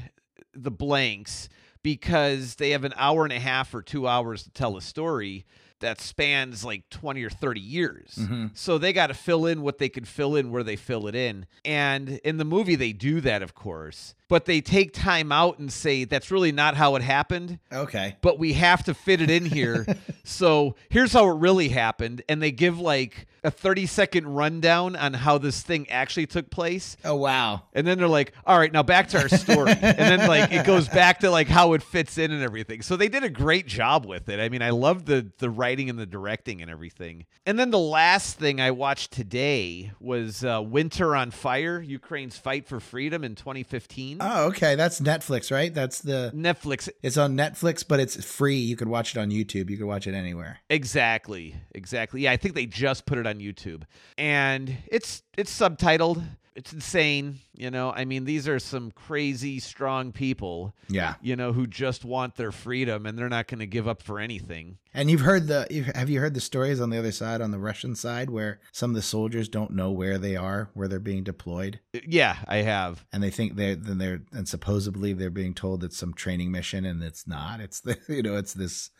the 0.54 0.70
blanks 0.70 1.48
because 1.82 2.54
they 2.54 2.70
have 2.70 2.84
an 2.84 2.94
hour 2.96 3.24
and 3.24 3.32
a 3.32 3.40
half 3.40 3.74
or 3.74 3.82
two 3.82 4.06
hours 4.08 4.44
to 4.44 4.50
tell 4.50 4.76
a 4.76 4.80
story 4.82 5.44
that 5.82 6.00
spans 6.00 6.64
like 6.64 6.88
20 6.90 7.22
or 7.22 7.30
30 7.30 7.60
years. 7.60 8.14
Mm-hmm. 8.18 8.46
So 8.54 8.78
they 8.78 8.92
got 8.92 9.08
to 9.08 9.14
fill 9.14 9.46
in 9.46 9.62
what 9.62 9.78
they 9.78 9.88
could 9.88 10.08
fill 10.08 10.34
in 10.34 10.50
where 10.50 10.62
they 10.64 10.76
fill 10.76 11.06
it 11.06 11.14
in. 11.14 11.46
And 11.64 12.08
in 12.24 12.38
the 12.38 12.44
movie, 12.44 12.74
they 12.74 12.92
do 12.92 13.20
that, 13.20 13.42
of 13.42 13.54
course, 13.54 14.14
but 14.28 14.46
they 14.46 14.60
take 14.60 14.92
time 14.94 15.30
out 15.30 15.58
and 15.58 15.70
say, 15.72 16.04
that's 16.04 16.30
really 16.30 16.52
not 16.52 16.74
how 16.74 16.96
it 16.96 17.02
happened 17.02 17.58
Okay. 17.72 18.16
but 18.22 18.38
we 18.38 18.54
have 18.54 18.82
to 18.84 18.94
fit 18.94 19.20
it 19.20 19.30
in 19.30 19.44
here. 19.44 19.86
so 20.24 20.74
here's 20.88 21.12
how 21.12 21.28
it 21.28 21.34
really 21.38 21.68
happened. 21.68 22.22
And 22.28 22.40
they 22.42 22.50
give 22.50 22.78
like 22.80 23.26
a 23.44 23.50
30 23.50 23.86
second 23.86 24.26
rundown 24.28 24.94
on 24.96 25.12
how 25.14 25.36
this 25.36 25.62
thing 25.62 25.88
actually 25.90 26.26
took 26.26 26.48
place. 26.48 26.96
Oh 27.04 27.16
wow. 27.16 27.62
And 27.74 27.86
then 27.86 27.98
they're 27.98 28.08
like, 28.08 28.32
all 28.46 28.56
right, 28.58 28.72
now 28.72 28.82
back 28.84 29.08
to 29.08 29.20
our 29.20 29.28
story. 29.28 29.72
and 29.82 29.98
then 29.98 30.28
like 30.28 30.52
it 30.52 30.64
goes 30.64 30.88
back 30.88 31.20
to 31.20 31.30
like 31.30 31.48
how 31.48 31.72
it 31.72 31.82
fits 31.82 32.18
in 32.18 32.30
and 32.30 32.42
everything. 32.42 32.82
So 32.82 32.96
they 32.96 33.08
did 33.08 33.24
a 33.24 33.28
great 33.30 33.66
job 33.66 34.06
with 34.06 34.28
it. 34.28 34.38
I 34.40 34.48
mean, 34.48 34.62
I 34.62 34.70
love 34.70 35.04
the 35.06 35.30
the 35.38 35.50
writing 35.50 35.71
and 35.80 35.98
the 35.98 36.06
directing 36.06 36.60
and 36.62 36.70
everything. 36.70 37.26
And 37.46 37.58
then 37.58 37.70
the 37.70 37.78
last 37.78 38.38
thing 38.38 38.60
I 38.60 38.70
watched 38.70 39.12
today 39.12 39.92
was 40.00 40.44
uh, 40.44 40.62
Winter 40.62 41.16
on 41.16 41.30
Fire, 41.30 41.80
Ukraine's 41.80 42.36
fight 42.36 42.66
for 42.66 42.80
freedom 42.80 43.24
in 43.24 43.34
2015. 43.34 44.18
Oh, 44.20 44.46
okay. 44.48 44.74
That's 44.74 45.00
Netflix, 45.00 45.50
right? 45.50 45.72
That's 45.72 46.00
the. 46.00 46.32
Netflix 46.34 46.88
It's 47.02 47.16
on 47.16 47.36
Netflix, 47.36 47.84
but 47.86 48.00
it's 48.00 48.22
free. 48.24 48.56
You 48.56 48.76
could 48.76 48.88
watch 48.88 49.16
it 49.16 49.20
on 49.20 49.30
YouTube. 49.30 49.70
You 49.70 49.76
could 49.76 49.86
watch 49.86 50.06
it 50.06 50.14
anywhere. 50.14 50.58
Exactly. 50.70 51.56
Exactly. 51.72 52.22
Yeah, 52.22 52.32
I 52.32 52.36
think 52.36 52.54
they 52.54 52.66
just 52.66 53.06
put 53.06 53.18
it 53.18 53.26
on 53.26 53.36
YouTube. 53.36 53.82
And 54.18 54.76
it's 54.86 55.22
it's 55.36 55.56
subtitled. 55.56 56.22
It's 56.54 56.72
insane, 56.72 57.38
you 57.54 57.70
know. 57.70 57.92
I 57.92 58.04
mean, 58.04 58.24
these 58.24 58.46
are 58.46 58.58
some 58.58 58.90
crazy 58.90 59.58
strong 59.58 60.12
people, 60.12 60.74
Yeah. 60.88 61.14
you 61.22 61.34
know, 61.34 61.54
who 61.54 61.66
just 61.66 62.04
want 62.04 62.36
their 62.36 62.52
freedom 62.52 63.06
and 63.06 63.18
they're 63.18 63.30
not 63.30 63.48
going 63.48 63.60
to 63.60 63.66
give 63.66 63.88
up 63.88 64.02
for 64.02 64.20
anything. 64.20 64.76
And 64.92 65.10
you've 65.10 65.22
heard 65.22 65.46
the 65.46 65.66
you've- 65.70 65.92
have 65.94 66.10
you 66.10 66.20
heard 66.20 66.34
the 66.34 66.42
stories 66.42 66.78
on 66.78 66.90
the 66.90 66.98
other 66.98 67.10
side, 67.12 67.40
on 67.40 67.52
the 67.52 67.58
Russian 67.58 67.94
side, 67.94 68.28
where 68.28 68.60
some 68.70 68.90
of 68.90 68.94
the 68.96 69.00
soldiers 69.02 69.48
don't 69.48 69.70
know 69.70 69.90
where 69.90 70.18
they 70.18 70.36
are, 70.36 70.68
where 70.74 70.88
they're 70.88 70.98
being 71.00 71.24
deployed, 71.24 71.80
uh, 71.94 72.00
Yeah, 72.06 72.36
I 72.46 72.58
have. 72.58 73.06
and 73.12 73.22
they 73.22 73.30
think 73.30 73.56
they're 73.56 73.74
then 73.74 73.96
they're 73.96 74.20
and 74.32 74.46
supposedly 74.46 75.14
they're 75.14 75.30
being 75.30 75.54
told 75.54 75.82
it's 75.82 75.96
some 75.96 76.12
training 76.12 76.50
mission, 76.52 76.84
and 76.84 77.02
it's 77.02 77.26
not. 77.26 77.60
It's 77.60 77.80
the 77.80 77.96
you 78.08 78.22
know 78.22 78.36
it's 78.36 78.52
this 78.52 78.90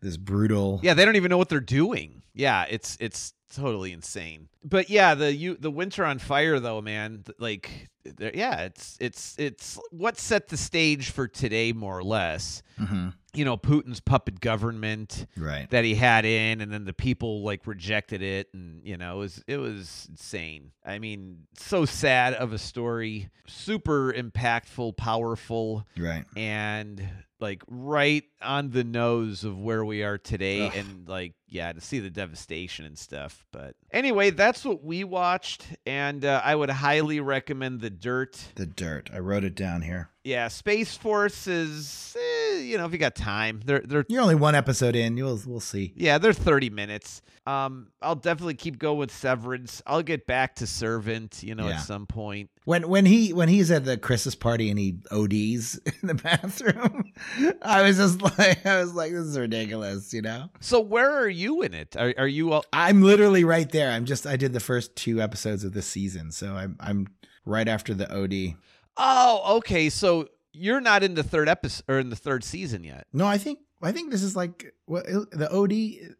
this 0.00 0.16
brutal. 0.16 0.80
Yeah, 0.82 0.94
they 0.94 1.04
don't 1.04 1.14
even 1.16 1.30
know 1.30 1.38
what 1.38 1.48
they're 1.48 1.60
doing. 1.60 2.22
Yeah, 2.34 2.66
it's 2.68 2.96
it's 2.98 3.32
totally 3.54 3.92
insane. 3.92 4.48
But 4.64 4.90
yeah, 4.90 5.14
the 5.14 5.32
you 5.34 5.56
the 5.56 5.70
winter 5.70 6.04
on 6.04 6.18
fire 6.18 6.58
though, 6.60 6.80
man, 6.80 7.24
like 7.38 7.88
yeah, 8.18 8.60
it's 8.62 8.96
it's 9.00 9.34
it's 9.38 9.78
what 9.90 10.18
set 10.18 10.48
the 10.48 10.56
stage 10.56 11.10
for 11.10 11.28
today 11.28 11.72
more 11.72 11.98
or 11.98 12.04
less. 12.04 12.62
Mhm. 12.80 13.14
You 13.34 13.44
know, 13.44 13.56
Putin's 13.56 14.00
puppet 14.00 14.40
government 14.40 15.26
Right. 15.36 15.68
that 15.70 15.84
he 15.84 15.94
had 15.94 16.24
in 16.24 16.60
and 16.60 16.72
then 16.72 16.84
the 16.86 16.92
people 16.94 17.42
like 17.42 17.66
rejected 17.66 18.22
it 18.22 18.48
and 18.54 18.82
you 18.84 18.96
know, 18.96 19.16
it 19.16 19.18
was 19.18 19.44
it 19.46 19.56
was 19.58 20.06
insane. 20.10 20.72
I 20.84 20.98
mean, 20.98 21.46
so 21.56 21.84
sad 21.84 22.34
of 22.34 22.52
a 22.52 22.58
story, 22.58 23.28
super 23.46 24.12
impactful, 24.12 24.96
powerful 24.96 25.86
Right. 25.96 26.24
and 26.36 27.06
like 27.40 27.62
right 27.68 28.24
on 28.42 28.70
the 28.70 28.84
nose 28.84 29.44
of 29.44 29.58
where 29.58 29.84
we 29.84 30.02
are 30.02 30.18
today 30.18 30.66
Ugh. 30.66 30.72
and 30.76 31.08
like 31.08 31.34
yeah 31.48 31.72
to 31.72 31.80
see 31.80 31.98
the 31.98 32.10
devastation 32.10 32.84
and 32.84 32.98
stuff 32.98 33.44
but 33.52 33.74
anyway 33.90 34.30
that's 34.30 34.64
what 34.64 34.82
we 34.84 35.04
watched 35.04 35.64
and 35.86 36.24
uh, 36.24 36.40
i 36.44 36.54
would 36.54 36.68
highly 36.70 37.20
recommend 37.20 37.80
the 37.80 37.90
dirt 37.90 38.38
The 38.56 38.66
dirt. 38.66 39.10
I 39.12 39.18
wrote 39.20 39.44
it 39.44 39.54
down 39.54 39.82
here. 39.82 40.10
yeah 40.24 40.48
space 40.48 40.96
force 40.96 41.46
is 41.46 42.16
eh, 42.18 42.27
you 42.68 42.78
know 42.78 42.86
if 42.86 42.92
you 42.92 42.98
got 42.98 43.14
time 43.14 43.60
they're 43.64 43.80
they're 43.80 44.04
You're 44.08 44.22
only 44.22 44.34
one 44.34 44.54
episode 44.54 44.94
in. 44.96 45.16
You'll 45.16 45.40
we'll 45.46 45.60
see. 45.60 45.92
yeah, 45.96 46.18
they're 46.18 46.32
30 46.32 46.70
minutes. 46.70 47.22
Um, 47.46 47.88
I'll 48.02 48.14
definitely 48.14 48.54
keep 48.54 48.78
going 48.78 48.98
with 48.98 49.10
Severance. 49.10 49.82
I'll 49.86 50.02
get 50.02 50.26
back 50.26 50.56
to 50.56 50.66
Servant, 50.66 51.42
you 51.42 51.54
know, 51.54 51.66
Yeah. 51.68 51.76
at 51.76 51.80
some 51.80 52.04
point. 52.06 52.50
When 52.66 52.86
when 52.88 53.06
he 53.06 53.32
when 53.32 53.48
he's 53.48 53.70
at 53.70 53.86
the 53.86 53.96
Christmas 53.96 54.34
party 54.34 54.68
and 54.68 54.78
he 54.78 54.98
ODs 55.10 55.76
in 56.02 56.08
the 56.08 56.14
bathroom, 56.14 57.10
I 57.62 57.82
was 57.82 57.96
just 57.96 58.20
like 58.20 58.66
I 58.66 58.80
was 58.80 58.92
like 58.94 59.12
this 59.12 59.22
is 59.24 59.38
ridiculous, 59.38 60.12
you 60.12 60.20
know. 60.22 60.50
So 60.60 60.80
where 60.80 61.10
are 61.10 61.28
you 61.28 61.62
in 61.62 61.72
it? 61.72 61.96
Are, 61.96 62.12
are 62.18 62.28
you 62.28 62.52
all, 62.52 62.64
I'm 62.72 63.02
literally 63.02 63.44
right 63.44 63.70
there. 63.70 63.90
I'm 63.92 64.04
just 64.04 64.26
I 64.26 64.36
did 64.36 64.52
the 64.52 64.60
first 64.60 64.94
two 64.94 65.20
episodes 65.22 65.64
of 65.64 65.72
this 65.72 65.86
season, 65.86 66.30
so 66.32 66.54
I'm 66.54 66.76
I'm 66.80 67.06
right 67.46 67.66
after 67.68 67.94
the 67.94 68.14
OD. 68.14 68.56
Oh, 68.98 69.56
okay. 69.58 69.88
So 69.88 70.28
you're 70.58 70.80
not 70.80 71.02
in 71.02 71.14
the 71.14 71.22
third 71.22 71.48
episode 71.48 71.84
or 71.88 71.98
in 71.98 72.10
the 72.10 72.16
third 72.16 72.44
season 72.44 72.84
yet. 72.84 73.06
No, 73.12 73.26
I 73.26 73.38
think 73.38 73.60
I 73.80 73.92
think 73.92 74.10
this 74.10 74.24
is 74.24 74.34
like 74.34 74.74
what 74.86 75.06
the 75.06 75.48
OD 75.52 75.70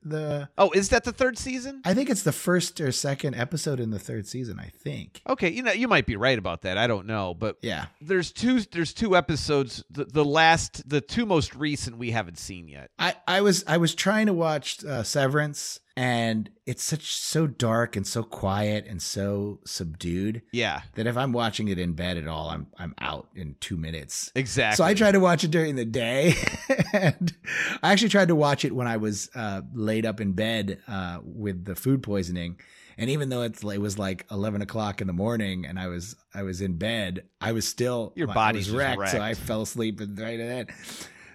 the 0.02 0.48
Oh, 0.56 0.70
is 0.70 0.90
that 0.90 1.02
the 1.04 1.12
third 1.12 1.36
season? 1.36 1.82
I 1.84 1.92
think 1.92 2.08
it's 2.08 2.22
the 2.22 2.30
first 2.32 2.80
or 2.80 2.92
second 2.92 3.34
episode 3.34 3.80
in 3.80 3.90
the 3.90 3.98
third 3.98 4.26
season. 4.28 4.60
I 4.60 4.68
think. 4.68 5.20
Okay, 5.28 5.50
you 5.50 5.62
know, 5.62 5.72
you 5.72 5.88
might 5.88 6.06
be 6.06 6.14
right 6.16 6.38
about 6.38 6.62
that. 6.62 6.78
I 6.78 6.86
don't 6.86 7.06
know, 7.06 7.34
but 7.34 7.56
Yeah. 7.62 7.86
there's 8.00 8.30
two 8.32 8.60
there's 8.60 8.92
two 8.94 9.16
episodes. 9.16 9.82
The, 9.90 10.04
the 10.04 10.24
last, 10.24 10.88
the 10.88 11.00
two 11.00 11.26
most 11.26 11.54
recent, 11.56 11.98
we 11.98 12.12
haven't 12.12 12.38
seen 12.38 12.68
yet. 12.68 12.90
I, 12.98 13.14
I 13.26 13.40
was 13.40 13.64
I 13.66 13.78
was 13.78 13.94
trying 13.94 14.26
to 14.26 14.32
watch 14.34 14.84
uh, 14.84 15.02
Severance, 15.02 15.80
and 15.98 16.48
it's 16.64 16.84
such 16.84 17.12
so 17.12 17.48
dark 17.48 17.96
and 17.96 18.06
so 18.06 18.22
quiet 18.22 18.86
and 18.88 19.02
so 19.02 19.58
subdued 19.66 20.42
Yeah, 20.52 20.82
that 20.94 21.08
if 21.08 21.16
I'm 21.16 21.32
watching 21.32 21.66
it 21.66 21.78
in 21.78 21.94
bed 21.94 22.16
at 22.16 22.28
all, 22.28 22.50
I'm 22.50 22.68
I'm 22.78 22.94
out 23.00 23.26
in 23.34 23.56
two 23.58 23.76
minutes. 23.76 24.30
exactly. 24.36 24.76
So 24.76 24.84
I 24.84 24.94
tried 24.94 25.12
to 25.12 25.20
watch 25.20 25.42
it 25.42 25.50
during 25.50 25.74
the 25.74 25.84
day, 25.84 26.34
and 26.92 27.34
I 27.82 27.90
actually 27.90 28.10
tried 28.10 28.28
to 28.28 28.36
watch 28.36 28.64
it 28.64 28.72
when 28.72 28.86
I 28.86 28.96
was 28.98 29.28
uh, 29.34 29.62
laid 29.74 30.06
up 30.06 30.20
in 30.20 30.32
bed 30.32 30.78
uh, 30.86 31.18
with 31.24 31.64
the 31.64 31.74
food 31.74 32.02
poisoning. 32.04 32.60
And 32.96 33.10
even 33.10 33.28
though 33.28 33.42
it's 33.42 33.64
it 33.64 33.80
was 33.80 33.98
like 33.98 34.24
eleven 34.30 34.62
o'clock 34.62 35.00
in 35.00 35.08
the 35.08 35.12
morning, 35.12 35.66
and 35.66 35.80
I 35.80 35.88
was 35.88 36.14
I 36.32 36.42
was 36.44 36.60
in 36.60 36.74
bed, 36.78 37.24
I 37.40 37.50
was 37.52 37.66
still 37.66 38.12
Your 38.14 38.28
body's 38.28 38.70
was 38.70 38.80
just 38.82 38.98
wrecked, 38.98 39.10
so 39.10 39.20
I 39.20 39.34
fell 39.34 39.62
asleep 39.62 40.00
right 40.00 40.38
in 40.38 40.46
it. 40.48 40.70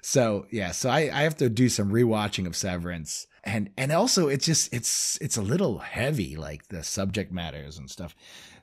So 0.05 0.45
yeah, 0.51 0.71
so 0.71 0.89
I, 0.89 1.09
I 1.13 1.21
have 1.23 1.37
to 1.37 1.49
do 1.49 1.69
some 1.69 1.89
rewatching 1.91 2.45
of 2.45 2.55
Severance, 2.55 3.25
and 3.43 3.69
and 3.77 3.91
also 3.91 4.27
it's 4.27 4.45
just 4.45 4.73
it's 4.73 5.17
it's 5.21 5.37
a 5.37 5.41
little 5.41 5.79
heavy, 5.79 6.35
like 6.35 6.67
the 6.67 6.83
subject 6.83 7.31
matters 7.31 7.77
and 7.77 7.89
stuff. 7.89 8.13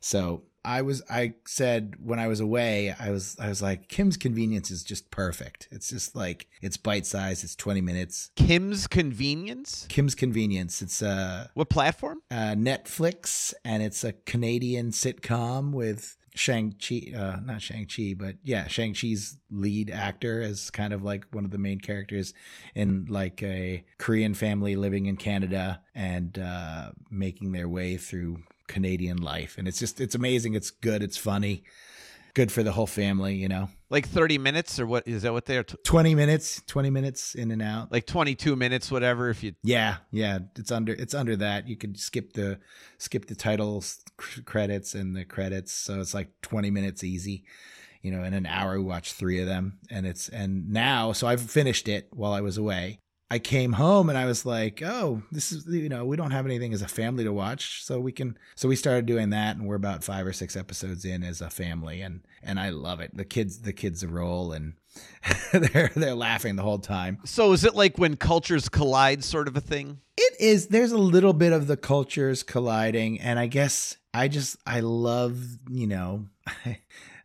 So 0.00 0.42
I 0.62 0.82
was 0.82 1.02
I 1.08 1.32
said 1.46 1.94
when 2.04 2.18
I 2.18 2.26
was 2.28 2.40
away, 2.40 2.94
I 3.00 3.10
was 3.10 3.36
I 3.40 3.48
was 3.48 3.62
like 3.62 3.88
Kim's 3.88 4.18
Convenience 4.18 4.70
is 4.70 4.82
just 4.84 5.10
perfect. 5.10 5.66
It's 5.70 5.88
just 5.88 6.14
like 6.14 6.46
it's 6.60 6.76
bite 6.76 7.06
sized. 7.06 7.42
It's 7.42 7.56
twenty 7.56 7.80
minutes. 7.80 8.30
Kim's 8.36 8.86
Convenience. 8.86 9.86
Kim's 9.88 10.14
Convenience. 10.14 10.82
It's 10.82 11.00
uh, 11.02 11.46
What 11.54 11.70
platform? 11.70 12.20
uh 12.30 12.54
Netflix, 12.54 13.54
and 13.64 13.82
it's 13.82 14.04
a 14.04 14.12
Canadian 14.12 14.90
sitcom 14.90 15.72
with 15.72 16.18
Shang 16.40 16.74
Chi, 16.80 17.12
uh, 17.14 17.38
not 17.44 17.60
Shang 17.60 17.86
Chi, 17.86 18.14
but 18.16 18.36
yeah, 18.42 18.66
Shang 18.66 18.94
Chi's 18.94 19.36
lead 19.50 19.90
actor 19.90 20.40
as 20.40 20.70
kind 20.70 20.94
of 20.94 21.02
like 21.02 21.26
one 21.32 21.44
of 21.44 21.50
the 21.50 21.58
main 21.58 21.78
characters 21.78 22.32
in 22.74 23.04
like 23.10 23.42
a 23.42 23.84
Korean 23.98 24.32
family 24.32 24.74
living 24.74 25.04
in 25.04 25.18
Canada 25.18 25.82
and 25.94 26.38
uh, 26.38 26.92
making 27.10 27.52
their 27.52 27.68
way 27.68 27.98
through 27.98 28.38
Canadian 28.68 29.18
life, 29.18 29.56
and 29.58 29.68
it's 29.68 29.78
just 29.78 30.00
it's 30.00 30.14
amazing. 30.14 30.54
It's 30.54 30.70
good. 30.70 31.02
It's 31.02 31.18
funny. 31.18 31.62
Good 32.34 32.52
for 32.52 32.62
the 32.62 32.72
whole 32.72 32.86
family, 32.86 33.34
you 33.34 33.48
know. 33.48 33.68
Like 33.88 34.06
30 34.06 34.38
minutes 34.38 34.78
or 34.78 34.86
what? 34.86 35.06
Is 35.08 35.22
that 35.22 35.32
what 35.32 35.46
they're? 35.46 35.64
T- 35.64 35.76
20 35.84 36.14
minutes, 36.14 36.62
20 36.66 36.90
minutes 36.90 37.34
in 37.34 37.50
and 37.50 37.60
out. 37.60 37.90
like 37.90 38.06
22 38.06 38.54
minutes, 38.54 38.90
whatever. 38.90 39.30
If 39.30 39.42
you. 39.42 39.54
Yeah, 39.62 39.96
yeah, 40.12 40.38
it's 40.56 40.70
under 40.70 40.92
it's 40.92 41.14
under 41.14 41.36
that. 41.36 41.66
You 41.66 41.76
can 41.76 41.94
skip 41.96 42.32
the 42.34 42.60
skip 42.98 43.26
the 43.26 43.34
titles 43.34 44.00
cr- 44.16 44.42
credits 44.42 44.94
and 44.94 45.16
the 45.16 45.24
credits, 45.24 45.72
so 45.72 46.00
it's 46.00 46.14
like 46.14 46.28
20 46.42 46.70
minutes 46.70 47.02
easy. 47.02 47.44
You 48.02 48.12
know, 48.12 48.22
in 48.22 48.32
an 48.32 48.46
hour 48.46 48.78
we 48.78 48.84
watched 48.84 49.14
3 49.14 49.40
of 49.40 49.46
them 49.46 49.78
and 49.90 50.06
it's 50.06 50.28
and 50.30 50.70
now 50.70 51.12
so 51.12 51.26
I've 51.26 51.42
finished 51.42 51.86
it 51.88 52.08
while 52.12 52.32
I 52.32 52.40
was 52.40 52.56
away. 52.56 53.00
I 53.30 53.38
came 53.38 53.72
home 53.72 54.08
and 54.08 54.18
I 54.18 54.26
was 54.26 54.44
like, 54.44 54.82
"Oh, 54.82 55.22
this 55.30 55.52
is 55.52 55.66
you 55.66 55.88
know, 55.88 56.04
we 56.04 56.16
don't 56.16 56.32
have 56.32 56.46
anything 56.46 56.72
as 56.72 56.82
a 56.82 56.88
family 56.88 57.24
to 57.24 57.32
watch, 57.32 57.84
so 57.84 58.00
we 58.00 58.12
can 58.12 58.36
so 58.56 58.68
we 58.68 58.76
started 58.76 59.06
doing 59.06 59.30
that 59.30 59.56
and 59.56 59.66
we're 59.66 59.76
about 59.76 60.02
5 60.02 60.26
or 60.26 60.32
6 60.32 60.56
episodes 60.56 61.04
in 61.04 61.22
as 61.22 61.40
a 61.40 61.50
family 61.50 62.00
and 62.00 62.22
and 62.42 62.58
I 62.58 62.70
love 62.70 63.00
it. 63.00 63.16
The 63.16 63.24
kids 63.24 63.60
the 63.60 63.72
kids 63.72 64.04
roll 64.04 64.52
and 64.52 64.74
they're 65.52 65.92
they're 65.94 66.14
laughing 66.14 66.56
the 66.56 66.62
whole 66.62 66.78
time. 66.78 67.18
So 67.24 67.52
is 67.52 67.64
it 67.64 67.74
like 67.74 67.98
when 67.98 68.16
cultures 68.16 68.68
collide, 68.68 69.22
sort 69.22 69.48
of 69.48 69.56
a 69.56 69.60
thing? 69.60 70.00
It 70.16 70.34
is. 70.40 70.66
There's 70.66 70.92
a 70.92 70.98
little 70.98 71.32
bit 71.32 71.52
of 71.52 71.66
the 71.66 71.76
cultures 71.76 72.42
colliding, 72.42 73.20
and 73.20 73.38
I 73.38 73.46
guess 73.46 73.96
I 74.12 74.28
just 74.28 74.56
I 74.66 74.80
love 74.80 75.38
you 75.70 75.86
know, 75.86 76.26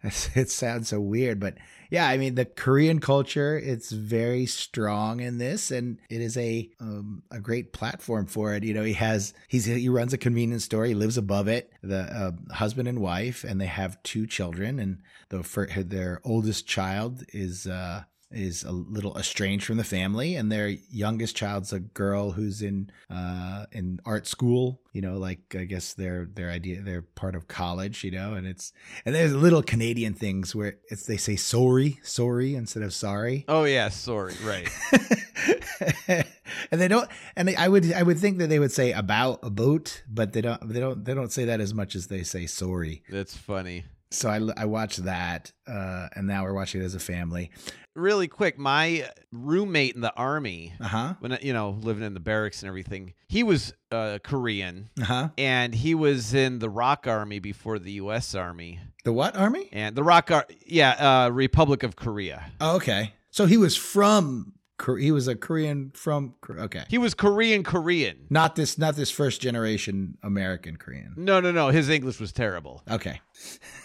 it 0.36 0.50
sounds 0.50 0.90
so 0.90 1.00
weird, 1.00 1.40
but 1.40 1.56
yeah, 1.90 2.08
I 2.08 2.18
mean 2.18 2.36
the 2.36 2.46
Korean 2.46 3.00
culture. 3.00 3.58
It's 3.58 3.92
very 3.92 4.46
strong 4.46 5.20
in 5.20 5.38
this, 5.38 5.72
and 5.72 6.00
it 6.10 6.22
is 6.22 6.38
a 6.38 6.70
um, 6.80 7.24
a 7.32 7.40
great 7.40 7.74
platform 7.74 8.26
for 8.26 8.54
it. 8.54 8.64
You 8.64 8.74
know, 8.74 8.84
he 8.84 8.94
has 8.94 9.34
he's 9.48 9.66
he 9.66 9.90
runs 9.90 10.14
a 10.14 10.18
convenience 10.18 10.66
store. 10.66 10.86
He 10.86 10.96
lives 10.96 11.18
above 11.18 11.48
it. 11.48 11.72
The 11.82 12.00
uh, 12.00 12.54
husband 12.54 12.88
and 12.88 13.00
wife, 13.00 13.44
and 13.44 13.60
they 13.60 13.68
have 13.68 14.02
two 14.04 14.28
children, 14.28 14.80
and 14.80 15.00
the 15.30 15.44
for 15.44 15.68
their 15.68 16.22
oldest 16.24 16.68
child 16.68 17.24
is. 17.34 17.68
uh 17.68 18.04
is 18.36 18.64
a 18.64 18.72
little 18.72 19.18
estranged 19.18 19.66
from 19.66 19.78
the 19.78 19.84
family 19.84 20.36
and 20.36 20.52
their 20.52 20.68
youngest 20.90 21.36
child's 21.36 21.72
a 21.74 21.80
girl 21.80 22.32
who's 22.32 22.62
in 22.62 22.90
uh 23.10 23.66
in 23.72 24.00
art 24.06 24.28
school 24.28 24.82
you 24.94 25.02
know 25.02 25.18
like 25.18 25.56
i 25.58 25.64
guess 25.64 25.94
their 25.94 26.26
their 26.26 26.50
idea 26.52 26.82
they're 26.82 27.02
part 27.02 27.36
of 27.36 27.48
college 27.48 28.04
you 28.04 28.12
know 28.12 28.34
and 28.34 28.46
it's 28.46 28.74
and 29.06 29.16
there's 29.16 29.34
little 29.34 29.64
canadian 29.64 30.14
things 30.14 30.54
where 30.54 30.78
it's 30.90 31.06
they 31.06 31.18
say 31.18 31.36
sorry 31.36 32.00
sorry 32.04 32.56
instead 32.56 32.84
of 32.84 32.94
sorry 32.94 33.46
Oh 33.48 33.64
yeah, 33.64 33.90
sorry, 33.90 34.34
right. 34.44 34.68
and 36.72 36.82
they 36.82 36.88
don't 36.88 37.10
and 37.36 37.48
they, 37.48 37.56
i 37.56 37.68
would 37.68 37.92
i 37.94 38.04
would 38.04 38.20
think 38.20 38.38
that 38.38 38.48
they 38.48 38.60
would 38.60 38.72
say 38.72 38.92
about 38.92 39.40
a 39.44 39.50
boat 39.50 40.04
but 40.08 40.34
they 40.34 40.42
don't 40.42 40.68
they 40.72 40.80
don't 40.80 41.06
they 41.06 41.14
don't 41.14 41.32
say 41.32 41.46
that 41.46 41.60
as 41.62 41.74
much 41.74 41.96
as 41.96 42.08
they 42.08 42.24
say 42.24 42.46
sorry 42.46 43.04
That's 43.10 43.36
funny. 43.36 43.86
So 44.16 44.30
i 44.30 44.40
i 44.62 44.66
watched 44.66 45.04
that 45.04 45.52
uh 45.68 46.08
and 46.16 46.28
now 46.28 46.44
we're 46.44 46.54
watching 46.54 46.82
it 46.82 46.86
as 46.86 46.96
a 46.96 47.00
family 47.00 47.52
Really 47.96 48.28
quick, 48.28 48.60
my 48.60 49.10
roommate 49.32 49.96
in 49.96 50.02
the 50.02 50.14
army, 50.16 50.74
uh-huh 50.82 51.14
when 51.20 51.38
you 51.42 51.54
know, 51.54 51.70
living 51.82 52.04
in 52.04 52.14
the 52.14 52.20
barracks 52.20 52.62
and 52.62 52.68
everything, 52.68 53.14
he 53.30 53.42
was 53.42 53.74
uh, 53.90 54.20
Korean. 54.22 54.90
uh-huh 55.02 55.30
And 55.38 55.74
he 55.74 55.96
was 55.96 56.34
in 56.34 56.60
the 56.60 56.70
Rock 56.70 57.08
Army 57.08 57.40
before 57.40 57.80
the 57.80 57.94
U.S. 57.94 58.36
Army, 58.36 58.82
the 59.06 59.14
what 59.14 59.38
army 59.38 59.70
and 59.72 59.96
the 59.96 60.04
Rock, 60.04 60.30
Ar- 60.30 60.46
yeah, 60.66 61.26
uh, 61.26 61.30
Republic 61.30 61.84
of 61.84 61.96
Korea. 61.96 62.52
Oh, 62.60 62.76
okay. 62.76 63.14
So 63.32 63.46
he 63.46 63.56
was 63.56 63.78
from 63.78 64.56
he 65.00 65.12
was 65.12 65.28
a 65.28 65.36
Korean 65.36 65.92
from 65.96 66.36
okay. 66.50 66.84
He 66.90 66.98
was 66.98 67.14
Korean 67.14 67.64
Korean. 67.64 68.28
Not 68.30 68.56
this 68.56 68.78
not 68.78 68.96
this 68.96 69.12
first 69.12 69.42
generation 69.42 70.18
American 70.22 70.78
Korean. 70.78 71.14
No, 71.18 71.40
no, 71.40 71.52
no. 71.52 71.70
His 71.70 71.90
English 71.90 72.20
was 72.20 72.32
terrible. 72.32 72.84
Okay. 72.90 73.22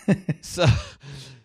So, 0.41 0.67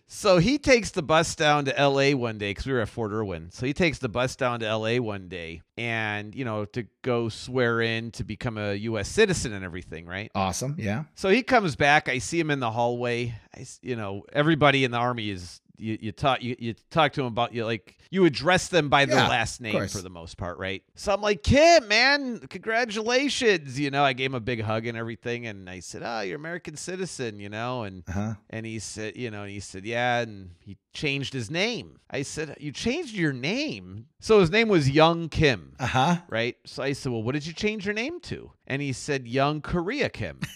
so 0.07 0.37
he 0.37 0.57
takes 0.57 0.91
the 0.91 1.03
bus 1.03 1.35
down 1.35 1.65
to 1.65 1.77
L.A. 1.77 2.13
one 2.13 2.37
day 2.37 2.51
because 2.51 2.65
we 2.65 2.73
were 2.73 2.79
at 2.79 2.89
Fort 2.89 3.11
Irwin. 3.11 3.51
So 3.51 3.65
he 3.65 3.73
takes 3.73 3.99
the 3.99 4.09
bus 4.09 4.35
down 4.35 4.61
to 4.61 4.65
L.A. 4.65 4.99
one 4.99 5.27
day, 5.27 5.61
and 5.77 6.33
you 6.33 6.45
know 6.45 6.65
to 6.65 6.87
go 7.03 7.29
swear 7.29 7.81
in 7.81 8.11
to 8.11 8.23
become 8.23 8.57
a 8.57 8.73
U.S. 8.73 9.07
citizen 9.09 9.53
and 9.53 9.63
everything, 9.65 10.05
right? 10.05 10.31
Awesome. 10.33 10.77
Yeah. 10.79 11.03
So 11.15 11.29
he 11.29 11.43
comes 11.43 11.75
back. 11.75 12.09
I 12.09 12.19
see 12.19 12.39
him 12.39 12.49
in 12.49 12.59
the 12.59 12.71
hallway. 12.71 13.35
I, 13.55 13.65
you 13.81 13.95
know, 13.95 14.23
everybody 14.31 14.83
in 14.83 14.91
the 14.91 14.97
army 14.97 15.29
is 15.29 15.59
you, 15.77 15.97
you 16.01 16.11
talk 16.11 16.41
you, 16.43 16.55
you 16.59 16.73
talk 16.89 17.13
to 17.13 17.21
them 17.21 17.27
about 17.27 17.53
you 17.53 17.65
like 17.65 17.97
you 18.11 18.25
address 18.25 18.67
them 18.69 18.89
by 18.89 19.05
their 19.05 19.17
Yeah, 19.17 19.27
last 19.27 19.59
name 19.61 19.87
for 19.87 20.01
the 20.01 20.09
most 20.09 20.37
part, 20.37 20.57
right? 20.57 20.83
So 20.95 21.13
I'm 21.13 21.21
like, 21.21 21.43
Kim, 21.43 21.87
man, 21.87 22.39
congratulations. 22.49 23.79
You 23.79 23.91
know, 23.91 24.03
I 24.03 24.13
gave 24.13 24.31
him 24.31 24.35
a 24.35 24.39
big 24.39 24.61
hug 24.61 24.85
and 24.85 24.97
everything, 24.97 25.47
and 25.47 25.69
I 25.69 25.79
said, 25.81 26.01
Oh, 26.05 26.21
you're 26.21 26.37
American 26.37 26.75
citizen, 26.77 27.39
you 27.39 27.49
know, 27.49 27.83
and 27.83 28.03
Uh-huh. 28.07 28.35
and 28.49 28.65
he 28.65 28.79
said, 28.79 29.17
you 29.17 29.29
know, 29.31 29.43
and 29.43 29.51
he 29.51 29.59
said, 29.59 29.85
yeah, 29.85 30.19
and 30.21 30.51
he 30.59 30.77
changed 30.93 31.33
his 31.33 31.49
name. 31.51 31.99
I 32.09 32.21
said, 32.21 32.55
you 32.59 32.71
changed 32.71 33.15
your 33.15 33.33
name. 33.33 34.05
So 34.19 34.39
his 34.39 34.51
name 34.51 34.67
was 34.69 34.89
Young 34.89 35.27
Kim, 35.29 35.75
Uh-huh. 35.79 36.17
right? 36.29 36.55
So 36.65 36.83
I 36.83 36.93
said, 36.93 37.11
well, 37.11 37.23
what 37.23 37.33
did 37.33 37.45
you 37.45 37.53
change 37.53 37.85
your 37.85 37.93
name 37.95 38.19
to? 38.21 38.51
And 38.67 38.81
he 38.81 38.93
said, 38.93 39.27
Young 39.27 39.61
Korea 39.61 40.09
Kim. 40.09 40.39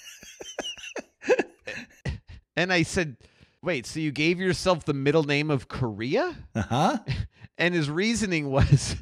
and 2.55 2.71
I 2.73 2.83
said, 2.83 3.17
wait, 3.61 3.85
so 3.85 3.99
you 3.99 4.11
gave 4.11 4.39
yourself 4.39 4.85
the 4.85 4.93
middle 4.93 5.23
name 5.23 5.51
of 5.51 5.67
Korea? 5.67 6.35
Uh-huh. 6.55 6.97
And 7.61 7.75
his 7.75 7.89
reasoning 7.89 8.49
was, 8.49 8.95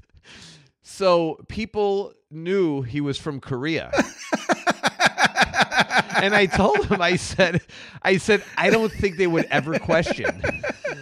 so 0.82 1.38
people 1.47 2.14
knew 2.32 2.82
he 2.82 3.01
was 3.01 3.20
from 3.20 3.39
Korea. 3.39 3.91
and 6.22 6.34
I 6.34 6.47
told 6.47 6.88
him, 6.88 6.99
I 6.99 7.18
said, 7.18 7.62
I 8.01 8.18
said, 8.18 8.43
I 8.58 8.72
don't 8.72 8.91
think 8.91 9.18
they 9.18 9.28
would 9.28 9.45
ever 9.51 9.78
question. 9.78 10.41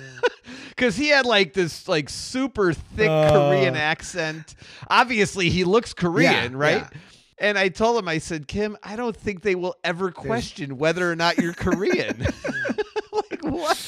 Cause 0.76 0.97
he 0.97 1.08
had 1.08 1.26
like 1.26 1.53
this 1.53 1.88
like 1.88 2.10
super 2.10 2.74
thick 2.74 3.08
Uh. 3.10 3.32
Korean 3.32 3.78
accent. 3.78 4.56
Obviously 4.89 5.49
he 5.49 5.64
looks 5.64 5.93
Korean, 5.93 6.51
Yeah, 6.51 6.58
right? 6.58 6.82
yeah. 6.82 6.89
And 7.38 7.58
I 7.58 7.70
told 7.70 7.97
him, 7.97 8.10
I 8.10 8.18
said, 8.18 8.49
Kim, 8.49 8.76
I 8.84 8.97
don't 8.97 9.16
think 9.16 9.43
they 9.43 9.56
will 9.56 9.76
ever 9.84 10.12
question 10.12 10.78
whether 10.78 11.10
or 11.10 11.16
not 11.16 11.38
you're 11.38 11.53
Korean. 11.53 12.28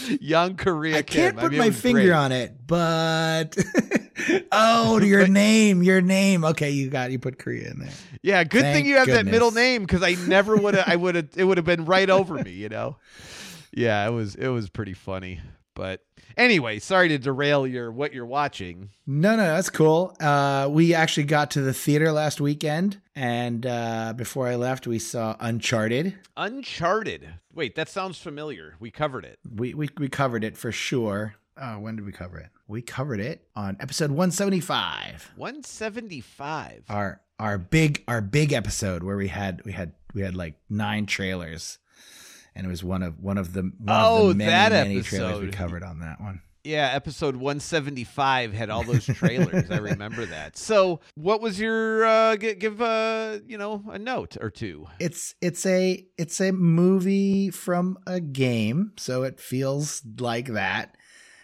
Young 0.21 0.55
Korea 0.55 0.97
I 0.97 1.01
can't 1.01 1.35
Kim. 1.35 1.41
put 1.41 1.51
mean, 1.51 1.59
my 1.59 1.71
finger 1.71 1.99
great. 1.99 2.11
on 2.11 2.31
it, 2.31 2.55
but 2.65 3.57
oh, 4.51 4.99
your 4.99 5.27
name, 5.29 5.83
your 5.83 6.01
name. 6.01 6.43
Okay, 6.43 6.71
you 6.71 6.89
got 6.89 7.11
you 7.11 7.19
put 7.19 7.39
Korea 7.39 7.71
in 7.71 7.79
there. 7.79 7.89
Yeah, 8.21 8.43
good 8.43 8.61
Thank 8.61 8.75
thing 8.75 8.85
you 8.85 8.97
have 8.97 9.07
that 9.07 9.25
middle 9.25 9.51
name 9.51 9.83
because 9.83 10.03
I 10.03 10.15
never 10.27 10.55
would 10.55 10.75
have. 10.75 10.87
I 10.87 10.95
would 10.95 11.15
have. 11.15 11.29
It 11.35 11.43
would 11.43 11.57
have 11.57 11.65
been 11.65 11.85
right 11.85 12.09
over 12.09 12.35
me, 12.35 12.51
you 12.51 12.69
know. 12.69 12.97
Yeah, 13.71 14.07
it 14.07 14.11
was. 14.11 14.35
It 14.35 14.47
was 14.47 14.69
pretty 14.69 14.93
funny. 14.93 15.39
But 15.75 16.01
anyway, 16.37 16.79
sorry 16.79 17.09
to 17.09 17.17
derail 17.17 17.67
your 17.67 17.91
what 17.91 18.13
you're 18.13 18.25
watching. 18.25 18.89
No, 19.05 19.35
no, 19.35 19.43
that's 19.43 19.69
cool. 19.69 20.15
Uh, 20.19 20.67
we 20.71 20.93
actually 20.93 21.23
got 21.23 21.51
to 21.51 21.61
the 21.61 21.73
theater 21.73 22.11
last 22.11 22.39
weekend, 22.39 23.01
and 23.15 23.65
uh, 23.65 24.13
before 24.15 24.47
I 24.47 24.55
left, 24.55 24.87
we 24.87 24.99
saw 24.99 25.35
Uncharted. 25.39 26.17
Uncharted. 26.37 27.27
Wait, 27.53 27.75
that 27.75 27.89
sounds 27.89 28.19
familiar. 28.19 28.75
We 28.79 28.91
covered 28.91 29.25
it. 29.25 29.39
We 29.55 29.73
we 29.73 29.89
we 29.97 30.07
covered 30.09 30.43
it 30.43 30.55
for 30.55 30.71
sure. 30.71 31.35
Oh, 31.59 31.79
when 31.79 31.95
did 31.95 32.05
we 32.05 32.11
cover 32.11 32.37
it? 32.37 32.49
We 32.67 32.81
covered 32.83 33.19
it 33.19 33.47
on 33.55 33.77
episode 33.79 34.11
175. 34.11 35.31
175. 35.35 36.83
Our 36.89 37.21
our 37.39 37.57
big 37.57 38.03
our 38.07 38.21
big 38.21 38.53
episode 38.53 39.03
where 39.03 39.17
we 39.17 39.27
had 39.27 39.63
we 39.65 39.71
had 39.71 39.93
we 40.13 40.21
had 40.21 40.35
like 40.35 40.55
nine 40.69 41.05
trailers, 41.05 41.79
and 42.57 42.65
it 42.65 42.69
was 42.69 42.83
one 42.83 43.03
of 43.03 43.21
one 43.23 43.37
of 43.37 43.53
the 43.53 43.61
one 43.61 43.73
Oh, 43.87 44.23
of 44.23 44.27
the 44.29 44.35
many 44.35 44.51
that 44.51 44.87
many 44.87 45.01
trailers 45.01 45.39
we 45.39 45.47
covered 45.51 45.83
on 45.83 45.99
that 45.99 46.19
one. 46.19 46.41
Yeah, 46.63 46.89
episode 46.93 47.37
175 47.37 48.51
had 48.51 48.69
all 48.69 48.83
those 48.83 49.05
trailers. 49.05 49.71
I 49.71 49.77
remember 49.77 50.25
that. 50.25 50.57
So, 50.57 50.99
what 51.15 51.39
was 51.41 51.57
your 51.57 52.03
uh 52.05 52.35
g- 52.35 52.55
give 52.55 52.81
uh, 52.81 53.39
you 53.47 53.57
know, 53.57 53.85
a 53.89 53.97
note 53.97 54.35
or 54.41 54.49
two? 54.49 54.85
It's 54.99 55.33
it's 55.41 55.65
a 55.65 56.05
it's 56.17 56.41
a 56.41 56.51
movie 56.51 57.51
from 57.51 57.97
a 58.05 58.19
game, 58.19 58.91
so 58.97 59.23
it 59.23 59.39
feels 59.39 60.01
like 60.19 60.47
that. 60.47 60.97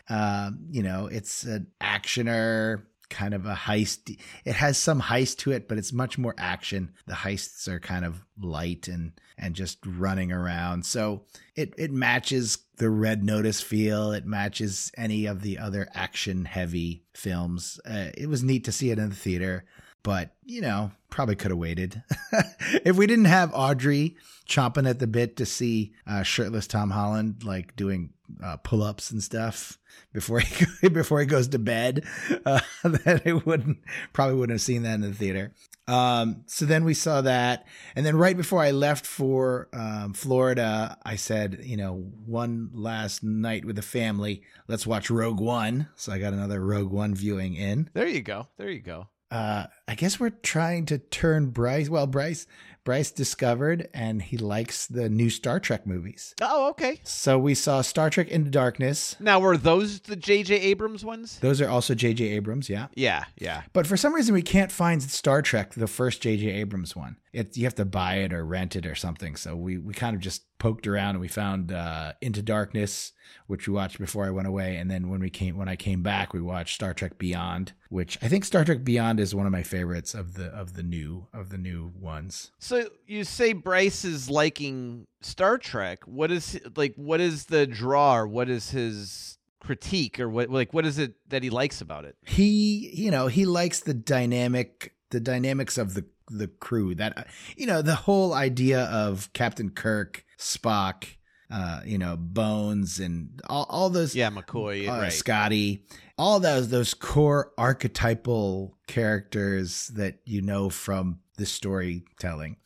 Um, 0.09 0.66
you 0.72 0.84
know, 0.84 1.07
it's 1.07 1.43
an 1.45 1.68
actioner, 1.80 2.84
kind 3.14 3.34
of 3.34 3.45
a 3.45 3.53
heist. 3.53 4.20
It 4.43 4.55
has 4.55 4.78
some 4.78 5.01
heist 5.01 5.38
to 5.39 5.51
it, 5.51 5.68
but 5.68 5.78
it's 5.78 5.93
much 5.93 6.18
more 6.18 6.34
action. 6.38 6.91
The 7.05 7.14
heists 7.14 7.68
are 7.68 7.80
kind 7.80 8.03
of 8.03 8.26
light 8.39 8.88
and 8.88 9.14
and 9.38 9.55
just 9.55 9.78
running 9.86 10.32
around. 10.32 10.86
So 10.86 11.26
it 11.55 11.74
it 11.78 11.91
matches 11.91 12.57
the 12.78 12.89
Red 12.89 13.24
Notice 13.24 13.61
feel. 13.61 14.11
It 14.11 14.26
matches 14.26 14.91
any 14.97 15.26
of 15.28 15.41
the 15.41 15.59
other 15.59 15.88
action 15.93 16.45
heavy 16.45 17.03
films. 17.14 17.80
Uh, 17.86 18.09
it 18.18 18.28
was 18.28 18.43
neat 18.43 18.66
to 18.66 18.72
see 18.72 18.89
it 18.89 18.99
in 18.99 19.09
the 19.09 19.16
theater, 19.16 19.66
but 20.03 20.31
you 20.45 20.61
know, 20.61 20.91
probably 21.09 21.35
could 21.35 21.51
have 21.51 21.57
waited. 21.57 22.03
if 22.85 22.95
we 22.95 23.07
didn't 23.07 23.25
have 23.25 23.51
Audrey 23.53 24.17
chomping 24.47 24.89
at 24.89 24.99
the 24.99 25.07
bit 25.07 25.37
to 25.37 25.45
see 25.45 25.93
uh, 26.05 26.23
shirtless 26.23 26.67
Tom 26.67 26.91
Holland 26.91 27.43
like 27.43 27.75
doing 27.75 28.11
uh, 28.43 28.57
pull-ups 28.57 29.11
and 29.11 29.23
stuff 29.23 29.77
before 30.11 30.39
he 30.39 30.89
before 30.89 31.19
he 31.19 31.25
goes 31.25 31.47
to 31.49 31.59
bed, 31.59 32.05
uh, 32.45 32.59
then 32.83 33.21
it 33.25 33.45
wouldn't 33.45 33.79
probably 34.11 34.35
wouldn't 34.35 34.55
have 34.55 34.61
seen 34.61 34.83
that 34.83 34.95
in 34.95 35.01
the 35.01 35.13
theater. 35.13 35.53
Um, 35.85 36.43
so 36.45 36.65
then 36.65 36.85
we 36.85 36.93
saw 36.93 37.19
that, 37.21 37.67
and 37.93 38.05
then 38.05 38.15
right 38.15 38.37
before 38.37 38.61
I 38.61 38.71
left 38.71 39.05
for 39.05 39.67
um, 39.73 40.13
Florida, 40.13 40.97
I 41.03 41.17
said, 41.17 41.59
you 41.63 41.75
know, 41.75 42.09
one 42.25 42.69
last 42.73 43.21
night 43.21 43.65
with 43.65 43.75
the 43.75 43.81
family, 43.81 44.43
let's 44.69 44.87
watch 44.87 45.09
Rogue 45.09 45.41
One. 45.41 45.89
So 45.95 46.13
I 46.13 46.19
got 46.19 46.31
another 46.31 46.61
Rogue 46.61 46.91
One 46.91 47.13
viewing 47.13 47.55
in. 47.55 47.89
There 47.93 48.07
you 48.07 48.21
go. 48.21 48.47
There 48.57 48.69
you 48.69 48.79
go. 48.79 49.09
Uh, 49.34 49.65
I 49.88 49.95
guess 49.95 50.19
we're 50.19 50.29
trying 50.29 50.86
to 50.86 50.99
turn 50.99 51.47
Bryce. 51.47 51.89
Well, 51.89 52.05
Bryce 52.05 52.45
Bryce 52.84 53.11
discovered 53.11 53.89
and 53.93 54.21
he 54.21 54.38
likes 54.38 54.88
the 54.88 55.09
new 55.09 55.29
Star 55.29 55.59
Trek 55.59 55.88
movies. 55.88 56.36
Oh, 56.41 56.69
okay. 56.69 56.99
So 57.03 57.39
we 57.39 57.55
saw 57.55 57.81
Star 57.81 58.09
Trek 58.09 58.27
Into 58.27 58.51
Darkness. 58.51 59.15
Now, 59.19 59.39
were 59.39 59.57
those 59.57 60.01
the 60.01 60.15
J.J. 60.15 60.55
Abrams 60.55 61.05
ones? 61.05 61.39
Those 61.39 61.61
are 61.61 61.69
also 61.69 61.95
J.J. 61.95 62.25
Abrams, 62.25 62.69
yeah. 62.69 62.88
Yeah, 62.93 63.25
yeah. 63.38 63.63
But 63.71 63.88
for 63.88 63.97
some 63.97 64.13
reason, 64.13 64.34
we 64.36 64.41
can't 64.41 64.71
find 64.71 65.01
Star 65.01 65.41
Trek, 65.41 65.73
the 65.73 65.88
first 65.88 66.21
J.J. 66.21 66.49
Abrams 66.49 66.95
one. 66.95 67.17
It, 67.31 67.57
you 67.57 67.63
have 67.63 67.75
to 67.75 67.86
buy 67.86 68.17
it 68.17 68.34
or 68.34 68.45
rent 68.45 68.75
it 68.75 68.86
or 68.86 68.95
something. 68.95 69.36
So 69.36 69.55
we, 69.55 69.77
we 69.77 69.93
kind 69.93 70.15
of 70.15 70.21
just 70.21 70.43
poked 70.64 70.88
around 70.88 71.09
and 71.09 71.20
we 71.20 71.28
found 71.28 71.74
uh, 71.74 72.14
Into 72.22 72.41
Darkness, 72.41 73.11
which 73.47 73.68
we 73.68 73.74
watched 73.74 73.99
before 73.99 74.26
I 74.26 74.30
went 74.30 74.47
away. 74.47 74.78
And 74.78 74.89
then 74.89 75.09
when 75.09 75.20
we 75.20 75.30
came 75.30 75.57
when 75.57 75.68
I 75.68 75.76
came 75.76 76.01
back, 76.01 76.34
we 76.34 76.41
watched 76.41 76.76
Star 76.76 76.93
Trek 76.93 77.18
Beyond, 77.18 77.74
which 77.89 78.18
I 78.22 78.30
think 78.30 78.45
Star 78.45 78.64
Trek 78.64 78.82
Beyond 78.82 79.20
is 79.20 79.36
one 79.36 79.45
of 79.45 79.51
my 79.51 79.61
favorites 79.61 80.14
of 80.14 80.36
the 80.36 80.45
of 80.45 80.76
the 80.76 80.82
new 80.82 81.28
of 81.34 81.49
the 81.49 81.57
new 81.57 81.91
ones. 81.99 82.51
So 82.59 82.88
you 83.05 83.26
say 83.26 83.51
Bryce 83.51 84.05
is 84.05 84.30
liking 84.30 85.05
Star 85.20 85.57
Trek. 85.57 85.99
What 86.05 86.32
is 86.32 86.57
like? 86.78 86.95
What 86.95 87.20
is 87.20 87.47
the 87.47 87.68
draw? 87.68 88.20
Or 88.20 88.26
what 88.26 88.49
is 88.49 88.70
his 88.70 89.38
critique, 89.59 90.18
or 90.18 90.30
what? 90.30 90.49
Like, 90.49 90.74
what 90.74 90.86
is 90.86 90.97
it 90.97 91.16
that 91.28 91.43
he 91.43 91.49
likes 91.49 91.82
about 91.82 92.05
it? 92.05 92.16
He, 92.26 92.89
you 92.93 93.11
know, 93.11 93.28
he 93.28 93.45
likes 93.45 93.82
the 93.82 93.93
dynamic, 93.93 94.93
the 95.09 95.20
dynamics 95.20 95.78
of 95.78 95.93
the 95.93 96.05
the 96.30 96.47
crew. 96.47 96.95
That 96.95 97.28
you 97.55 97.65
know, 97.65 97.82
the 97.82 97.95
whole 97.95 98.34
idea 98.34 98.84
of 98.86 99.32
Captain 99.34 99.69
Kirk, 99.69 100.26
Spock, 100.38 101.05
uh, 101.51 101.82
you 101.86 101.97
know, 101.97 102.17
Bones, 102.17 102.99
and 102.99 103.41
all, 103.47 103.65
all 103.69 103.89
those. 103.89 104.15
Yeah, 104.15 104.30
McCoy, 104.30 104.88
uh, 104.88 105.01
right? 105.03 105.13
Scotty, 105.13 105.86
all 106.17 106.39
those 106.39 106.69
those 106.69 106.93
core 106.93 107.51
archetypal 107.57 108.78
characters 108.88 109.88
that 109.95 110.19
you 110.26 110.41
know 110.41 110.69
from 110.69 111.19
the 111.38 111.45
storytelling. 111.45 112.57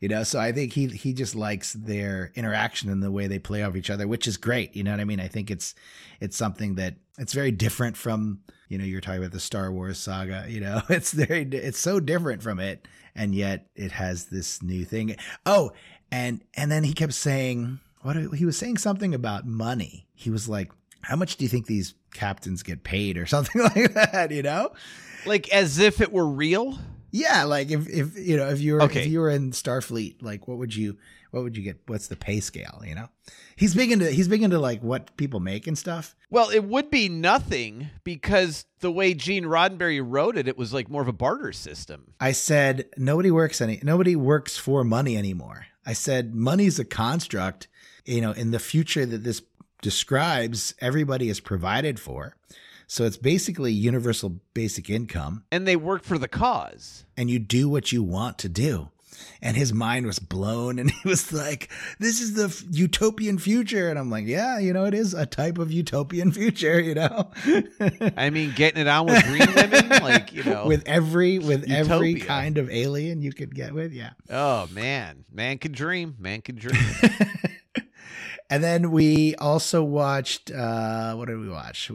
You 0.00 0.08
know, 0.08 0.24
so 0.24 0.40
I 0.40 0.50
think 0.50 0.72
he 0.72 0.88
he 0.88 1.12
just 1.12 1.36
likes 1.36 1.74
their 1.74 2.32
interaction 2.34 2.90
and 2.90 3.02
the 3.02 3.12
way 3.12 3.28
they 3.28 3.38
play 3.38 3.62
off 3.62 3.76
each 3.76 3.90
other, 3.90 4.08
which 4.08 4.26
is 4.26 4.36
great. 4.36 4.74
You 4.74 4.82
know 4.82 4.90
what 4.90 5.00
I 5.00 5.04
mean? 5.04 5.20
I 5.20 5.28
think 5.28 5.50
it's 5.50 5.74
it's 6.20 6.36
something 6.36 6.74
that 6.74 6.96
it's 7.18 7.32
very 7.32 7.52
different 7.52 7.96
from 7.96 8.40
you 8.68 8.78
know 8.78 8.84
you're 8.84 9.00
talking 9.00 9.20
about 9.20 9.32
the 9.32 9.40
Star 9.40 9.70
Wars 9.70 9.98
saga. 9.98 10.46
You 10.48 10.60
know, 10.60 10.82
it's 10.88 11.12
very 11.12 11.42
it's 11.42 11.78
so 11.78 12.00
different 12.00 12.42
from 12.42 12.58
it, 12.58 12.88
and 13.14 13.34
yet 13.34 13.66
it 13.74 13.92
has 13.92 14.26
this 14.26 14.62
new 14.62 14.84
thing. 14.84 15.16
Oh, 15.46 15.72
and 16.10 16.42
and 16.54 16.70
then 16.70 16.84
he 16.84 16.92
kept 16.92 17.14
saying 17.14 17.80
what 18.02 18.16
he 18.34 18.44
was 18.44 18.56
saying 18.58 18.78
something 18.78 19.14
about 19.14 19.46
money. 19.46 20.06
He 20.14 20.30
was 20.30 20.48
like, 20.48 20.70
"How 21.02 21.16
much 21.16 21.36
do 21.36 21.44
you 21.44 21.48
think 21.48 21.66
these 21.66 21.94
captains 22.14 22.62
get 22.62 22.84
paid?" 22.84 23.16
or 23.18 23.26
something 23.26 23.62
like 23.62 23.94
that. 23.94 24.30
You 24.30 24.42
know, 24.42 24.70
like 25.26 25.48
as 25.50 25.78
if 25.78 26.00
it 26.00 26.12
were 26.12 26.26
real. 26.26 26.78
Yeah, 27.10 27.44
like 27.44 27.70
if 27.70 27.88
if 27.88 28.16
you 28.16 28.36
know 28.38 28.48
if 28.48 28.60
you 28.60 28.74
were 28.74 28.82
Okay. 28.84 29.02
if 29.02 29.06
you 29.08 29.20
were 29.20 29.30
in 29.30 29.50
Starfleet, 29.50 30.22
like 30.22 30.48
what 30.48 30.58
would 30.58 30.74
you 30.74 30.96
what 31.32 31.42
would 31.42 31.56
you 31.56 31.62
get? 31.64 31.78
What's 31.86 32.06
the 32.06 32.16
pay 32.16 32.38
scale? 32.40 32.82
You 32.86 32.94
know, 32.94 33.08
he's 33.56 33.74
big 33.74 33.90
into 33.90 34.08
he's 34.10 34.28
big 34.28 34.42
into 34.42 34.58
like 34.60 34.82
what 34.82 35.16
people 35.16 35.40
make 35.40 35.66
and 35.66 35.76
stuff. 35.76 36.14
Well, 36.30 36.48
it 36.50 36.62
would 36.64 36.88
be 36.90 37.08
nothing 37.08 37.90
because 38.04 38.64
the 38.80 38.92
way 38.92 39.12
Gene 39.14 39.44
Roddenberry 39.44 40.00
wrote 40.04 40.36
it, 40.36 40.46
it 40.46 40.56
was 40.56 40.72
like 40.72 40.88
more 40.88 41.02
of 41.02 41.08
a 41.08 41.12
barter 41.12 41.52
system. 41.52 42.12
I 42.20 42.32
said 42.32 42.86
nobody 42.96 43.30
works 43.30 43.60
any 43.60 43.80
nobody 43.82 44.14
works 44.14 44.56
for 44.56 44.84
money 44.84 45.16
anymore. 45.16 45.66
I 45.84 45.94
said 45.94 46.34
money's 46.34 46.78
a 46.78 46.84
construct. 46.84 47.66
You 48.04 48.20
know, 48.20 48.32
in 48.32 48.50
the 48.52 48.58
future 48.58 49.06
that 49.06 49.24
this 49.24 49.42
describes, 49.80 50.74
everybody 50.80 51.28
is 51.28 51.40
provided 51.40 52.00
for. 52.00 52.34
So 52.86 53.04
it's 53.04 53.16
basically 53.16 53.72
universal 53.72 54.40
basic 54.54 54.90
income, 54.90 55.44
And 55.50 55.66
they 55.66 55.76
work 55.76 56.02
for 56.04 56.18
the 56.18 56.28
cause. 56.28 57.04
and 57.16 57.30
you 57.30 57.38
do 57.38 57.68
what 57.68 57.90
you 57.90 58.02
want 58.02 58.38
to 58.38 58.48
do. 58.48 58.90
And 59.40 59.56
his 59.56 59.72
mind 59.72 60.06
was 60.06 60.18
blown, 60.18 60.78
and 60.78 60.90
he 61.02 61.08
was 61.08 61.32
like, 61.32 61.70
"This 61.98 62.20
is 62.20 62.34
the 62.34 62.44
f- 62.44 62.62
utopian 62.70 63.38
future." 63.38 63.88
And 63.90 63.98
I'm 63.98 64.10
like, 64.10 64.26
"Yeah, 64.26 64.58
you 64.58 64.72
know, 64.72 64.84
it 64.84 64.94
is 64.94 65.14
a 65.14 65.26
type 65.26 65.58
of 65.58 65.72
utopian 65.72 66.32
future, 66.38 66.80
you 66.80 66.94
know." 66.94 67.30
I 68.16 68.30
mean, 68.30 68.52
getting 68.54 68.80
it 68.80 68.88
on 68.88 69.06
with 69.06 69.24
green 69.24 69.54
women, 69.54 69.88
like 70.02 70.32
you 70.32 70.44
know. 70.44 70.66
with 70.66 70.82
every 70.86 71.38
with 71.38 71.70
every 71.70 72.14
kind 72.14 72.58
of 72.58 72.70
alien 72.70 73.20
you 73.22 73.32
could 73.32 73.54
get 73.54 73.74
with, 73.74 73.92
yeah. 73.92 74.10
oh 74.30 74.68
man, 74.72 75.24
man 75.32 75.58
could 75.58 75.72
dream. 75.72 76.16
Man 76.18 76.40
could 76.40 76.58
dream. 76.58 76.80
And 78.52 78.62
then 78.62 78.90
we 78.90 79.34
also 79.36 79.82
watched 79.82 80.50
uh 80.50 81.14
what 81.14 81.28
did 81.28 81.38
we 81.38 81.48
watch? 81.48 81.90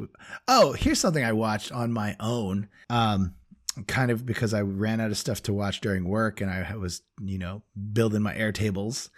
Oh, 0.47 0.73
here's 0.73 0.99
something 0.99 1.23
I 1.23 1.33
watched 1.33 1.71
on 1.71 1.93
my 1.93 2.15
own. 2.19 2.67
Um 2.89 3.35
kind 3.85 4.11
of 4.11 4.25
because 4.25 4.53
I 4.53 4.61
ran 4.61 4.99
out 5.01 5.11
of 5.11 5.17
stuff 5.17 5.43
to 5.43 5.53
watch 5.53 5.81
during 5.81 6.07
work 6.07 6.41
and 6.41 6.49
I 6.49 6.75
was, 6.75 7.01
you 7.21 7.37
know, 7.37 7.63
building 7.93 8.21
my 8.21 8.33
Airtables. 8.33 9.09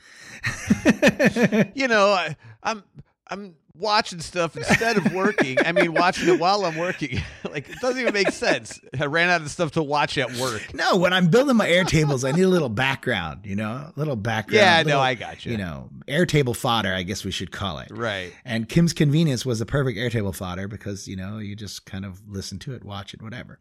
you 1.75 1.87
know, 1.87 2.11
I, 2.11 2.35
I'm 2.63 2.83
I'm 3.27 3.55
watching 3.79 4.19
stuff 4.19 4.57
instead 4.57 4.97
of 4.97 5.13
working. 5.13 5.57
I 5.65 5.71
mean, 5.71 5.93
watching 5.93 6.27
it 6.27 6.39
while 6.39 6.65
I'm 6.65 6.75
working. 6.75 7.21
like 7.49 7.69
it 7.69 7.79
doesn't 7.79 7.99
even 7.99 8.13
make 8.13 8.31
sense. 8.31 8.79
I 8.99 9.05
ran 9.05 9.29
out 9.29 9.41
of 9.41 9.49
stuff 9.49 9.71
to 9.71 9.83
watch 9.83 10.17
at 10.17 10.35
work. 10.35 10.73
No, 10.73 10.97
when 10.97 11.13
I'm 11.13 11.29
building 11.29 11.55
my 11.55 11.67
Airtables, 11.67 12.27
I 12.27 12.31
need 12.31 12.43
a 12.43 12.49
little 12.49 12.69
background, 12.69 13.45
you 13.45 13.55
know, 13.55 13.71
a 13.71 13.93
little 13.95 14.15
background. 14.15 14.55
Yeah, 14.55 14.81
no, 14.81 14.87
little, 14.87 15.01
I 15.01 15.15
got 15.15 15.45
you. 15.45 15.53
You 15.53 15.57
know, 15.59 15.89
Airtable 16.07 16.55
fodder, 16.55 16.93
I 16.93 17.03
guess 17.03 17.23
we 17.23 17.31
should 17.31 17.51
call 17.51 17.79
it. 17.79 17.89
Right. 17.91 18.33
And 18.45 18.67
Kim's 18.67 18.93
Convenience 18.93 19.45
was 19.45 19.59
the 19.59 19.65
perfect 19.65 19.97
Airtable 19.97 20.35
fodder 20.35 20.67
because, 20.67 21.07
you 21.07 21.15
know, 21.15 21.37
you 21.37 21.55
just 21.55 21.85
kind 21.85 22.05
of 22.05 22.21
listen 22.27 22.59
to 22.59 22.73
it, 22.73 22.83
watch 22.83 23.13
it, 23.13 23.21
whatever. 23.21 23.59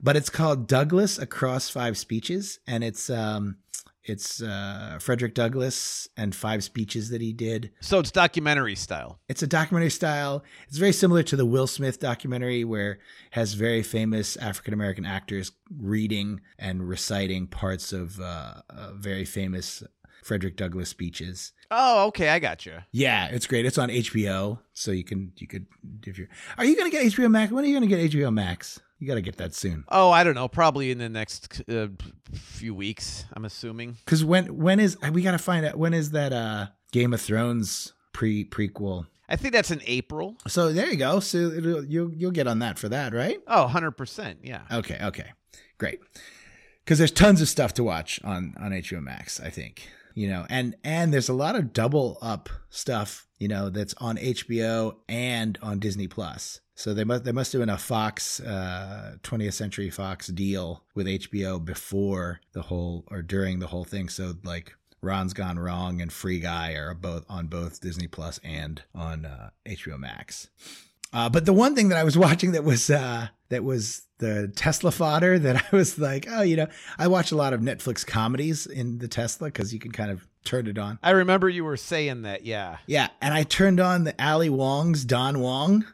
But 0.00 0.16
it's 0.16 0.30
called 0.30 0.66
Douglass 0.66 1.18
Across 1.18 1.70
Five 1.70 1.98
Speeches. 1.98 2.60
And 2.66 2.84
it's, 2.84 3.10
um, 3.10 3.58
it's, 4.04 4.42
uh, 4.42 4.98
Frederick 5.00 5.34
Douglass 5.34 6.08
and 6.16 6.34
five 6.34 6.64
speeches 6.64 7.10
that 7.10 7.20
he 7.20 7.32
did. 7.32 7.72
So 7.80 7.98
it's 7.98 8.10
documentary 8.10 8.74
style. 8.74 9.20
It's 9.28 9.42
a 9.42 9.46
documentary 9.46 9.90
style. 9.90 10.44
It's 10.68 10.78
very 10.78 10.92
similar 10.92 11.22
to 11.24 11.36
the 11.36 11.44
Will 11.44 11.66
Smith 11.66 12.00
documentary 12.00 12.64
where 12.64 12.92
it 12.92 12.98
has 13.32 13.52
very 13.52 13.82
famous 13.82 14.36
African 14.36 14.72
American 14.72 15.04
actors 15.04 15.52
reading 15.78 16.40
and 16.58 16.88
reciting 16.88 17.46
parts 17.48 17.92
of, 17.92 18.18
uh, 18.18 18.62
uh, 18.70 18.92
very 18.94 19.26
famous 19.26 19.82
Frederick 20.28 20.56
Douglass 20.56 20.90
speeches. 20.90 21.52
Oh, 21.70 22.06
okay, 22.08 22.28
I 22.28 22.38
got 22.38 22.66
you. 22.66 22.74
Yeah, 22.92 23.28
it's 23.28 23.46
great. 23.46 23.64
It's 23.64 23.78
on 23.78 23.88
HBO, 23.88 24.58
so 24.74 24.90
you 24.90 25.02
can 25.02 25.32
you 25.38 25.46
could 25.46 25.66
if 26.06 26.18
you're. 26.18 26.28
Are 26.58 26.66
you 26.66 26.76
gonna 26.76 26.90
get 26.90 27.06
HBO 27.06 27.30
Max? 27.30 27.50
When 27.50 27.64
are 27.64 27.66
you 27.66 27.74
gonna 27.74 27.86
get 27.86 28.12
HBO 28.12 28.32
Max? 28.32 28.78
You 28.98 29.06
got 29.06 29.14
to 29.14 29.22
get 29.22 29.36
that 29.36 29.54
soon. 29.54 29.84
Oh, 29.88 30.10
I 30.10 30.24
don't 30.24 30.34
know. 30.34 30.48
Probably 30.48 30.90
in 30.90 30.98
the 30.98 31.08
next 31.08 31.62
uh, 31.70 31.86
few 32.32 32.74
weeks. 32.74 33.26
I'm 33.32 33.44
assuming. 33.44 33.96
Because 34.04 34.24
when 34.24 34.56
when 34.56 34.80
is 34.80 34.98
we 35.12 35.22
got 35.22 35.32
to 35.32 35.38
find 35.38 35.64
out 35.64 35.76
when 35.76 35.94
is 35.94 36.10
that 36.10 36.32
uh 36.32 36.66
Game 36.92 37.14
of 37.14 37.20
Thrones 37.20 37.92
pre 38.12 38.44
prequel? 38.44 39.06
I 39.28 39.36
think 39.36 39.54
that's 39.54 39.70
in 39.70 39.80
April. 39.86 40.36
So 40.48 40.72
there 40.72 40.90
you 40.90 40.96
go. 40.96 41.20
So 41.20 41.38
it'll, 41.38 41.84
you'll 41.84 42.12
you'll 42.12 42.32
get 42.32 42.48
on 42.48 42.58
that 42.58 42.78
for 42.78 42.88
that, 42.88 43.14
right? 43.14 43.38
Oh, 43.46 43.62
100 43.62 43.92
percent. 43.92 44.40
Yeah. 44.42 44.62
Okay, 44.70 44.98
okay, 45.00 45.32
great. 45.78 46.00
Because 46.84 46.98
there's 46.98 47.12
tons 47.12 47.40
of 47.40 47.48
stuff 47.48 47.72
to 47.74 47.84
watch 47.84 48.20
on 48.24 48.54
on 48.58 48.72
HBO 48.72 49.00
Max. 49.00 49.38
I 49.40 49.50
think 49.50 49.88
you 50.18 50.28
know, 50.28 50.46
and 50.48 50.76
and 50.82 51.12
there's 51.12 51.28
a 51.28 51.34
lot 51.34 51.56
of 51.56 51.72
double 51.72 52.18
up 52.20 52.48
stuff 52.70 53.28
you 53.38 53.48
know, 53.48 53.70
that's 53.70 53.94
on 53.98 54.16
HBO 54.16 54.96
and 55.08 55.58
on 55.62 55.78
Disney 55.78 56.08
Plus. 56.08 56.60
So 56.74 56.94
they 56.94 57.04
must 57.04 57.24
they 57.24 57.32
must 57.32 57.52
have 57.52 57.60
been 57.60 57.68
a 57.68 57.78
Fox 57.78 58.40
uh, 58.40 59.16
20th 59.22 59.54
Century 59.54 59.90
Fox 59.90 60.28
deal 60.28 60.84
with 60.94 61.06
HBO 61.06 61.64
before 61.64 62.40
the 62.52 62.62
whole 62.62 63.04
or 63.10 63.22
during 63.22 63.58
the 63.58 63.66
whole 63.68 63.84
thing. 63.84 64.08
So 64.08 64.34
like 64.44 64.74
Ron's 65.00 65.32
Gone 65.32 65.58
Wrong 65.58 66.00
and 66.00 66.12
Free 66.12 66.40
Guy 66.40 66.72
are 66.72 66.94
both 66.94 67.24
on 67.28 67.46
both 67.46 67.80
Disney 67.80 68.06
Plus 68.06 68.38
and 68.44 68.82
on 68.94 69.24
uh, 69.24 69.50
HBO 69.66 69.98
Max. 69.98 70.50
Uh, 71.12 71.28
but 71.28 71.46
the 71.46 71.52
one 71.52 71.74
thing 71.74 71.88
that 71.88 71.98
I 71.98 72.04
was 72.04 72.18
watching 72.26 72.52
that 72.52 72.64
was 72.64 72.90
uh, 72.90 73.28
that 73.50 73.64
was 73.64 74.02
the 74.18 74.52
Tesla 74.56 74.90
fodder 74.90 75.38
that 75.38 75.56
I 75.72 75.76
was 75.76 75.98
like, 75.98 76.26
oh, 76.28 76.42
you 76.42 76.56
know, 76.56 76.66
I 76.98 77.08
watch 77.08 77.32
a 77.32 77.36
lot 77.36 77.52
of 77.52 77.60
Netflix 77.60 78.06
comedies 78.06 78.66
in 78.66 78.98
the 78.98 79.08
Tesla 79.08 79.48
because 79.48 79.72
you 79.72 79.78
can 79.78 79.92
kind 79.92 80.10
of 80.10 80.26
turn 80.44 80.66
it 80.66 80.78
on. 80.78 80.98
I 81.02 81.10
remember 81.10 81.48
you 81.48 81.64
were 81.64 81.76
saying 81.76 82.22
that. 82.22 82.44
Yeah. 82.44 82.78
Yeah, 82.86 83.08
and 83.20 83.32
I 83.34 83.42
turned 83.44 83.80
on 83.80 84.04
the 84.04 84.14
Ali 84.24 84.50
Wong's 84.50 85.04
Don 85.04 85.40
Wong, 85.40 85.84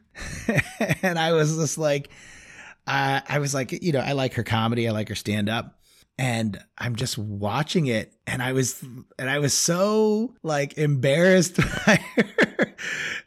and 1.02 1.18
I 1.18 1.32
was 1.32 1.56
just 1.56 1.78
like, 1.78 2.08
uh, 2.86 3.20
I 3.28 3.38
was 3.38 3.54
like, 3.54 3.72
you 3.82 3.92
know, 3.92 4.00
I 4.00 4.12
like 4.12 4.34
her 4.34 4.44
comedy, 4.44 4.88
I 4.88 4.92
like 4.92 5.08
her 5.08 5.14
stand 5.14 5.48
up, 5.48 5.78
and 6.18 6.62
I'm 6.78 6.96
just 6.96 7.18
watching 7.18 7.86
it, 7.86 8.12
and 8.26 8.42
I 8.42 8.52
was, 8.52 8.82
and 9.18 9.30
I 9.30 9.38
was 9.38 9.54
so 9.54 10.34
like 10.42 10.78
embarrassed 10.78 11.56
by 11.86 12.00
her, 12.16 12.53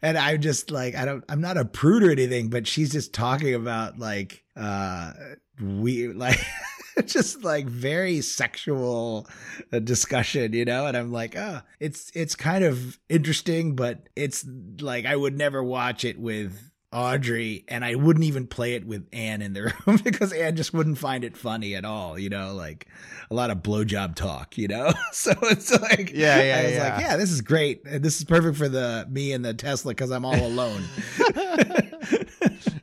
and 0.01 0.17
I'm 0.17 0.41
just 0.41 0.71
like, 0.71 0.95
I 0.95 1.05
don't, 1.05 1.23
I'm 1.29 1.41
not 1.41 1.57
a 1.57 1.65
prude 1.65 2.03
or 2.03 2.11
anything, 2.11 2.49
but 2.49 2.67
she's 2.67 2.91
just 2.91 3.13
talking 3.13 3.53
about 3.53 3.99
like, 3.99 4.43
uh, 4.55 5.13
we 5.61 6.09
like. 6.09 6.39
just 7.05 7.43
like 7.43 7.67
very 7.67 8.21
sexual 8.21 9.27
uh, 9.71 9.77
discussion, 9.77 10.53
you 10.53 10.65
know, 10.65 10.87
and 10.87 10.97
I'm 10.97 11.11
like, 11.11 11.35
oh, 11.37 11.61
it's 11.79 12.11
it's 12.15 12.35
kind 12.35 12.63
of 12.63 12.97
interesting, 13.07 13.75
but 13.75 14.09
it's 14.15 14.43
like 14.81 15.05
I 15.05 15.15
would 15.15 15.37
never 15.37 15.63
watch 15.63 16.03
it 16.03 16.19
with 16.19 16.66
Audrey, 16.93 17.65
and 17.67 17.83
I 17.83 17.95
wouldn't 17.95 18.23
even 18.25 18.47
play 18.47 18.75
it 18.75 18.87
with 18.87 19.07
Anne 19.11 19.41
in 19.41 19.51
the 19.53 19.73
room 19.87 19.99
because 20.03 20.31
Anne 20.31 20.55
just 20.55 20.73
wouldn't 20.73 20.97
find 20.97 21.23
it 21.25 21.35
funny 21.35 21.75
at 21.75 21.83
all, 21.83 22.17
you 22.17 22.29
know, 22.29 22.53
like 22.53 22.87
a 23.29 23.33
lot 23.33 23.49
of 23.49 23.57
blowjob 23.57 24.15
talk, 24.15 24.57
you 24.57 24.67
know. 24.69 24.91
so 25.11 25.33
it's 25.43 25.71
like, 25.81 26.11
Yeah, 26.13 26.41
yeah, 26.41 26.57
I 26.57 26.63
was 26.63 26.71
yeah. 26.73 26.83
like, 26.93 27.01
yeah, 27.01 27.17
this 27.17 27.31
is 27.31 27.41
great. 27.41 27.83
This 27.83 28.17
is 28.17 28.23
perfect 28.23 28.57
for 28.57 28.69
the 28.69 29.05
me 29.09 29.33
and 29.33 29.43
the 29.43 29.53
Tesla 29.53 29.91
because 29.91 30.11
I'm 30.11 30.25
all 30.25 30.35
alone. 30.45 30.83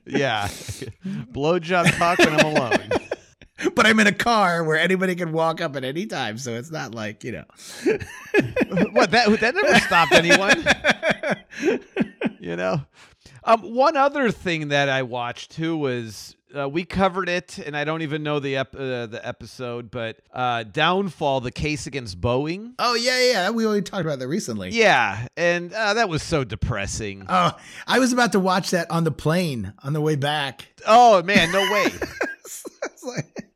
Yeah. 0.06 0.46
Blowjob 1.06 1.96
talk 1.98 2.18
when 2.20 2.38
I'm 2.38 2.46
alone. 2.54 2.88
but 3.74 3.84
I'm 3.86 3.98
in 3.98 4.06
a 4.06 4.12
car 4.12 4.62
where 4.62 4.78
anybody 4.78 5.16
can 5.16 5.32
walk 5.32 5.60
up 5.60 5.74
at 5.74 5.82
any 5.84 6.06
time, 6.06 6.38
so 6.38 6.52
it's 6.54 6.70
not 6.70 6.94
like 6.94 7.24
you 7.24 7.32
know. 7.32 7.44
what 8.92 9.10
that 9.10 9.40
that 9.40 9.54
never 9.54 9.78
stopped 9.80 10.12
anyone. 10.12 10.64
you 12.38 12.54
know. 12.54 12.82
Um, 13.44 13.60
one 13.74 13.96
other 13.96 14.30
thing 14.30 14.68
that 14.68 14.88
I 14.88 15.02
watched 15.02 15.52
too 15.52 15.76
was 15.76 16.34
uh, 16.56 16.68
we 16.68 16.84
covered 16.84 17.28
it, 17.28 17.58
and 17.58 17.76
I 17.76 17.84
don't 17.84 18.02
even 18.02 18.22
know 18.22 18.38
the 18.38 18.56
ep- 18.56 18.74
uh, 18.74 19.06
the 19.06 19.20
episode, 19.22 19.90
but 19.90 20.20
uh, 20.32 20.62
Downfall, 20.62 21.40
the 21.40 21.50
case 21.50 21.86
against 21.86 22.20
Boeing. 22.20 22.74
Oh 22.78 22.94
yeah, 22.94 23.20
yeah, 23.32 23.50
we 23.50 23.66
only 23.66 23.82
talked 23.82 24.04
about 24.06 24.18
that 24.20 24.28
recently. 24.28 24.70
Yeah, 24.70 25.26
and 25.36 25.72
uh, 25.74 25.94
that 25.94 26.08
was 26.08 26.22
so 26.22 26.44
depressing. 26.44 27.26
Oh, 27.28 27.52
I 27.86 27.98
was 27.98 28.12
about 28.12 28.32
to 28.32 28.40
watch 28.40 28.70
that 28.70 28.90
on 28.90 29.04
the 29.04 29.10
plane 29.12 29.72
on 29.82 29.92
the 29.92 30.00
way 30.00 30.16
back. 30.16 30.68
Oh 30.86 31.22
man, 31.22 31.52
no 31.52 31.60
way. 31.60 31.88
It's 32.84 33.02
like- 33.04 33.48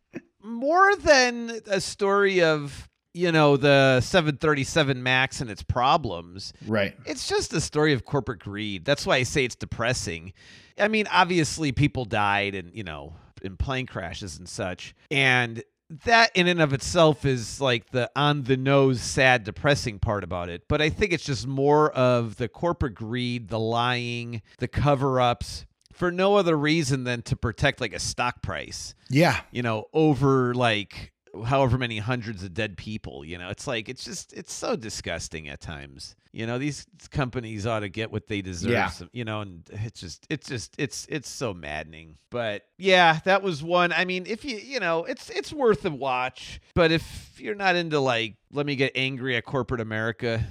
More 0.43 0.97
than 0.97 1.61
a 1.71 1.81
story 1.81 2.43
of 2.43 2.88
you 3.15 3.33
know 3.33 3.57
the 3.57 4.01
737 4.01 5.03
Max 5.03 5.41
and 5.41 5.51
its 5.51 5.63
problems. 5.63 6.53
right. 6.67 6.97
It's 7.07 7.29
just 7.29 7.53
a 7.53 7.61
story 7.61 7.93
of 7.93 8.05
corporate 8.05 8.41
greed. 8.41 8.85
That's 8.85 9.07
why 9.07 9.17
I 9.17 9.23
say 9.23 9.45
it's 9.45 9.55
depressing. 9.57 10.33
I 10.79 10.89
mean, 10.89 11.07
obviously, 11.11 11.73
people 11.73 12.05
died 12.05 12.55
and, 12.55 12.73
you 12.75 12.85
know, 12.85 13.15
in 13.43 13.57
plane 13.57 13.87
crashes 13.87 14.39
and 14.39 14.49
such. 14.49 14.95
And 15.11 15.63
that 16.05 16.31
in 16.35 16.47
and 16.49 16.61
of 16.61 16.73
itself 16.75 17.25
is 17.25 17.61
like 17.61 17.91
the 17.91 18.11
on 18.15 18.43
the 18.45 18.57
nose, 18.57 19.01
sad, 19.01 19.43
depressing 19.45 19.99
part 19.99 20.23
about 20.23 20.49
it. 20.51 20.69
But 20.69 20.83
I 20.83 20.91
think 20.91 21.13
it's 21.13 21.25
just 21.25 21.47
more 21.47 21.91
of 21.93 22.37
the 22.37 22.49
corporate 22.49 22.95
greed, 22.95 23.49
the 23.49 23.59
lying, 23.59 24.43
the 24.59 24.69
cover 24.69 25.21
ups 25.21 25.65
for 25.95 26.13
no 26.13 26.37
other 26.37 26.57
reason 26.57 27.05
than 27.05 27.23
to 27.23 27.35
protect 27.35 27.81
like 27.81 27.93
a 27.95 27.99
stock 27.99 28.41
price, 28.43 28.95
Yeah. 29.11 29.41
you 29.51 29.63
know, 29.63 29.87
over 29.93 30.55
like 30.55 31.13
however 31.47 31.79
many 31.79 31.99
hundreds 31.99 32.43
of 32.43 32.55
dead 32.55 32.77
people 32.77 33.25
you 33.25 33.37
know 33.39 33.49
it's 33.49 33.67
like 33.67 33.89
it's 33.89 34.05
just 34.05 34.33
it's 34.33 34.53
so 34.53 34.77
disgusting 34.77 35.49
at 35.49 35.61
times 35.61 36.17
you 36.33 36.47
know 36.47 36.59
these 36.59 36.87
companies 37.11 37.67
ought 37.67 37.81
to 37.81 37.89
get 37.89 38.11
what 38.13 38.27
they 38.29 38.41
deserve 38.43 38.71
Yeah. 38.73 38.89
some- 38.89 39.11
you 39.13 39.25
know 39.25 39.41
and 39.41 39.63
it's 39.71 40.01
just 40.01 40.27
it's 40.31 40.49
just 40.49 40.75
it's 40.79 41.07
it's 41.09 41.29
so 41.29 41.53
maddening 41.55 42.17
but 42.31 42.67
yeah 42.79 43.21
that 43.25 43.43
was 43.43 43.63
one 43.63 43.93
i 43.93 44.05
mean 44.05 44.25
if 44.27 44.45
you 44.45 44.57
you 44.59 44.81
know 44.81 45.05
it's 45.05 45.31
it's 45.31 45.53
worth 45.53 45.85
a 45.85 45.91
watch 45.91 46.61
but 46.75 46.93
if 46.93 47.41
you're 47.41 47.55
not 47.55 47.77
into 47.77 47.99
like 48.01 48.35
let 48.53 48.67
me 48.67 48.77
get 48.77 48.93
angry 48.95 49.37
at 49.37 49.45
corporate 49.45 49.81
america 49.81 50.45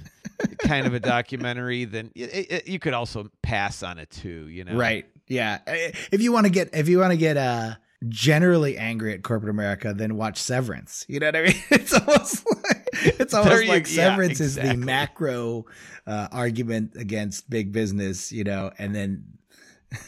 kind 0.58 0.86
of 0.86 0.94
a 0.94 1.00
documentary 1.16 1.84
then 1.84 2.10
it, 2.14 2.50
it, 2.52 2.68
you 2.68 2.78
could 2.78 2.94
also 2.94 3.30
pass 3.42 3.82
on 3.82 3.98
it 3.98 4.10
too 4.10 4.48
you 4.48 4.64
know 4.64 4.74
Right. 4.76 5.06
Yeah. 5.30 5.58
If 5.66 6.22
you 6.22 6.32
want 6.32 6.46
to 6.46 6.50
get 6.50 6.70
if 6.72 6.88
you 6.88 6.98
want 7.00 7.10
to 7.12 7.16
get 7.18 7.36
uh 7.36 7.74
generally 8.08 8.76
angry 8.78 9.12
at 9.12 9.22
corporate 9.22 9.50
America, 9.50 9.92
then 9.92 10.16
watch 10.16 10.38
Severance. 10.38 11.04
You 11.08 11.20
know 11.20 11.26
what 11.26 11.36
I 11.36 11.42
mean? 11.42 11.54
It's 11.70 11.92
almost 11.92 12.46
like 12.64 12.88
it's 12.94 13.34
almost 13.34 13.62
you- 13.64 13.68
like 13.68 13.86
yeah, 13.88 13.94
Severance 14.10 14.40
is 14.40 14.54
the 14.56 14.76
macro 14.76 15.66
uh, 16.06 16.28
argument 16.32 16.92
against 16.96 17.48
big 17.50 17.72
business, 17.72 18.30
you 18.32 18.44
know, 18.44 18.70
and 18.78 18.94
then 18.94 19.24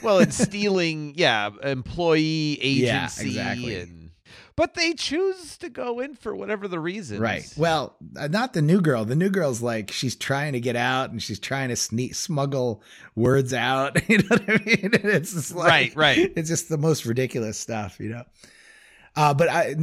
well 0.03 0.19
it's 0.19 0.37
stealing 0.37 1.15
yeah 1.17 1.49
employee 1.63 2.59
agency 2.63 2.85
Yeah, 3.31 3.53
exactly. 3.53 3.77
and 3.81 4.00
but 4.61 4.75
they 4.75 4.93
choose 4.93 5.57
to 5.57 5.71
go 5.71 6.01
in 6.01 6.15
for 6.15 6.35
whatever 6.37 6.69
the 6.69 6.79
reason 6.79 7.19
Right. 7.19 7.51
Well, 7.57 7.97
uh, 8.15 8.27
not 8.29 8.53
the 8.53 8.61
new 8.61 8.83
girl. 8.83 9.07
The 9.07 9.17
new 9.17 9.31
girl's 9.31 9.63
like 9.63 9.91
she's 9.91 10.15
trying 10.15 10.53
to 10.53 10.61
get 10.61 10.77
out 10.77 11.11
and 11.11 11.23
she's 11.23 11.39
trying 11.39 11.71
to 11.71 11.77
sneak 11.77 12.15
smuggle 12.15 12.83
words 13.15 13.55
out. 13.55 13.97
You 14.11 14.19
know 14.19 14.25
what 14.29 14.51
I 14.51 14.65
mean? 14.65 14.91
It's 14.93 15.33
just 15.33 15.55
like, 15.55 15.69
Right, 15.69 15.97
right. 15.97 16.33
It's 16.37 16.49
just 16.51 16.69
the 16.69 16.77
most 16.77 17.07
ridiculous 17.07 17.57
stuff, 17.57 17.99
you 17.99 18.11
know. 18.11 18.25
Uh, 19.17 19.33
but 19.33 19.49
I 19.49 19.77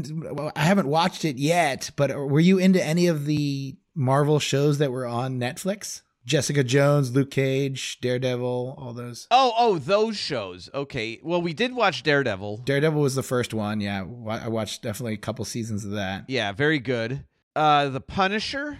I 0.56 0.62
haven't 0.62 0.88
watched 0.88 1.26
it 1.26 1.38
yet. 1.38 1.90
But 1.96 2.16
were 2.16 2.40
you 2.40 2.60
into 2.60 2.84
any 2.84 3.08
of 3.08 3.26
the 3.26 3.76
Marvel 3.96 4.40
shows 4.40 4.78
that 4.78 4.92
were 4.92 5.08
on 5.08 5.40
Netflix? 5.40 6.02
Jessica 6.28 6.62
Jones, 6.62 7.16
Luke 7.16 7.32
Cage, 7.32 8.00
Daredevil, 8.02 8.76
all 8.78 8.92
those. 8.92 9.28
oh 9.32 9.54
oh 9.58 9.78
those 9.80 10.18
shows 10.18 10.70
okay 10.74 11.20
well 11.24 11.42
we 11.42 11.54
did 11.54 11.74
watch 11.74 12.04
daredevil 12.04 12.58
Daredevil 12.66 13.02
was 13.02 13.16
the 13.16 13.24
first 13.24 13.54
one. 13.54 13.80
Yeah, 13.80 14.04
I 14.30 14.50
watched 14.50 14.84
definitely 14.84 15.14
a 15.14 15.18
couple 15.18 15.46
seasons 15.46 15.86
of 15.86 15.92
that. 15.92 16.26
yeah 16.28 16.52
very 16.52 16.80
good 16.80 17.24
uh 17.56 17.88
the 17.88 18.02
punisher 18.02 18.78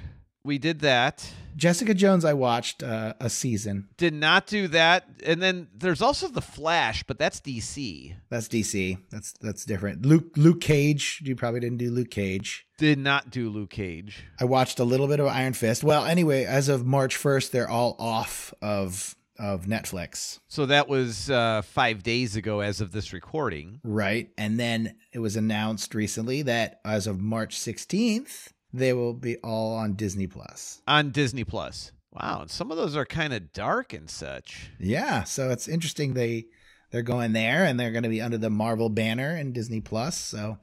we 0.48 0.58
did 0.58 0.80
that 0.80 1.30
Jessica 1.58 1.96
Jones, 1.96 2.24
I 2.24 2.34
watched 2.34 2.84
uh, 2.84 3.16
a 3.20 3.32
season. 3.32 3.88
did 3.98 4.14
not 4.14 4.46
do 4.46 4.68
that 4.70 5.06
and 5.26 5.42
then 5.42 5.68
there's 5.76 6.02
also 6.04 6.28
the 6.28 6.42
flash 6.42 7.04
but 7.04 7.18
that's 7.18 7.42
dc 7.42 8.16
That's 8.30 8.48
DC. 8.48 8.98
That's 9.10 9.34
that's 9.42 9.66
different. 9.66 10.06
Luke 10.06 10.38
Luke 10.38 10.62
Cage. 10.62 11.22
You 11.26 11.36
probably 11.36 11.60
didn't 11.60 11.80
do 11.80 11.90
Luke 11.92 12.12
Cage. 12.12 12.66
did 12.78 13.00
not 13.00 13.30
do 13.32 13.50
luke 13.50 13.72
cage 13.72 14.24
I 14.40 14.46
watched 14.46 14.80
a 14.80 14.84
little 14.84 15.08
bit 15.08 15.20
of 15.20 15.28
Iron 15.28 15.54
Fist. 15.54 15.84
Well, 15.84 16.06
anyway, 16.06 16.46
as 16.46 16.70
of 16.70 16.86
March 16.86 17.16
first, 17.16 17.52
they're 17.52 17.70
all 17.70 17.96
off 18.00 18.54
of 18.62 19.16
of 19.40 19.66
Netflix, 19.66 20.40
so 20.48 20.66
that 20.66 20.88
was 20.88 21.30
uh 21.30 21.62
five 21.64 22.02
days 22.04 22.36
ago 22.36 22.60
as 22.62 22.82
of 22.82 22.92
this 22.92 23.14
recording 23.14 23.80
right? 23.84 24.30
And 24.38 24.60
then 24.60 24.96
it 25.14 25.20
was 25.20 25.36
announced 25.36 25.94
recently 25.94 26.42
that 26.44 26.80
as 26.86 27.06
of 27.08 27.20
March 27.22 27.58
sixteenth, 27.58 28.52
they 28.78 28.94
will 28.94 29.14
be 29.14 29.38
all 29.38 29.76
on 29.76 29.94
Disney 29.94 30.28
Plus. 30.28 30.82
on 30.88 31.12
disney 31.12 31.44
plus 31.44 31.92
wow 32.12 32.40
and 32.42 32.50
some 32.52 32.72
of 32.72 32.78
those 32.78 32.96
are 32.96 33.06
kind 33.06 33.34
of 33.34 33.52
dark 33.54 33.94
and 33.94 34.10
such 34.10 34.70
Yeah, 34.80 35.24
so 35.24 35.50
it's 35.50 35.68
interesting 35.68 36.14
they 36.14 36.46
they're 36.92 37.02
going 37.02 37.34
there 37.34 37.66
and 37.66 37.80
they're 37.80 37.92
going 37.92 38.04
to 38.04 38.10
be 38.10 38.22
under 38.22 38.38
the 38.38 38.50
Marvel 38.50 38.88
banner 38.90 39.32
and 39.36 39.54
Disney 39.54 39.82
Plus. 39.82 40.16
So 40.18 40.58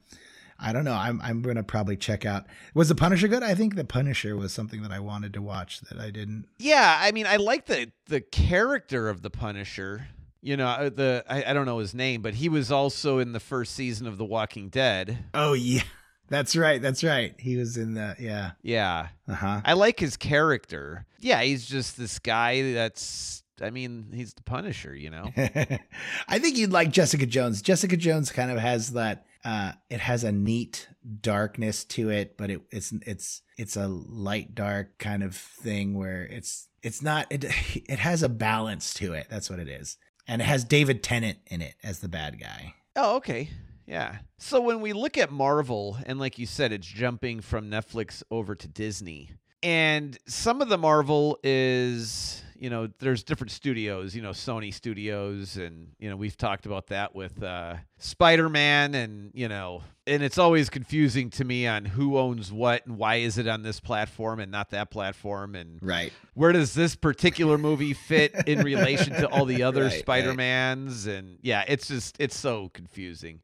I 0.59 0.73
don't 0.73 0.83
know. 0.83 0.93
I'm 0.95 1.21
I'm 1.21 1.43
going 1.43 1.57
to 1.57 1.61
probably 1.63 1.95
check 1.97 2.25
out. 2.25 2.45
Was 2.73 2.89
the 2.89 2.95
Punisher 2.95 3.27
good? 3.27 3.43
I 3.43 3.53
think 3.53 3.75
the 3.75 3.83
Punisher 3.85 4.35
was 4.35 4.51
something 4.51 4.81
that 4.81 4.91
I 4.91 4.99
wanted 4.99 5.33
to 5.33 5.41
watch 5.43 5.81
that 5.81 5.99
I 5.99 6.09
didn't. 6.09 6.45
Yeah, 6.57 6.97
I 6.99 7.11
mean, 7.11 7.27
I 7.27 7.35
like 7.35 7.67
the 7.67 7.91
the 8.07 8.21
character 8.21 9.07
of 9.07 9.21
the 9.21 9.29
Punisher. 9.29 10.07
You 10.41 10.57
know, 10.57 10.65
uh, 10.67 10.89
the 10.89 11.23
I, 11.29 11.51
I 11.51 11.53
don't 11.53 11.65
know 11.67 11.77
his 11.77 11.93
name, 11.93 12.23
but 12.23 12.33
he 12.35 12.49
was 12.49 12.71
also 12.71 13.19
in 13.19 13.31
the 13.33 13.39
first 13.39 13.75
season 13.75 14.07
of 14.07 14.17
The 14.17 14.25
Walking 14.25 14.69
Dead. 14.69 15.25
Oh 15.35 15.53
yeah, 15.53 15.83
that's 16.29 16.55
right. 16.55 16.81
That's 16.81 17.03
right. 17.03 17.35
He 17.39 17.57
was 17.57 17.77
in 17.77 17.93
the 17.93 18.15
yeah. 18.19 18.51
Yeah, 18.61 19.09
Uh 19.27 19.33
huh. 19.33 19.61
I 19.63 19.73
like 19.73 19.99
his 19.99 20.17
character. 20.17 21.05
Yeah, 21.19 21.41
he's 21.41 21.65
just 21.65 21.97
this 21.97 22.19
guy 22.19 22.73
that's. 22.73 23.43
I 23.61 23.69
mean, 23.69 24.11
he's 24.13 24.33
the 24.33 24.43
Punisher. 24.43 24.93
You 24.95 25.09
know. 25.11 25.31
I 26.27 26.39
think 26.39 26.57
you'd 26.57 26.71
like 26.73 26.91
Jessica 26.91 27.25
Jones. 27.25 27.61
Jessica 27.61 27.95
Jones 27.97 28.31
kind 28.31 28.51
of 28.51 28.57
has 28.57 28.93
that 28.93 29.25
uh, 29.45 29.73
it 29.89 29.99
has 29.99 30.23
a 30.23 30.31
neat 30.31 30.89
darkness 31.21 31.85
to 31.85 32.09
it, 32.09 32.35
but 32.37 32.49
it, 32.49 32.61
it's 32.71 32.91
it's 33.05 33.41
it's 33.57 33.77
a 33.77 33.87
light 33.87 34.55
dark 34.55 34.97
kind 34.97 35.23
of 35.23 35.35
thing 35.35 35.93
where 35.97 36.23
it's 36.23 36.67
it's 36.83 37.01
not 37.01 37.27
it 37.31 37.45
it 37.75 37.99
has 37.99 38.23
a 38.23 38.29
balance 38.29 38.93
to 38.95 39.13
it. 39.13 39.27
That's 39.29 39.49
what 39.49 39.59
it 39.59 39.69
is, 39.69 39.97
and 40.27 40.41
it 40.41 40.45
has 40.45 40.63
David 40.63 41.03
Tennant 41.03 41.37
in 41.47 41.61
it 41.61 41.75
as 41.83 41.99
the 41.99 42.09
bad 42.09 42.39
guy. 42.39 42.73
Oh, 42.95 43.17
okay. 43.17 43.49
Yeah. 43.87 44.17
So 44.37 44.61
when 44.61 44.81
we 44.81 44.93
look 44.93 45.17
at 45.17 45.31
Marvel, 45.31 45.97
and 46.05 46.19
like 46.19 46.39
you 46.39 46.45
said, 46.45 46.71
it's 46.71 46.87
jumping 46.87 47.41
from 47.41 47.69
Netflix 47.69 48.23
over 48.31 48.55
to 48.55 48.67
Disney. 48.67 49.29
And 49.63 50.17
some 50.27 50.61
of 50.61 50.69
the 50.69 50.77
Marvel 50.77 51.39
is, 51.43 52.43
you 52.55 52.69
know, 52.69 52.87
there's 52.99 53.23
different 53.23 53.49
studios, 53.51 54.15
you 54.15 54.21
know, 54.21 54.29
Sony 54.29 54.71
Studios, 54.73 55.57
and, 55.57 55.87
you 55.97 56.07
know, 56.09 56.15
we've 56.15 56.37
talked 56.37 56.67
about 56.67 56.87
that 56.87 57.15
with 57.15 57.41
uh, 57.41 57.75
Spider 57.97 58.47
Man, 58.47 58.93
and, 58.93 59.31
you 59.33 59.47
know, 59.47 59.81
and 60.05 60.21
it's 60.21 60.37
always 60.37 60.69
confusing 60.69 61.31
to 61.31 61.43
me 61.43 61.65
on 61.65 61.83
who 61.85 62.19
owns 62.19 62.51
what 62.51 62.85
and 62.85 62.97
why 62.97 63.15
is 63.15 63.39
it 63.39 63.47
on 63.47 63.63
this 63.63 63.79
platform 63.79 64.39
and 64.39 64.51
not 64.51 64.69
that 64.69 64.91
platform. 64.91 65.55
And 65.55 65.79
Right. 65.81 66.13
where 66.35 66.51
does 66.51 66.75
this 66.75 66.95
particular 66.95 67.57
movie 67.57 67.93
fit 67.93 68.35
in 68.45 68.59
relation 68.63 69.13
to 69.13 69.27
all 69.29 69.45
the 69.45 69.63
other 69.63 69.83
Right, 69.85 69.91
right. 69.93 69.99
Spider-Mans 69.99 71.07
and 71.07 71.39
yeah, 71.41 71.63
it's 71.67 71.87
just 71.87 72.17
it's 72.19 72.37
so 72.37 72.69
confusing. 72.69 73.41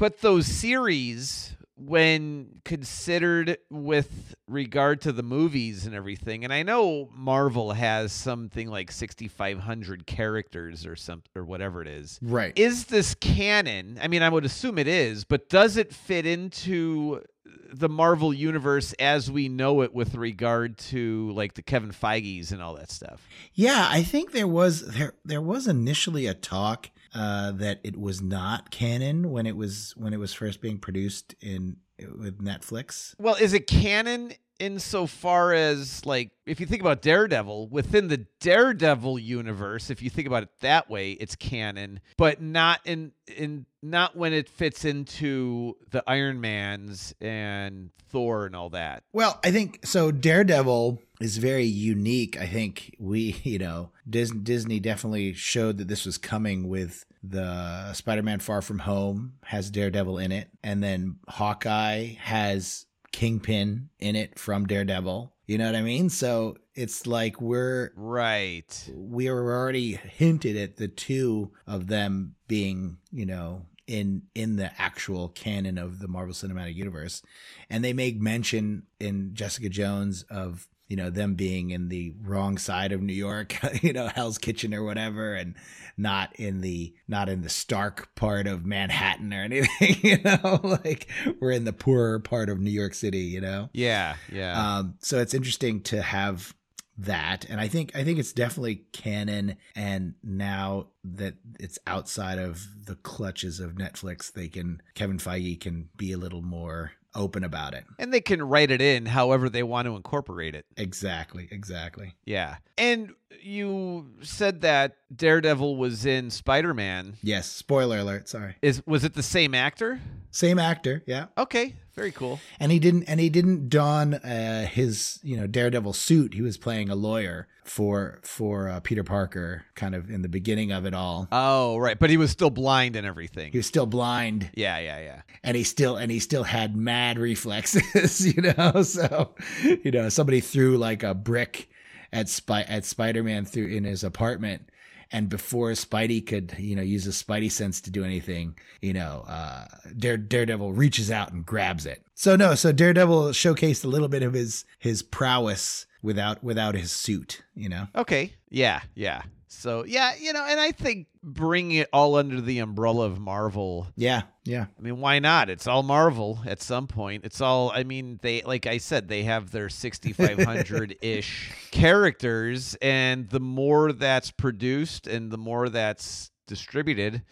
But 0.00 0.22
those 0.22 0.46
series 0.46 1.54
when 1.76 2.62
considered 2.64 3.58
with 3.68 4.34
regard 4.48 5.02
to 5.02 5.12
the 5.12 5.22
movies 5.22 5.84
and 5.84 5.94
everything 5.94 6.42
and 6.42 6.54
I 6.54 6.62
know 6.62 7.10
Marvel 7.14 7.72
has 7.72 8.10
something 8.10 8.68
like 8.68 8.90
6500 8.92 10.06
characters 10.06 10.86
or 10.86 10.96
something 10.96 11.30
or 11.36 11.44
whatever 11.44 11.82
it 11.82 11.88
is. 11.88 12.18
Right. 12.22 12.54
Is 12.56 12.86
this 12.86 13.14
canon? 13.14 13.98
I 14.02 14.08
mean, 14.08 14.22
I 14.22 14.30
would 14.30 14.46
assume 14.46 14.78
it 14.78 14.88
is, 14.88 15.24
but 15.24 15.50
does 15.50 15.76
it 15.76 15.92
fit 15.94 16.24
into 16.24 17.22
the 17.70 17.90
Marvel 17.90 18.32
universe 18.32 18.94
as 18.94 19.30
we 19.30 19.50
know 19.50 19.82
it 19.82 19.92
with 19.92 20.14
regard 20.14 20.78
to 20.78 21.30
like 21.32 21.54
the 21.54 21.62
Kevin 21.62 21.92
Feige's 21.92 22.52
and 22.52 22.62
all 22.62 22.74
that 22.76 22.90
stuff? 22.90 23.28
Yeah, 23.52 23.86
I 23.90 24.02
think 24.02 24.32
there 24.32 24.48
was 24.48 24.94
there 24.94 25.12
there 25.26 25.42
was 25.42 25.66
initially 25.66 26.26
a 26.26 26.32
talk 26.32 26.88
uh, 27.14 27.52
that 27.52 27.80
it 27.82 27.98
was 27.98 28.20
not 28.20 28.70
canon 28.70 29.30
when 29.30 29.46
it 29.46 29.56
was 29.56 29.94
when 29.96 30.12
it 30.12 30.18
was 30.18 30.32
first 30.32 30.60
being 30.60 30.78
produced 30.78 31.34
in 31.40 31.76
with 32.18 32.42
Netflix. 32.42 33.14
Well, 33.18 33.34
is 33.34 33.52
it 33.52 33.66
canon 33.66 34.32
insofar 34.60 35.52
as 35.52 36.04
like 36.06 36.30
if 36.46 36.60
you 36.60 36.66
think 36.66 36.82
about 36.82 37.02
Daredevil 37.02 37.68
within 37.68 38.08
the 38.08 38.26
Daredevil 38.40 39.18
universe, 39.18 39.90
if 39.90 40.02
you 40.02 40.10
think 40.10 40.26
about 40.26 40.44
it 40.44 40.50
that 40.60 40.88
way, 40.88 41.12
it's 41.12 41.34
canon, 41.34 42.00
but 42.16 42.40
not 42.40 42.80
in 42.84 43.12
in 43.26 43.66
not 43.82 44.16
when 44.16 44.32
it 44.32 44.48
fits 44.48 44.84
into 44.84 45.76
the 45.90 46.04
Iron 46.06 46.40
Mans 46.40 47.14
and 47.20 47.90
Thor 48.10 48.46
and 48.46 48.54
all 48.54 48.70
that. 48.70 49.04
Well, 49.12 49.40
I 49.42 49.50
think 49.50 49.86
so. 49.86 50.10
Daredevil 50.10 51.00
is 51.20 51.38
very 51.38 51.64
unique. 51.64 52.40
I 52.40 52.46
think 52.46 52.96
we, 52.98 53.40
you 53.42 53.58
know, 53.58 53.90
Dis- 54.08 54.30
Disney 54.30 54.80
definitely 54.80 55.32
showed 55.32 55.78
that 55.78 55.88
this 55.88 56.04
was 56.04 56.18
coming 56.18 56.68
with 56.68 57.04
the 57.22 57.92
Spider-Man 57.92 58.40
Far 58.40 58.62
From 58.62 58.80
Home 58.80 59.34
has 59.44 59.70
Daredevil 59.70 60.18
in 60.18 60.32
it, 60.32 60.48
and 60.62 60.82
then 60.82 61.16
Hawkeye 61.28 62.14
has 62.18 62.86
Kingpin 63.12 63.90
in 63.98 64.16
it 64.16 64.38
from 64.38 64.66
Daredevil. 64.66 65.32
You 65.46 65.58
know 65.58 65.66
what 65.66 65.74
I 65.76 65.82
mean? 65.82 66.10
So 66.10 66.56
it's 66.74 67.06
like 67.06 67.40
we're 67.40 67.92
Right. 67.96 68.90
we 68.94 69.28
were 69.30 69.52
already 69.58 69.94
hinted 69.94 70.56
at 70.56 70.76
the 70.76 70.88
two 70.88 71.50
of 71.66 71.88
them 71.88 72.36
being, 72.46 72.98
you 73.10 73.26
know, 73.26 73.66
in 73.86 74.22
in 74.36 74.54
the 74.54 74.70
actual 74.80 75.28
canon 75.30 75.76
of 75.76 75.98
the 75.98 76.06
Marvel 76.06 76.32
Cinematic 76.32 76.76
Universe, 76.76 77.22
and 77.68 77.84
they 77.84 77.92
make 77.92 78.20
mention 78.20 78.84
in 79.00 79.34
Jessica 79.34 79.68
Jones 79.68 80.22
of 80.30 80.68
you 80.90 80.96
know 80.96 81.08
them 81.08 81.36
being 81.36 81.70
in 81.70 81.88
the 81.88 82.12
wrong 82.24 82.58
side 82.58 82.90
of 82.90 83.00
New 83.00 83.14
York, 83.14 83.56
you 83.82 83.92
know, 83.92 84.08
Hell's 84.08 84.38
Kitchen 84.38 84.74
or 84.74 84.82
whatever, 84.82 85.34
and 85.34 85.54
not 85.96 86.34
in 86.34 86.60
the 86.60 86.92
not 87.06 87.28
in 87.28 87.42
the 87.42 87.48
Stark 87.48 88.12
part 88.16 88.48
of 88.48 88.66
Manhattan 88.66 89.32
or 89.32 89.42
anything, 89.44 89.96
you 90.02 90.18
know, 90.22 90.60
like 90.84 91.08
we're 91.40 91.52
in 91.52 91.64
the 91.64 91.72
poorer 91.72 92.18
part 92.18 92.50
of 92.50 92.58
New 92.58 92.72
York 92.72 92.94
City, 92.94 93.20
you 93.20 93.40
know. 93.40 93.70
Yeah, 93.72 94.16
yeah. 94.32 94.78
Um, 94.78 94.94
so 94.98 95.20
it's 95.20 95.32
interesting 95.32 95.80
to 95.84 96.02
have 96.02 96.54
that, 96.98 97.46
and 97.48 97.60
I 97.60 97.68
think 97.68 97.94
I 97.94 98.02
think 98.02 98.18
it's 98.18 98.32
definitely 98.32 98.82
canon. 98.92 99.58
And 99.76 100.14
now 100.24 100.88
that 101.04 101.34
it's 101.60 101.78
outside 101.86 102.40
of 102.40 102.66
the 102.86 102.96
clutches 102.96 103.60
of 103.60 103.76
Netflix, 103.76 104.32
they 104.32 104.48
can 104.48 104.82
Kevin 104.94 105.18
Feige 105.18 105.60
can 105.60 105.88
be 105.96 106.10
a 106.10 106.18
little 106.18 106.42
more 106.42 106.92
open 107.14 107.42
about 107.44 107.74
it. 107.74 107.84
and 107.98 108.12
they 108.12 108.20
can 108.20 108.42
write 108.42 108.70
it 108.70 108.80
in 108.80 109.06
however 109.06 109.48
they 109.48 109.62
want 109.62 109.86
to 109.86 109.96
incorporate 109.96 110.54
it. 110.54 110.64
Exactly, 110.76 111.48
exactly. 111.50 112.14
Yeah. 112.24 112.56
And 112.78 113.14
you 113.42 114.10
said 114.22 114.60
that 114.60 114.96
Daredevil 115.14 115.76
was 115.76 116.06
in 116.06 116.30
Spider-Man. 116.30 117.16
Yes. 117.22 117.46
Spoiler 117.50 117.98
alert. 117.98 118.28
Sorry. 118.28 118.56
Is 118.62 118.82
was 118.86 119.02
it 119.04 119.14
the 119.14 119.22
same 119.22 119.54
actor? 119.54 120.00
Same 120.30 120.58
actor. 120.58 121.02
Yeah. 121.06 121.26
Okay, 121.36 121.74
very 122.00 122.12
cool. 122.12 122.40
And 122.58 122.72
he 122.72 122.78
didn't 122.78 123.04
and 123.04 123.20
he 123.20 123.28
didn't 123.28 123.68
don 123.68 124.14
uh, 124.14 124.66
his 124.66 125.20
you 125.22 125.36
know 125.36 125.46
Daredevil 125.46 125.92
suit. 125.92 126.32
He 126.32 126.40
was 126.40 126.56
playing 126.56 126.88
a 126.88 126.94
lawyer 126.94 127.46
for 127.62 128.20
for 128.22 128.70
uh, 128.70 128.80
Peter 128.80 129.04
Parker, 129.04 129.66
kind 129.74 129.94
of 129.94 130.10
in 130.10 130.22
the 130.22 130.28
beginning 130.28 130.72
of 130.72 130.86
it 130.86 130.94
all. 130.94 131.28
Oh, 131.30 131.76
right, 131.76 131.98
but 131.98 132.08
he 132.08 132.16
was 132.16 132.30
still 132.30 132.48
blind 132.48 132.96
and 132.96 133.06
everything. 133.06 133.52
He 133.52 133.58
was 133.58 133.66
still 133.66 133.84
blind. 133.84 134.50
yeah, 134.54 134.78
yeah, 134.78 135.00
yeah. 135.00 135.22
and 135.44 135.56
he 135.56 135.62
still 135.62 135.96
and 135.96 136.10
he 136.10 136.20
still 136.20 136.44
had 136.44 136.74
mad 136.74 137.18
reflexes, 137.18 138.26
you 138.34 138.42
know. 138.42 138.82
So, 138.82 139.34
you 139.62 139.90
know, 139.90 140.08
somebody 140.08 140.40
threw 140.40 140.78
like 140.78 141.02
a 141.02 141.14
brick 141.14 141.68
at 142.12 142.28
Spy 142.28 142.62
at 142.62 142.84
Spider-Man 142.86 143.44
through 143.44 143.68
in 143.68 143.84
his 143.84 144.04
apartment, 144.04 144.69
and 145.12 145.28
before 145.28 145.70
Spidey 145.72 146.24
could, 146.26 146.54
you 146.58 146.76
know, 146.76 146.82
use 146.82 147.04
his 147.04 147.22
Spidey 147.22 147.50
sense 147.50 147.80
to 147.82 147.90
do 147.90 148.04
anything, 148.04 148.56
you 148.80 148.92
know, 148.92 149.24
uh, 149.26 149.66
Dare, 149.96 150.16
Daredevil 150.16 150.72
reaches 150.72 151.10
out 151.10 151.32
and 151.32 151.44
grabs 151.44 151.86
it. 151.86 152.04
So 152.14 152.36
no, 152.36 152.54
so 152.54 152.72
Daredevil 152.72 153.30
showcased 153.30 153.84
a 153.84 153.88
little 153.88 154.08
bit 154.08 154.22
of 154.22 154.34
his 154.34 154.64
his 154.78 155.02
prowess 155.02 155.86
without 156.02 156.42
without 156.42 156.74
his 156.74 156.92
suit, 156.92 157.42
you 157.54 157.68
know. 157.68 157.88
Okay. 157.94 158.34
Yeah, 158.50 158.82
yeah. 158.94 159.22
So, 159.52 159.84
yeah, 159.84 160.12
you 160.18 160.32
know, 160.32 160.46
and 160.48 160.60
I 160.60 160.70
think 160.70 161.08
bringing 161.24 161.78
it 161.78 161.88
all 161.92 162.14
under 162.14 162.40
the 162.40 162.60
umbrella 162.60 163.06
of 163.06 163.18
Marvel 163.18 163.88
Yeah, 163.96 164.22
yeah, 164.44 164.66
I 164.78 164.80
mean, 164.80 165.00
why 165.00 165.18
not? 165.18 165.50
It's 165.50 165.66
all 165.66 165.82
Marvel 165.82 166.40
at 166.46 166.62
some 166.62 166.86
point. 166.86 167.24
It's 167.24 167.40
all, 167.40 167.72
I 167.74 167.82
mean, 167.82 168.20
they, 168.22 168.42
like 168.42 168.66
I 168.66 168.78
said, 168.78 169.08
they 169.08 169.24
have 169.24 169.50
their 169.50 169.68
6,500 169.68 170.96
ish 171.02 171.52
characters, 171.72 172.76
and 172.80 173.28
the 173.28 173.40
more 173.40 173.92
that's 173.92 174.30
produced 174.30 175.08
and 175.08 175.32
the 175.32 175.38
more 175.38 175.68
that's 175.68 176.30
distributed, 176.46 177.22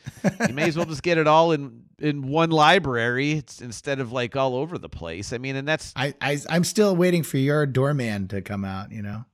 you 0.49 0.55
may 0.55 0.69
as 0.69 0.77
well 0.77 0.87
just 0.87 1.03
get 1.03 1.19
it 1.19 1.27
all 1.27 1.53
in 1.53 1.83
in 1.99 2.23
one 2.23 2.51
library 2.51 3.33
it's, 3.33 3.61
instead 3.61 4.01
of 4.01 4.13
like 4.13 4.37
all 4.37 4.55
over 4.57 4.77
the 4.77 4.89
place. 4.89 5.33
I 5.33 5.39
mean, 5.39 5.57
and 5.57 5.67
that's 5.67 5.93
I, 5.97 6.15
I 6.21 6.39
I'm 6.51 6.65
still 6.65 6.95
waiting 6.97 7.23
for 7.23 7.39
your 7.39 7.65
doorman 7.65 8.29
to 8.29 8.43
come 8.43 8.65
out, 8.65 8.93
you 8.93 9.03
know. 9.03 9.25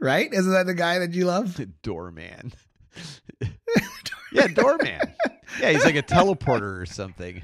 Right? 0.00 0.32
Isn't 0.32 0.52
that 0.52 0.66
the 0.66 0.74
guy 0.74 0.98
that 1.00 1.12
you 1.12 1.24
love? 1.24 1.60
Doorman. 1.82 2.52
yeah, 4.32 4.46
Doorman. 4.48 5.14
Yeah, 5.60 5.70
he's 5.70 5.84
like 5.84 5.96
a 5.96 6.02
teleporter 6.02 6.80
or 6.80 6.86
something. 6.86 7.42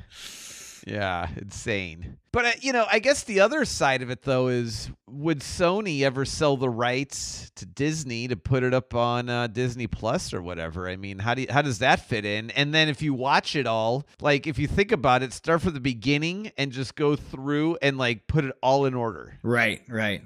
Yeah, 0.86 1.28
insane. 1.36 2.18
But 2.30 2.44
uh, 2.44 2.52
you 2.60 2.72
know, 2.72 2.84
I 2.90 2.98
guess 2.98 3.24
the 3.24 3.40
other 3.40 3.64
side 3.64 4.02
of 4.02 4.10
it 4.10 4.22
though 4.22 4.48
is 4.48 4.90
would 5.08 5.40
Sony 5.40 6.02
ever 6.02 6.24
sell 6.24 6.56
the 6.56 6.68
rights 6.68 7.50
to 7.56 7.64
Disney 7.64 8.28
to 8.28 8.36
put 8.36 8.62
it 8.62 8.74
up 8.74 8.94
on 8.94 9.28
uh, 9.28 9.46
Disney 9.46 9.86
Plus 9.86 10.34
or 10.34 10.42
whatever? 10.42 10.88
I 10.88 10.96
mean, 10.96 11.18
how 11.20 11.34
do 11.34 11.42
you, 11.42 11.48
how 11.48 11.62
does 11.62 11.78
that 11.78 12.00
fit 12.00 12.24
in? 12.24 12.50
And 12.50 12.74
then 12.74 12.88
if 12.88 13.00
you 13.00 13.14
watch 13.14 13.56
it 13.56 13.66
all, 13.66 14.06
like 14.20 14.46
if 14.46 14.58
you 14.58 14.66
think 14.66 14.92
about 14.92 15.22
it, 15.22 15.32
start 15.32 15.62
from 15.62 15.74
the 15.74 15.80
beginning 15.80 16.52
and 16.58 16.70
just 16.70 16.96
go 16.96 17.16
through 17.16 17.78
and 17.80 17.96
like 17.96 18.26
put 18.26 18.44
it 18.44 18.54
all 18.62 18.84
in 18.84 18.94
order. 18.94 19.38
Right, 19.42 19.82
right. 19.88 20.22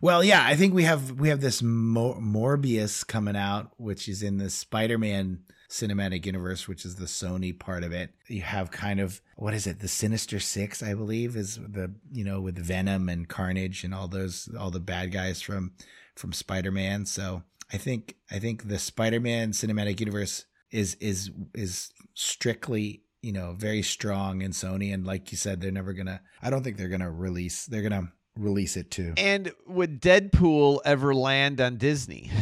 Well, 0.00 0.22
yeah, 0.22 0.44
I 0.44 0.54
think 0.54 0.74
we 0.74 0.84
have 0.84 1.12
we 1.12 1.28
have 1.28 1.40
this 1.40 1.62
Mo- 1.62 2.20
Morbius 2.20 3.06
coming 3.06 3.36
out, 3.36 3.72
which 3.78 4.08
is 4.08 4.22
in 4.22 4.38
the 4.38 4.50
Spider-Man 4.50 5.40
cinematic 5.68 6.24
universe, 6.24 6.66
which 6.68 6.84
is 6.84 6.96
the 6.96 7.06
Sony 7.06 7.58
part 7.58 7.84
of 7.84 7.92
it. 7.92 8.14
You 8.28 8.42
have 8.42 8.70
kind 8.70 9.00
of 9.00 9.20
what 9.36 9.54
is 9.54 9.66
it? 9.66 9.80
The 9.80 9.88
Sinister 9.88 10.38
Six, 10.38 10.82
I 10.82 10.94
believe, 10.94 11.36
is 11.36 11.56
the 11.56 11.92
you 12.12 12.24
know 12.24 12.40
with 12.40 12.58
Venom 12.58 13.08
and 13.08 13.28
Carnage 13.28 13.84
and 13.84 13.94
all 13.94 14.08
those 14.08 14.48
all 14.58 14.70
the 14.70 14.80
bad 14.80 15.12
guys 15.12 15.40
from 15.40 15.72
from 16.14 16.32
Spider-Man. 16.32 17.06
So 17.06 17.42
I 17.72 17.76
think 17.76 18.16
I 18.30 18.38
think 18.38 18.68
the 18.68 18.78
Spider-Man 18.78 19.52
cinematic 19.52 20.00
universe 20.00 20.46
is 20.70 20.94
is 21.00 21.30
is 21.54 21.90
strictly 22.14 23.02
you 23.20 23.32
know 23.32 23.54
very 23.58 23.82
strong 23.82 24.42
in 24.42 24.52
Sony, 24.52 24.94
and 24.94 25.04
like 25.04 25.32
you 25.32 25.38
said, 25.38 25.60
they're 25.60 25.72
never 25.72 25.92
gonna. 25.92 26.20
I 26.40 26.50
don't 26.50 26.62
think 26.62 26.76
they're 26.76 26.88
gonna 26.88 27.10
release. 27.10 27.66
They're 27.66 27.82
gonna 27.82 28.12
release 28.38 28.76
it 28.76 28.90
too. 28.90 29.14
And 29.16 29.52
would 29.66 30.00
Deadpool 30.00 30.80
ever 30.84 31.14
land 31.14 31.60
on 31.60 31.76
Disney? 31.76 32.30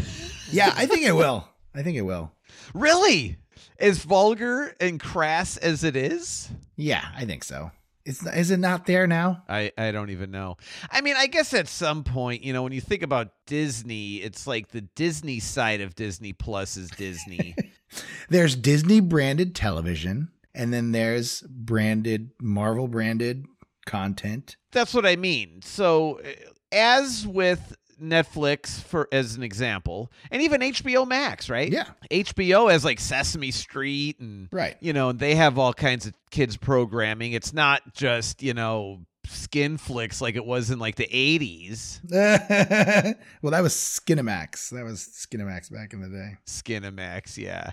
Yeah, 0.53 0.73
I 0.77 0.87
think 0.87 1.05
it 1.05 1.11
will. 1.11 1.49
I 1.75 1.83
think 1.83 1.97
it 1.97 2.03
will. 2.03 2.31
really? 2.73 3.37
as 3.79 3.99
vulgar 3.99 4.75
and 4.81 5.01
crass 5.01 5.57
as 5.57 5.85
it 5.85 5.97
is. 5.97 6.49
Yeah, 6.77 7.05
I 7.15 7.25
think 7.25 7.45
so. 7.45 7.71
It's 8.05 8.25
is 8.25 8.53
it 8.53 8.59
not 8.59 8.87
there 8.87 9.09
now? 9.09 9.43
I, 9.49 9.73
I 9.77 9.91
don't 9.91 10.11
even 10.11 10.31
know. 10.31 10.59
I 10.93 11.01
mean, 11.01 11.17
I 11.17 11.27
guess 11.27 11.53
at 11.53 11.67
some 11.67 12.05
point, 12.05 12.45
you 12.45 12.53
know, 12.53 12.63
when 12.63 12.73
you 12.73 12.81
think 12.81 13.03
about 13.03 13.33
Disney, 13.47 14.17
it's 14.17 14.47
like 14.47 14.69
the 14.69 14.83
Disney 14.83 15.41
side 15.41 15.81
of 15.81 15.97
Disney 15.97 16.33
Plus 16.33 16.77
is 16.77 16.89
Disney. 16.91 17.57
There's 18.29 18.55
Disney 18.55 19.01
branded 19.01 19.57
television, 19.57 20.29
and 20.55 20.73
then 20.73 20.93
there's 20.93 21.43
branded 21.43 22.31
Marvel 22.41 22.89
branded 22.89 23.47
content. 23.87 24.57
That's 24.73 24.93
what 24.93 25.07
I 25.07 25.17
mean. 25.17 25.63
So, 25.63 26.21
uh, 26.21 26.29
as 26.73 27.27
with 27.27 27.75
Netflix 28.03 28.83
for 28.83 29.09
as 29.11 29.37
an 29.37 29.43
example, 29.43 30.13
and 30.31 30.43
even 30.43 30.61
HBO 30.61 31.07
Max, 31.09 31.49
right? 31.49 31.73
Yeah. 31.73 31.87
HBO 32.11 32.71
has 32.71 32.85
like 32.85 33.01
Sesame 33.01 33.51
Street 33.51 34.21
and 34.21 34.49
Right. 34.53 34.77
you 34.81 34.93
know, 34.93 35.13
they 35.13 35.35
have 35.37 35.59
all 35.59 35.73
kinds 35.73 36.05
of 36.07 36.13
kids 36.31 36.59
programming. 36.59 37.33
It's 37.33 37.55
not 37.55 37.95
just, 37.95 38.43
you 38.43 38.53
know, 38.53 39.01
skin 39.25 39.79
flicks 39.79 40.21
like 40.21 40.37
it 40.37 40.45
was 40.45 40.71
in 40.71 40.79
like 40.79 40.97
the 40.97 41.07
80s. 41.09 42.01
well, 43.43 43.51
that 43.53 43.63
was 43.63 43.73
Skinamax. 43.73 44.69
That 44.71 44.85
was 44.85 45.01
Skinamax 45.01 45.73
back 45.73 45.95
in 45.95 46.01
the 46.03 46.09
day. 46.09 46.37
Skinamax, 46.47 47.39
yeah. 47.39 47.71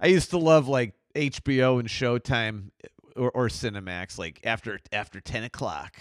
I 0.00 0.08
used 0.08 0.30
to 0.30 0.38
love 0.38 0.68
like 0.68 0.94
HBO 1.14 1.80
and 1.80 1.88
Showtime 1.88 2.70
or, 3.16 3.30
or 3.32 3.48
Cinemax 3.48 4.18
like 4.18 4.40
after 4.44 4.78
after 4.92 5.20
10 5.20 5.44
o'clock. 5.44 5.96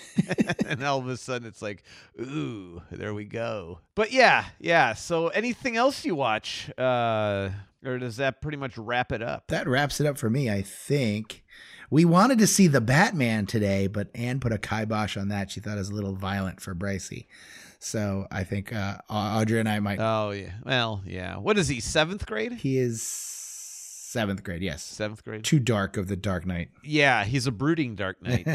and 0.66 0.84
all 0.84 0.98
of 0.98 1.08
a 1.08 1.16
sudden 1.16 1.46
it's 1.48 1.62
like, 1.62 1.82
ooh, 2.20 2.82
there 2.90 3.14
we 3.14 3.24
go. 3.24 3.80
But 3.94 4.12
yeah, 4.12 4.46
yeah. 4.58 4.94
So 4.94 5.28
anything 5.28 5.76
else 5.76 6.04
you 6.04 6.14
watch? 6.14 6.70
Uh 6.78 7.50
or 7.84 7.98
does 7.98 8.16
that 8.16 8.40
pretty 8.40 8.58
much 8.58 8.78
wrap 8.78 9.12
it 9.12 9.22
up? 9.22 9.48
That 9.48 9.66
wraps 9.66 10.00
it 10.00 10.06
up 10.06 10.18
for 10.18 10.30
me, 10.30 10.50
I 10.50 10.62
think. 10.62 11.42
We 11.90 12.04
wanted 12.04 12.38
to 12.38 12.46
see 12.46 12.68
the 12.68 12.80
Batman 12.80 13.44
today, 13.44 13.86
but 13.86 14.08
Anne 14.14 14.40
put 14.40 14.52
a 14.52 14.58
kibosh 14.58 15.16
on 15.16 15.28
that. 15.28 15.50
She 15.50 15.60
thought 15.60 15.76
it 15.76 15.80
was 15.80 15.90
a 15.90 15.94
little 15.94 16.14
violent 16.14 16.60
for 16.60 16.74
Brycey. 16.74 17.26
So 17.80 18.28
I 18.30 18.44
think 18.44 18.72
uh, 18.72 18.98
Audrey 19.10 19.58
and 19.58 19.68
I 19.68 19.80
might. 19.80 19.98
Oh 20.00 20.30
yeah. 20.30 20.52
Well, 20.64 21.02
yeah. 21.04 21.36
What 21.36 21.58
is 21.58 21.66
he? 21.66 21.80
Seventh 21.80 22.24
grade? 22.26 22.52
He 22.52 22.78
is 22.78 23.02
seventh 24.12 24.44
grade. 24.44 24.62
Yes, 24.62 24.82
Seventh 24.82 25.24
grade. 25.24 25.42
too 25.44 25.58
dark 25.58 25.96
of 25.96 26.08
the 26.08 26.16
Dark 26.16 26.46
Knight. 26.46 26.68
Yeah, 26.84 27.24
he's 27.24 27.46
a 27.46 27.52
brooding 27.52 27.94
Dark 27.96 28.22
Knight. 28.22 28.46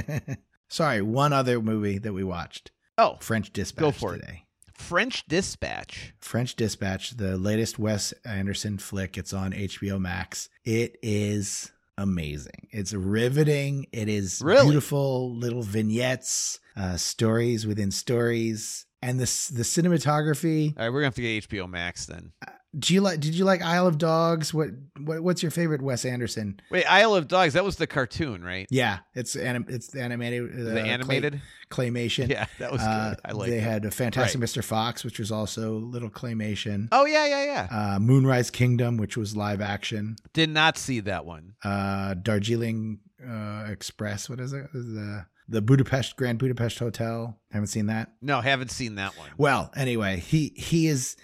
Sorry, 0.70 1.02
one 1.02 1.34
other 1.34 1.62
movie 1.62 1.98
that 1.98 2.14
we 2.14 2.24
watched: 2.24 2.72
oh, 2.98 3.18
French 3.22 3.52
Dispatch. 3.54 3.82
Go 3.82 3.92
for 3.92 4.16
it. 4.16 4.20
today. 4.22 4.44
French 4.74 5.26
Dispatch. 5.28 6.14
French 6.20 6.56
Dispatch, 6.56 7.18
the 7.18 7.36
latest 7.38 7.80
Wes 7.80 8.14
Anderson 8.24 8.78
flick. 8.78 9.18
It's 9.18 9.34
on 9.34 9.52
HBO 9.52 10.00
Max. 10.00 10.50
It 10.64 10.98
is 11.02 11.72
amazing. 11.98 12.68
It's 12.72 12.94
riveting. 12.94 13.88
It 13.92 14.08
is 14.08 14.40
Really? 14.44 14.66
beautiful 14.68 15.34
little 15.36 15.64
vignettes, 15.64 16.60
uh, 16.76 16.96
stories 16.98 17.66
within 17.66 17.90
stories, 17.90 18.86
and 19.02 19.20
this 19.20 19.48
the 19.48 19.64
cinematography. 19.64 20.78
All 20.78 20.84
right, 20.84 20.90
we're 20.90 21.00
gonna 21.00 21.08
have 21.08 21.16
to 21.16 21.22
get 21.24 21.50
HBO 21.50 21.68
Max 21.68 22.06
then. 22.06 22.34
Do 22.78 22.94
you 22.94 23.02
like? 23.02 23.20
Did 23.20 23.34
you 23.36 23.44
like 23.46 23.62
Isle 23.64 23.88
of 23.88 23.98
Dogs? 23.98 24.54
What, 24.54 24.70
what 25.00 25.22
what's 25.22 25.42
your 25.42 25.52
favorite 25.52 25.82
Wes 25.82 26.06
Anderson? 26.06 26.60
Wait, 26.70 26.86
Isle 26.86 27.16
of 27.16 27.28
Dogs. 27.28 27.54
That 27.54 27.64
was 27.66 27.78
the 27.78 27.88
cartoon, 27.88 28.44
right? 28.44 28.68
Yeah, 28.70 29.00
it's 29.16 29.36
anim, 29.36 29.66
it's 29.68 29.96
animated. 29.96 30.52
Uh, 30.54 30.64
the 30.64 30.72
clay- 30.72 30.90
animated. 30.90 31.42
claymation. 31.72 32.30
Yeah, 32.30 32.46
that 32.60 32.72
was 32.72 32.82
Uh, 32.82 33.10
good. 33.10 33.20
I 33.26 33.32
like. 33.32 33.48
It. 33.48 33.52
They 33.52 33.58
it. 33.58 33.64
had 33.64 33.86
a 33.86 33.92
Fantastic 33.92 34.40
Right. 34.40 34.48
Mr. 34.50 34.64
Fox, 34.64 35.04
which 35.04 35.18
was 35.18 35.32
also 35.32 35.78
little 35.80 36.10
claymation. 36.10 36.88
Oh 36.92 37.06
yeah, 37.06 37.26
yeah, 37.26 37.44
yeah. 37.46 37.96
Uh, 37.96 38.00
Moonrise 38.00 38.52
Kingdom, 38.52 38.98
which 38.98 39.18
was 39.18 39.36
live 39.36 39.60
action. 39.62 40.16
Did 40.34 40.50
not 40.50 40.78
see 40.78 41.00
that 41.00 41.26
one. 41.26 41.56
uh 41.64 42.14
Darjeeling 42.14 43.00
uh 43.28 43.66
Express. 43.70 44.30
What 44.30 44.40
is 44.40 44.54
it? 44.54 44.72
The 44.74 45.26
the 45.50 45.62
Budapest 45.62 46.16
Grand 46.18 46.38
Budapest 46.40 46.78
Hotel. 46.78 47.40
Haven't 47.52 47.68
seen 47.68 47.88
that. 47.88 48.12
No, 48.22 48.42
haven't 48.42 48.70
seen 48.70 48.96
that 48.96 49.18
one. 49.18 49.30
Well, 49.38 49.72
anyway, 49.76 50.20
he 50.20 50.54
he 50.56 50.88
is 50.88 51.16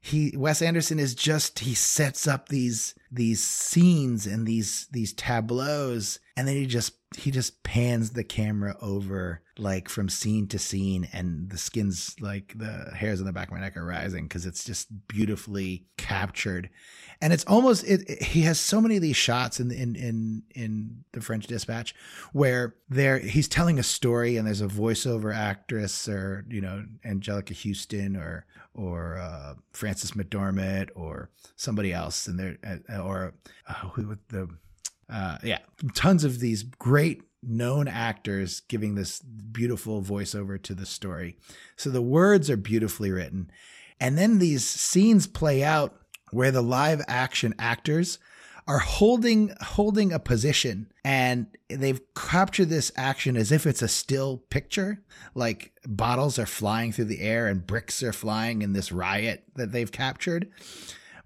he 0.00 0.34
Wes 0.36 0.62
Anderson 0.62 0.98
is 0.98 1.14
just 1.14 1.60
he 1.60 1.74
sets 1.74 2.26
up 2.26 2.48
these 2.48 2.94
these 3.10 3.44
scenes 3.44 4.26
and 4.26 4.46
these 4.46 4.86
these 4.92 5.12
tableaus 5.12 6.18
and 6.36 6.48
then 6.48 6.56
he 6.56 6.66
just 6.66 6.94
he 7.16 7.30
just 7.32 7.62
pans 7.64 8.10
the 8.10 8.22
camera 8.22 8.76
over 8.80 9.42
like 9.58 9.88
from 9.88 10.08
scene 10.08 10.46
to 10.46 10.58
scene 10.58 11.08
and 11.12 11.50
the 11.50 11.58
skin's 11.58 12.14
like 12.20 12.52
the 12.56 12.92
hairs 12.94 13.18
on 13.20 13.26
the 13.26 13.32
back 13.32 13.48
of 13.48 13.52
my 13.54 13.60
neck 13.60 13.76
are 13.76 13.84
rising 13.84 14.24
because 14.28 14.46
it's 14.46 14.62
just 14.64 14.86
beautifully 15.08 15.86
captured. 15.96 16.70
And 17.20 17.32
it's 17.32 17.44
almost 17.46 17.84
it, 17.84 18.08
it- 18.08 18.22
he 18.22 18.42
has 18.42 18.60
so 18.60 18.80
many 18.80 18.94
of 18.96 19.02
these 19.02 19.16
shots 19.16 19.58
in 19.58 19.70
in 19.72 19.96
in 19.96 20.42
in 20.54 21.04
the 21.12 21.20
French 21.20 21.46
Dispatch 21.48 21.94
where 22.32 22.76
there 22.88 23.18
he's 23.18 23.48
telling 23.48 23.78
a 23.78 23.82
story 23.82 24.36
and 24.36 24.46
there's 24.46 24.60
a 24.60 24.68
voiceover 24.68 25.34
actress 25.34 26.08
or 26.08 26.44
you 26.48 26.60
know 26.60 26.84
Anjelica 27.04 27.54
Huston 27.60 28.16
or 28.16 28.46
or 28.72 29.18
uh, 29.18 29.54
Frances 29.72 30.12
McDormand 30.12 30.90
or 30.94 31.28
somebody 31.56 31.92
else 31.92 32.28
and 32.28 32.38
there 32.38 32.56
uh, 32.88 32.98
or 33.02 33.34
uh, 33.68 33.74
who 33.90 34.06
with 34.08 34.26
the 34.28 34.48
uh, 35.10 35.38
yeah. 35.42 35.58
Tons 35.94 36.24
of 36.24 36.40
these 36.40 36.62
great 36.62 37.22
known 37.42 37.88
actors 37.88 38.60
giving 38.60 38.94
this 38.94 39.20
beautiful 39.20 40.02
voiceover 40.02 40.62
to 40.62 40.74
the 40.74 40.86
story. 40.86 41.36
So 41.76 41.90
the 41.90 42.02
words 42.02 42.50
are 42.50 42.56
beautifully 42.56 43.10
written. 43.10 43.50
And 43.98 44.16
then 44.16 44.38
these 44.38 44.66
scenes 44.66 45.26
play 45.26 45.62
out 45.62 45.96
where 46.30 46.50
the 46.50 46.62
live 46.62 47.02
action 47.08 47.54
actors 47.58 48.18
are 48.68 48.78
holding 48.78 49.52
holding 49.60 50.12
a 50.12 50.18
position 50.18 50.92
and 51.04 51.46
they've 51.68 52.00
captured 52.14 52.68
this 52.68 52.92
action 52.94 53.36
as 53.36 53.50
if 53.50 53.66
it's 53.66 53.82
a 53.82 53.88
still 53.88 54.38
picture. 54.50 55.02
Like 55.34 55.72
bottles 55.86 56.38
are 56.38 56.46
flying 56.46 56.92
through 56.92 57.06
the 57.06 57.20
air 57.20 57.48
and 57.48 57.66
bricks 57.66 58.02
are 58.02 58.12
flying 58.12 58.62
in 58.62 58.72
this 58.72 58.92
riot 58.92 59.44
that 59.56 59.72
they've 59.72 59.90
captured. 59.90 60.50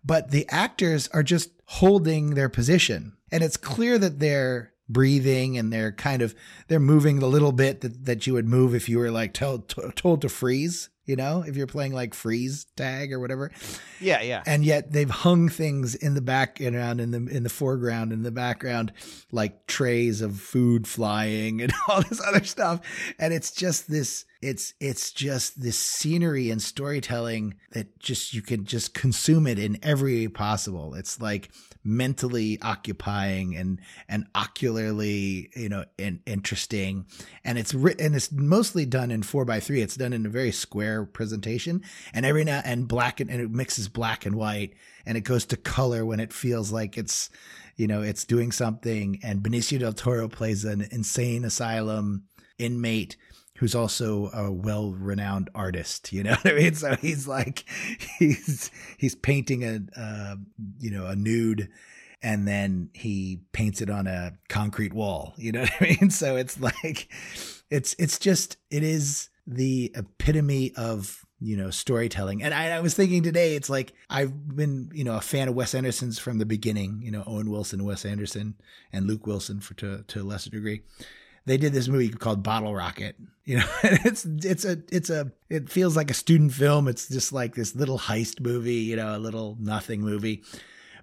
But 0.05 0.31
the 0.31 0.47
actors 0.49 1.09
are 1.09 1.23
just 1.23 1.51
holding 1.67 2.35
their 2.35 2.49
position 2.49 3.17
and 3.35 3.43
it's 3.43 3.57
clear 3.59 3.99
that 3.99 4.21
they're 4.21 4.73
breathing 4.89 5.59
and 5.59 5.73
they're 5.73 5.93
kind 5.93 6.23
of 6.23 6.35
they're 6.69 6.79
moving 6.79 7.19
the 7.19 7.27
little 7.27 7.53
bit 7.53 7.81
that, 7.81 8.05
that 8.05 8.27
you 8.27 8.35
would 8.35 8.47
move 8.47 8.75
if 8.75 8.89
you 8.89 8.99
were 8.99 9.11
like 9.11 9.33
told, 9.33 9.69
told 9.97 10.21
to 10.21 10.29
freeze 10.29 10.91
you 11.07 11.17
know 11.17 11.43
if 11.47 11.57
you're 11.57 11.67
playing 11.67 11.93
like 11.95 12.13
freeze 12.15 12.67
tag 12.77 13.11
or 13.13 13.19
whatever 13.19 13.51
Yeah, 13.99 14.21
yeah. 14.21 14.43
and 14.47 14.63
yet 14.65 14.93
they've 14.93 15.09
hung 15.11 15.49
things 15.49 15.95
in 15.95 16.13
the 16.15 16.21
background 16.21 17.01
in 17.01 17.11
the 17.13 17.27
in 17.35 17.43
the 17.45 17.49
foreground 17.49 18.13
in 18.13 18.23
the 18.23 18.31
background 18.31 18.93
like 19.33 19.67
trays 19.67 20.21
of 20.21 20.39
food 20.39 20.87
flying 20.87 21.63
and 21.63 21.73
all 21.89 22.03
this 22.03 22.21
other 22.27 22.45
stuff 22.45 22.81
and 23.19 23.33
it's 23.33 23.53
just 23.53 23.91
this 23.91 24.27
it's 24.45 24.75
it's 24.79 25.11
just 25.11 25.63
this 25.63 25.79
scenery 25.79 26.51
and 26.51 26.61
storytelling 26.61 27.55
that 27.73 27.99
just 27.99 28.35
you 28.35 28.43
can 28.43 28.67
just 28.67 28.93
consume 28.93 29.47
it 29.47 29.59
in 29.59 29.79
every 29.83 30.15
way 30.15 30.29
possible. 30.29 30.95
It's 30.95 31.19
like 31.19 31.51
mentally 31.83 32.59
occupying 32.61 33.57
and 33.57 33.81
and 34.07 34.27
ocularly 34.35 35.51
you 35.57 35.71
know 35.71 35.87
in, 35.97 36.21
interesting. 36.27 37.07
And 37.43 37.57
it's 37.57 37.73
written 37.73 38.05
and 38.05 38.15
it's 38.15 38.31
mostly 38.31 38.85
done 38.85 39.11
in 39.11 39.23
four 39.23 39.47
by 39.47 39.61
three. 39.61 39.81
It's 39.81 39.97
done 39.97 40.13
in 40.13 40.27
a 40.27 40.29
very 40.31 40.53
square 40.53 41.07
presentation. 41.07 41.83
And 42.13 42.27
every 42.27 42.45
now 42.45 42.61
and 42.67 42.87
black 42.87 43.21
and, 43.21 43.31
and 43.31 43.41
it 43.41 43.51
mixes 43.51 43.89
black 43.89 44.27
and 44.27 44.35
white 44.35 44.75
and 45.07 45.17
it 45.17 45.23
goes 45.23 45.47
to 45.47 45.57
color 45.57 46.05
when 46.05 46.21
it 46.21 46.35
feels 46.35 46.71
like 46.71 46.99
it's 46.99 47.31
you 47.77 47.87
know 47.87 48.03
it's 48.03 48.27
doing 48.27 48.53
something. 48.53 49.21
And 49.23 49.43
benicio 49.43 49.79
del 49.79 49.95
toro 49.95 50.29
plays 50.29 50.67
an 50.67 50.87
insane 50.91 51.47
asylum 51.47 52.25
inmate 52.59 53.17
who's 53.59 53.75
also 53.75 54.31
a 54.33 54.51
well-renowned 54.51 55.49
artist 55.55 56.13
you 56.13 56.23
know 56.23 56.31
what 56.43 56.55
i 56.55 56.57
mean? 56.57 56.75
So 56.75 56.97
he's 56.97 57.29
like 57.29 57.65
he's 58.19 58.71
he's 58.99 59.15
painting 59.15 59.65
a 59.65 60.37
you 60.79 60.91
know 60.91 61.07
a 61.07 61.17
nude 61.17 61.69
and 62.23 62.49
then 62.49 62.89
he 62.95 63.41
paints 63.53 63.83
it 63.83 63.91
on 63.91 64.07
a 64.07 64.33
concrete 64.49 64.93
wall 64.93 65.35
you 65.37 65.53
know 65.53 65.61
what 65.61 65.73
i 65.81 65.97
mean? 66.01 66.11
So 66.11 66.37
it's 66.37 66.59
like 66.61 67.09
it's 67.71 67.95
it's 67.99 68.19
just 68.19 68.57
it 68.71 68.83
is 68.83 69.29
the 69.47 69.93
epitome 69.95 70.73
of 70.77 71.25
you 71.41 71.57
know 71.57 71.71
storytelling. 71.71 72.43
And 72.43 72.55
I, 72.55 72.71
I 72.71 72.81
was 72.81 72.95
thinking 72.95 73.23
today 73.23 73.55
it's 73.57 73.69
like 73.69 73.93
i've 74.09 74.57
been 74.57 74.91
you 74.95 75.05
know 75.05 75.17
a 75.17 75.21
fan 75.21 75.49
of 75.49 75.55
wes 75.55 75.75
anderson's 75.75 76.19
from 76.19 76.39
the 76.39 76.47
beginning 76.47 77.01
you 77.03 77.11
know 77.11 77.23
owen 77.27 77.51
wilson 77.51 77.85
wes 77.85 78.05
anderson 78.05 78.55
and 78.93 79.07
luke 79.07 79.27
wilson 79.27 79.61
for 79.61 79.75
to, 79.75 80.03
to 80.09 80.23
a 80.23 80.25
lesser 80.25 80.51
degree 80.51 80.83
they 81.47 81.57
did 81.57 81.73
this 81.73 81.89
movie 81.89 82.09
called 82.09 82.43
Bottle 82.43 82.75
Rocket. 82.75 83.17
You 83.45 83.59
know, 83.59 83.67
it's 83.83 84.25
it's 84.25 84.65
a 84.65 84.79
it's 84.91 85.11
a 85.11 85.33
it 85.49 85.71
feels 85.71 85.97
like 85.97 86.11
a 86.11 86.15
student 86.15 86.53
film. 86.53 86.89
It's 86.89 87.09
just 87.09 87.33
like 87.33 87.55
this 87.55 87.75
little 87.75 87.99
heist 87.99 88.41
movie, 88.41 88.75
you 88.75 88.97
know, 88.97 89.17
a 89.17 89.19
little 89.19 89.57
nothing 89.61 90.01
movie. 90.01 90.43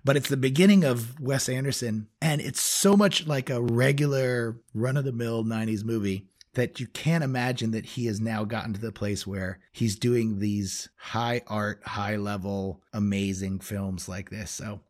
But 0.04 0.18
it's 0.18 0.30
the 0.30 0.38
beginning 0.38 0.84
of 0.84 1.20
Wes 1.20 1.48
Anderson, 1.48 2.08
and 2.22 2.42
it's 2.42 2.62
so 2.62 2.98
much 2.98 3.28
like 3.28 3.52
a 3.52 3.62
regular 3.62 4.58
run 4.74 4.98
of 4.98 5.06
the 5.06 5.12
mill 5.12 5.44
90s 5.44 5.84
movie 5.84 6.28
that 6.54 6.80
you 6.80 6.88
can't 6.88 7.24
imagine 7.24 7.72
that 7.72 7.86
he 7.86 8.08
has 8.08 8.20
now 8.20 8.44
gotten 8.44 8.74
to 8.74 8.82
the 8.82 8.92
place 8.92 9.26
where 9.26 9.60
he's 9.72 9.96
doing 9.96 10.39
these 10.39 10.89
high 10.98 11.42
art, 11.48 11.82
high 11.86 12.18
level, 12.18 12.82
amazing 12.94 13.60
films 13.60 14.10
like 14.10 14.30
this. 14.30 14.52
So 14.52 14.82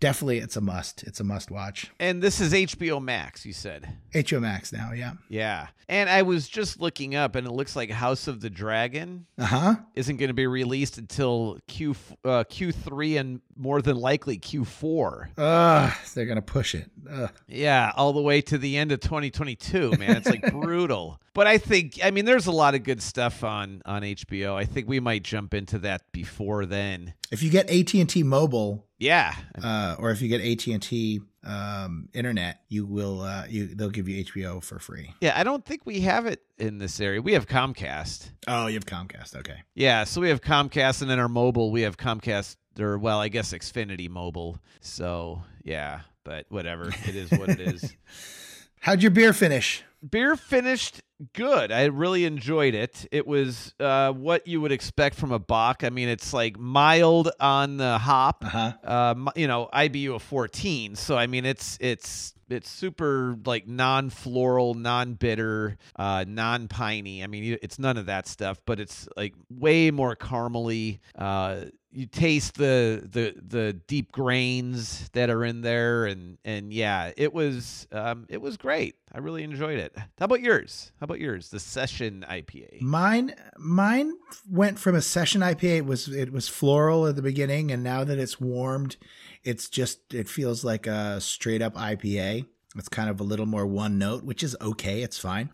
definitely 0.00 0.38
it's 0.38 0.56
a 0.56 0.60
must. 0.60 1.02
It's 1.04 1.20
a 1.20 1.24
must 1.24 1.50
watch. 1.50 1.90
And 2.00 2.22
this 2.22 2.40
is 2.40 2.52
HBO 2.52 3.00
Max, 3.02 3.44
you 3.46 3.52
said. 3.52 3.88
HBO 4.14 4.40
Max 4.40 4.72
now, 4.72 4.92
yeah. 4.92 5.12
Yeah. 5.28 5.68
And 5.88 6.08
I 6.08 6.22
was 6.22 6.48
just 6.48 6.80
looking 6.80 7.14
up, 7.16 7.34
and 7.34 7.46
it 7.46 7.50
looks 7.50 7.74
like 7.74 7.90
House 7.90 8.28
of 8.28 8.40
the 8.40 8.48
Dragon 8.50 9.26
Uh 9.38 9.44
huh. 9.44 9.74
isn't 9.94 10.16
going 10.18 10.28
to 10.28 10.34
be 10.34 10.46
released 10.46 10.98
until 10.98 11.58
Q 11.66 11.94
uh, 12.24 12.44
Q3 12.44 13.18
and 13.20 13.40
more 13.56 13.82
than 13.82 13.96
likely 13.96 14.38
Q4. 14.38 15.28
Ugh, 15.36 15.92
they're 16.14 16.26
gonna 16.26 16.42
push 16.42 16.74
it. 16.74 16.90
Ugh. 17.10 17.30
Yeah, 17.48 17.92
all 17.96 18.12
the 18.12 18.22
way 18.22 18.40
to 18.42 18.56
the 18.58 18.76
end 18.76 18.92
of 18.92 19.00
2022, 19.00 19.92
man. 19.98 20.16
It's 20.16 20.28
like 20.28 20.50
brutal. 20.60 21.20
But 21.34 21.46
I 21.46 21.58
think 21.58 21.98
I 22.02 22.10
mean 22.10 22.24
there's 22.24 22.46
a 22.46 22.52
lot 22.52 22.74
of 22.74 22.82
good 22.84 23.02
stuff 23.02 23.42
on 23.44 23.82
on 23.84 24.02
HBO. 24.02 24.54
I 24.54 24.64
think 24.64 24.88
we 24.88 25.00
might 25.00 25.22
jump 25.24 25.54
into 25.54 25.78
that 25.80 26.02
before 26.12 26.66
then. 26.66 27.14
If 27.30 27.42
you 27.42 27.50
get 27.50 27.70
AT 27.70 27.94
and 27.94 28.08
T 28.08 28.22
mobile, 28.22 28.86
Yeah. 28.98 29.34
uh, 29.62 29.96
or 29.98 30.10
if 30.10 30.20
you 30.20 30.28
get 30.28 30.40
AT 30.40 30.66
and 30.72 30.82
T 30.82 31.20
um, 31.44 32.08
internet, 32.12 32.60
you 32.68 32.84
will 32.86 33.20
uh, 33.22 33.44
you 33.48 33.66
they'll 33.74 33.88
give 33.90 34.08
you 34.08 34.24
HBO 34.24 34.62
for 34.62 34.78
free. 34.78 35.14
Yeah, 35.20 35.32
I 35.38 35.44
don't 35.44 35.64
think 35.64 35.82
we 35.86 36.00
have 36.00 36.26
it 36.26 36.42
in 36.58 36.78
this 36.78 37.00
area. 37.00 37.22
We 37.22 37.32
have 37.34 37.46
Comcast. 37.46 38.30
Oh, 38.48 38.66
you 38.66 38.74
have 38.74 38.84
Comcast. 38.86 39.36
Okay. 39.36 39.62
Yeah, 39.74 40.04
so 40.04 40.20
we 40.20 40.28
have 40.28 40.40
Comcast 40.40 41.02
and 41.02 41.10
then 41.10 41.18
our 41.18 41.28
mobile, 41.28 41.70
we 41.70 41.82
have 41.82 41.96
Comcast 41.96 42.56
or 42.78 42.98
well, 42.98 43.20
I 43.20 43.28
guess 43.28 43.52
Xfinity 43.52 44.08
mobile. 44.10 44.58
So, 44.80 45.42
yeah, 45.62 46.00
but 46.24 46.46
whatever. 46.50 46.88
It 47.06 47.14
is 47.16 47.30
what 47.30 47.48
it 47.48 47.60
is. 47.60 47.94
How'd 48.80 49.02
your 49.02 49.10
beer 49.12 49.32
finish? 49.32 49.82
beer 50.08 50.34
finished 50.36 51.00
good. 51.32 51.72
I 51.72 51.86
really 51.86 52.24
enjoyed 52.24 52.74
it. 52.74 53.06
It 53.10 53.26
was 53.26 53.74
uh, 53.80 54.12
what 54.12 54.46
you 54.46 54.60
would 54.60 54.72
expect 54.72 55.16
from 55.16 55.32
a 55.32 55.38
Bock. 55.38 55.84
I 55.84 55.90
mean, 55.90 56.08
it's 56.08 56.32
like 56.32 56.58
mild 56.58 57.30
on 57.40 57.76
the 57.76 57.98
hop. 57.98 58.44
Uh 58.44 58.48
huh. 58.48 58.72
Uh, 58.84 59.30
you 59.36 59.46
know, 59.46 59.68
IBU 59.72 60.14
of 60.14 60.22
14. 60.22 60.96
So 60.96 61.16
I 61.16 61.26
mean, 61.26 61.44
it's 61.44 61.78
it's 61.80 62.34
it's 62.48 62.68
super 62.68 63.36
like 63.44 63.68
non-floral, 63.68 64.74
non-bitter, 64.74 65.76
uh, 65.96 66.24
non-piney. 66.26 67.22
I 67.22 67.26
mean, 67.26 67.58
it's 67.62 67.78
none 67.78 67.96
of 67.96 68.06
that 68.06 68.26
stuff, 68.26 68.60
but 68.66 68.80
it's 68.80 69.08
like 69.16 69.34
way 69.48 69.90
more 69.90 70.16
caramely. 70.16 70.98
Uh, 71.16 71.66
you 71.92 72.06
taste 72.06 72.54
the 72.54 73.08
the 73.10 73.34
the 73.44 73.72
deep 73.72 74.12
grains 74.12 75.08
that 75.12 75.28
are 75.28 75.44
in 75.44 75.60
there, 75.60 76.06
and 76.06 76.38
and 76.44 76.72
yeah, 76.72 77.10
it 77.16 77.32
was 77.32 77.88
um, 77.92 78.26
it 78.28 78.40
was 78.40 78.56
great. 78.56 78.96
I 79.12 79.18
really 79.18 79.42
enjoyed 79.42 79.78
it. 79.78 79.96
How 79.96 80.26
about 80.26 80.40
yours? 80.40 80.92
How 81.00 81.04
about 81.04 81.09
yours? 81.18 81.50
The 81.50 81.58
session 81.58 82.24
IPA. 82.28 82.80
Mine, 82.82 83.34
mine 83.58 84.12
went 84.48 84.78
from 84.78 84.94
a 84.94 85.02
session 85.02 85.40
IPA. 85.40 85.78
It 85.78 85.86
was 85.86 86.08
it 86.08 86.32
was 86.32 86.46
floral 86.46 87.06
at 87.06 87.16
the 87.16 87.22
beginning, 87.22 87.72
and 87.72 87.82
now 87.82 88.04
that 88.04 88.18
it's 88.18 88.40
warmed, 88.40 88.96
it's 89.42 89.68
just 89.68 90.14
it 90.14 90.28
feels 90.28 90.62
like 90.62 90.86
a 90.86 91.20
straight 91.20 91.62
up 91.62 91.74
IPA. 91.74 92.46
It's 92.76 92.88
kind 92.88 93.10
of 93.10 93.18
a 93.18 93.24
little 93.24 93.46
more 93.46 93.66
one 93.66 93.98
note, 93.98 94.22
which 94.22 94.44
is 94.44 94.56
okay. 94.60 95.02
It's 95.02 95.18
fine. 95.18 95.50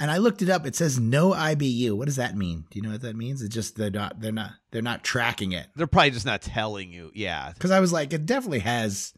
And 0.00 0.10
I 0.12 0.18
looked 0.18 0.42
it 0.42 0.48
up. 0.48 0.64
It 0.64 0.76
says 0.76 1.00
no 1.00 1.32
IBU. 1.32 1.92
What 1.92 2.06
does 2.06 2.16
that 2.16 2.36
mean? 2.36 2.64
Do 2.70 2.78
you 2.78 2.82
know 2.82 2.92
what 2.92 3.00
that 3.00 3.16
means? 3.16 3.42
It's 3.42 3.52
just 3.52 3.76
they're 3.76 3.90
not 3.90 4.20
they're 4.20 4.30
not 4.30 4.52
they're 4.70 4.80
not 4.82 5.02
tracking 5.02 5.52
it. 5.52 5.66
They're 5.74 5.88
probably 5.88 6.12
just 6.12 6.26
not 6.26 6.40
telling 6.40 6.92
you. 6.92 7.10
Yeah, 7.14 7.50
Because 7.52 7.72
I 7.72 7.80
was 7.80 7.92
like, 7.92 8.12
it 8.12 8.24
definitely 8.24 8.60
has 8.60 9.12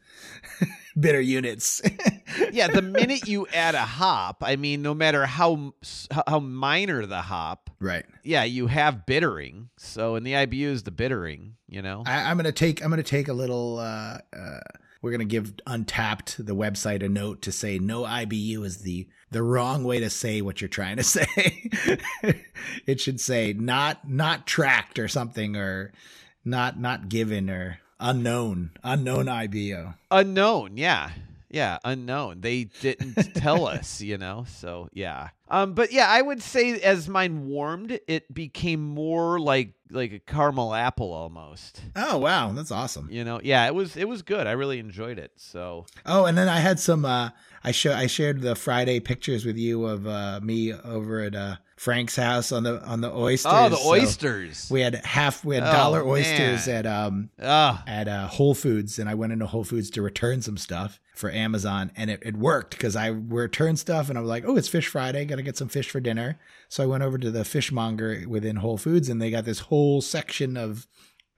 bitter 0.98 1.20
units. 1.20 1.82
yeah, 2.52 2.68
the 2.68 2.80
minute 2.82 3.28
you 3.28 3.46
add 3.52 3.74
a 3.74 3.82
hop, 3.84 4.42
I 4.42 4.56
mean, 4.56 4.80
no 4.80 4.94
matter 4.94 5.26
how 5.26 5.74
how 6.26 6.40
minor 6.40 7.04
the 7.04 7.20
hop, 7.22 7.68
right. 7.78 8.06
yeah, 8.24 8.44
you 8.44 8.66
have 8.68 9.04
bittering. 9.04 9.68
So, 9.76 10.14
and 10.14 10.26
the 10.26 10.32
IBU 10.32 10.66
is 10.68 10.82
the 10.84 10.90
bittering. 10.90 11.56
You 11.68 11.82
know, 11.82 12.04
I, 12.06 12.30
I'm 12.30 12.36
gonna 12.38 12.52
take 12.52 12.82
I'm 12.82 12.90
gonna 12.90 13.02
take 13.02 13.28
a 13.28 13.34
little. 13.34 13.78
Uh, 13.78 14.18
uh, 14.34 14.60
we're 15.02 15.12
gonna 15.12 15.24
give 15.24 15.54
Untappd 15.66 16.36
the 16.44 16.54
website 16.54 17.02
a 17.02 17.08
note 17.08 17.42
to 17.42 17.52
say 17.52 17.78
no 17.78 18.02
IBU 18.02 18.64
is 18.64 18.78
the 18.78 19.08
the 19.30 19.42
wrong 19.42 19.84
way 19.84 20.00
to 20.00 20.10
say 20.10 20.40
what 20.40 20.60
you're 20.60 20.68
trying 20.68 20.96
to 20.96 21.02
say. 21.16 21.68
it 22.86 23.00
should 23.00 23.20
say 23.20 23.52
not 23.52 24.08
not 24.08 24.46
tracked 24.46 24.98
or 24.98 25.08
something 25.08 25.56
or 25.56 25.92
not 26.44 26.78
not 26.80 27.08
given 27.08 27.50
or 27.50 27.78
unknown 27.98 28.70
unknown 28.82 29.28
IBO. 29.28 29.94
unknown. 30.10 30.76
Yeah, 30.76 31.10
yeah, 31.50 31.78
unknown. 31.84 32.40
They 32.40 32.64
didn't 32.64 33.14
tell 33.34 33.66
us. 33.66 34.00
You 34.00 34.18
know, 34.18 34.44
so 34.48 34.88
yeah. 34.92 35.28
Um, 35.48 35.74
but 35.74 35.92
yeah, 35.92 36.08
I 36.08 36.22
would 36.22 36.40
say 36.42 36.80
as 36.80 37.08
mine 37.08 37.46
warmed, 37.48 37.98
it 38.08 38.32
became 38.32 38.80
more 38.80 39.38
like 39.40 39.74
like 39.90 40.12
a 40.12 40.18
caramel 40.20 40.72
apple 40.74 41.12
almost. 41.12 41.82
Oh 41.96 42.18
wow, 42.18 42.52
that's 42.52 42.70
awesome. 42.70 43.08
You 43.10 43.24
know, 43.24 43.40
yeah, 43.42 43.66
it 43.66 43.74
was 43.74 43.96
it 43.96 44.08
was 44.08 44.22
good. 44.22 44.46
I 44.46 44.52
really 44.52 44.78
enjoyed 44.78 45.18
it. 45.18 45.32
So 45.36 45.86
Oh, 46.06 46.24
and 46.24 46.38
then 46.38 46.48
I 46.48 46.58
had 46.60 46.80
some. 46.80 47.04
Uh, 47.04 47.30
I 47.62 47.72
show 47.72 47.92
I 47.92 48.06
shared 48.06 48.40
the 48.40 48.54
Friday 48.54 49.00
pictures 49.00 49.44
with 49.44 49.56
you 49.58 49.84
of 49.86 50.06
uh, 50.06 50.40
me 50.42 50.72
over 50.72 51.20
at 51.20 51.34
uh, 51.34 51.56
Frank's 51.76 52.16
house 52.16 52.52
on 52.52 52.62
the 52.62 52.82
on 52.84 53.00
the 53.02 53.11
oysters. 53.12 53.52
oh, 53.54 53.68
the 53.68 53.76
So 53.76 53.88
oysters. 53.90 54.68
we 54.70 54.80
had 54.80 54.94
half. 55.04 55.44
We 55.44 55.56
had 55.56 55.64
Oh, 55.64 55.72
dollar 55.72 56.02
oysters 56.06 56.66
man. 56.66 56.76
at 56.76 56.86
um 56.86 57.30
Ah, 57.42 57.82
at 57.86 58.08
uh, 58.08 58.26
Whole 58.28 58.54
Foods, 58.54 58.98
and 58.98 59.08
I 59.11 59.14
went 59.14 59.32
into 59.32 59.46
Whole 59.46 59.64
Foods 59.64 59.90
to 59.90 60.02
return 60.02 60.40
some 60.42 60.56
stuff 60.56 61.00
for 61.14 61.30
Amazon, 61.30 61.92
and 61.96 62.08
it, 62.11 62.20
it 62.24 62.36
worked 62.36 62.70
because 62.70 62.96
I 62.96 63.08
returned 63.08 63.78
stuff, 63.78 64.08
and 64.08 64.16
I 64.16 64.22
was 64.22 64.30
like, 64.30 64.44
oh, 64.46 64.56
it's 64.56 64.68
Fish 64.68 64.86
Friday, 64.86 65.26
got 65.26 65.36
to 65.36 65.42
get 65.42 65.58
some 65.58 65.68
fish 65.68 65.90
for 65.90 66.00
dinner. 66.00 66.38
So 66.70 66.82
I 66.82 66.86
went 66.86 67.02
over 67.02 67.18
to 67.18 67.30
the 67.30 67.44
fishmonger 67.44 68.24
within 68.26 68.56
Whole 68.56 68.78
Foods, 68.78 69.11
and 69.11 69.20
they 69.20 69.30
got 69.30 69.44
this 69.44 69.58
whole 69.61 70.00
section 70.00 70.56
of, 70.56 70.86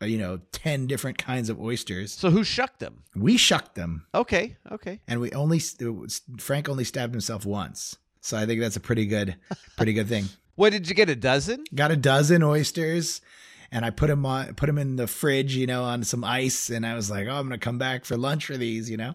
you 0.09 0.19
know, 0.19 0.41
ten 0.53 0.87
different 0.87 1.19
kinds 1.19 1.49
of 1.49 1.61
oysters. 1.61 2.13
so 2.13 2.31
who 2.31 2.45
shucked 2.45 2.81
them? 2.81 3.03
We 3.15 3.37
shucked 3.37 3.75
them, 3.75 4.07
Okay, 4.15 4.57
okay. 4.71 5.01
and 5.09 5.21
we 5.21 5.31
only 5.33 5.61
was- 5.81 6.23
Frank 6.39 6.69
only 6.69 6.85
stabbed 6.85 7.15
himself 7.15 7.45
once. 7.47 7.97
So 8.21 8.37
I 8.37 8.47
think 8.47 8.61
that's 8.61 8.77
a 8.77 8.81
pretty 8.81 9.07
good, 9.07 9.37
pretty 9.77 9.93
good 9.93 10.09
thing. 10.09 10.27
What 10.55 10.71
did 10.71 10.89
you 10.89 10.95
get? 10.95 11.09
A 11.11 11.17
dozen? 11.17 11.65
got 11.75 11.91
a 11.91 11.97
dozen 11.97 12.43
oysters 12.43 13.21
and 13.73 13.85
I 13.87 13.91
put 13.91 14.09
them 14.09 14.25
on 14.27 14.55
put 14.55 14.67
them 14.67 14.77
in 14.79 14.97
the 14.97 15.07
fridge, 15.07 15.57
you 15.57 15.67
know, 15.67 15.83
on 15.85 16.05
some 16.05 16.23
ice 16.25 16.69
and 16.71 16.87
I 16.87 16.95
was 16.95 17.11
like, 17.11 17.27
"Oh, 17.27 17.33
I'm 17.35 17.49
going 17.49 17.59
to 17.59 17.65
come 17.65 17.79
back 17.79 18.05
for 18.05 18.17
lunch 18.19 18.47
for 18.47 18.57
these, 18.59 18.91
you 18.91 18.97
know." 18.99 19.15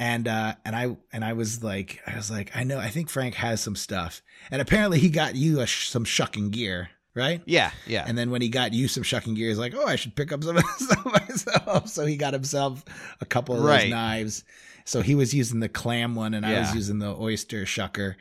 And 0.00 0.28
uh 0.28 0.54
and 0.64 0.76
I 0.76 0.96
and 1.12 1.24
I 1.24 1.32
was 1.32 1.62
like 1.64 2.00
I 2.06 2.16
was 2.16 2.30
like, 2.30 2.50
"I 2.56 2.64
know, 2.64 2.78
I 2.78 2.88
think 2.88 3.08
Frank 3.08 3.34
has 3.36 3.60
some 3.60 3.76
stuff." 3.76 4.20
And 4.50 4.60
apparently 4.60 4.98
he 4.98 5.08
got 5.10 5.34
you 5.36 5.60
a 5.60 5.66
sh- 5.66 5.88
some 5.88 6.04
shucking 6.04 6.50
gear, 6.50 6.90
right? 7.14 7.42
Yeah, 7.46 7.70
yeah. 7.86 8.04
And 8.06 8.16
then 8.16 8.30
when 8.30 8.42
he 8.42 8.48
got 8.48 8.72
you 8.72 8.88
some 8.88 9.02
shucking 9.02 9.34
gear, 9.34 9.48
he's 9.48 9.58
like, 9.58 9.74
"Oh, 9.76 9.84
I 9.86 9.96
should 9.96 10.14
pick 10.14 10.32
up 10.32 10.42
some 10.44 10.56
of 10.56 10.62
this 10.78 10.86
stuff 10.88 11.04
myself." 11.06 11.88
So 11.88 12.06
he 12.06 12.16
got 12.16 12.32
himself 12.32 12.84
a 13.20 13.24
couple 13.26 13.56
of 13.56 13.62
Right. 13.62 13.82
those 13.84 13.90
knives. 13.90 14.44
So 14.84 15.00
he 15.02 15.14
was 15.14 15.34
using 15.34 15.60
the 15.60 15.68
clam 15.68 16.14
one, 16.14 16.32
and 16.34 16.46
I 16.46 16.58
was 16.60 16.74
using 16.74 16.98
the 16.98 17.14
oyster 17.14 17.64
shucker. 17.64 18.14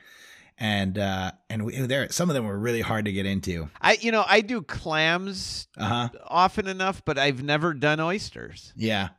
And 0.60 0.98
uh, 0.98 1.32
and 1.52 1.66
we, 1.66 1.78
there, 1.82 2.10
some 2.12 2.30
of 2.30 2.34
them 2.34 2.46
were 2.48 2.58
really 2.58 2.82
hard 2.82 3.06
to 3.06 3.12
get 3.12 3.28
into. 3.28 3.70
I, 3.80 3.94
you 4.02 4.12
know, 4.12 4.24
I 4.28 4.42
do 4.42 4.64
clams 4.64 5.68
Uh 5.78 5.86
huh. 5.86 6.10
often 6.26 6.68
enough, 6.68 7.06
but 7.06 7.20
I've 7.20 7.44
never 7.44 7.76
done 7.76 8.00
oysters. 8.00 8.74
Yeah. 8.76 9.10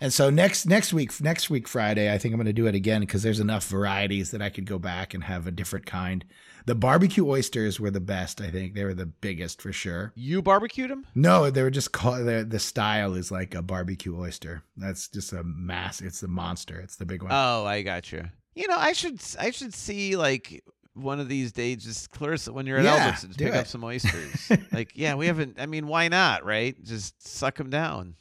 And 0.00 0.12
so 0.12 0.30
next 0.30 0.66
next 0.66 0.92
week 0.92 1.20
next 1.20 1.50
week 1.50 1.66
Friday, 1.66 2.12
I 2.12 2.18
think 2.18 2.32
I'm 2.32 2.38
going 2.38 2.46
to 2.46 2.52
do 2.52 2.66
it 2.66 2.74
again 2.74 3.00
because 3.00 3.22
there's 3.22 3.40
enough 3.40 3.66
varieties 3.66 4.30
that 4.30 4.40
I 4.42 4.48
could 4.50 4.64
go 4.64 4.78
back 4.78 5.12
and 5.14 5.24
have 5.24 5.46
a 5.46 5.50
different 5.50 5.86
kind. 5.86 6.24
The 6.66 6.74
barbecue 6.74 7.26
oysters 7.26 7.80
were 7.80 7.90
the 7.90 7.98
best. 8.00 8.40
I 8.40 8.50
think 8.50 8.74
they 8.74 8.84
were 8.84 8.94
the 8.94 9.06
biggest 9.06 9.62
for 9.62 9.72
sure. 9.72 10.12
You 10.14 10.42
barbecued 10.42 10.90
them? 10.90 11.06
No, 11.14 11.50
they 11.50 11.62
were 11.62 11.70
just 11.70 11.92
called 11.92 12.26
the 12.26 12.46
the 12.48 12.58
style 12.58 13.14
is 13.14 13.32
like 13.32 13.54
a 13.54 13.62
barbecue 13.62 14.16
oyster. 14.16 14.62
That's 14.76 15.08
just 15.08 15.32
a 15.32 15.42
mass. 15.42 16.00
It's 16.00 16.20
the 16.20 16.28
monster. 16.28 16.78
It's 16.78 16.96
the 16.96 17.06
big 17.06 17.22
one. 17.22 17.32
Oh, 17.32 17.64
I 17.64 17.82
got 17.82 18.12
you. 18.12 18.24
You 18.54 18.68
know, 18.68 18.76
I 18.78 18.92
should 18.92 19.20
I 19.40 19.50
should 19.50 19.74
see 19.74 20.16
like 20.16 20.62
one 20.94 21.20
of 21.20 21.28
these 21.28 21.52
days 21.52 21.84
just 21.84 22.10
Clarissa 22.10 22.52
when 22.52 22.66
you're 22.66 22.78
at 22.78 22.84
Yeah, 22.84 23.12
Albertsons 23.12 23.38
pick 23.38 23.54
up 23.54 23.66
some 23.66 23.82
oysters. 23.92 24.50
like, 24.72 24.92
yeah, 24.94 25.14
we 25.14 25.26
haven't. 25.26 25.58
I 25.58 25.66
mean, 25.66 25.86
why 25.86 26.08
not? 26.08 26.44
Right? 26.44 26.76
Just 26.84 27.26
suck 27.26 27.56
them 27.56 27.70
down. 27.70 28.14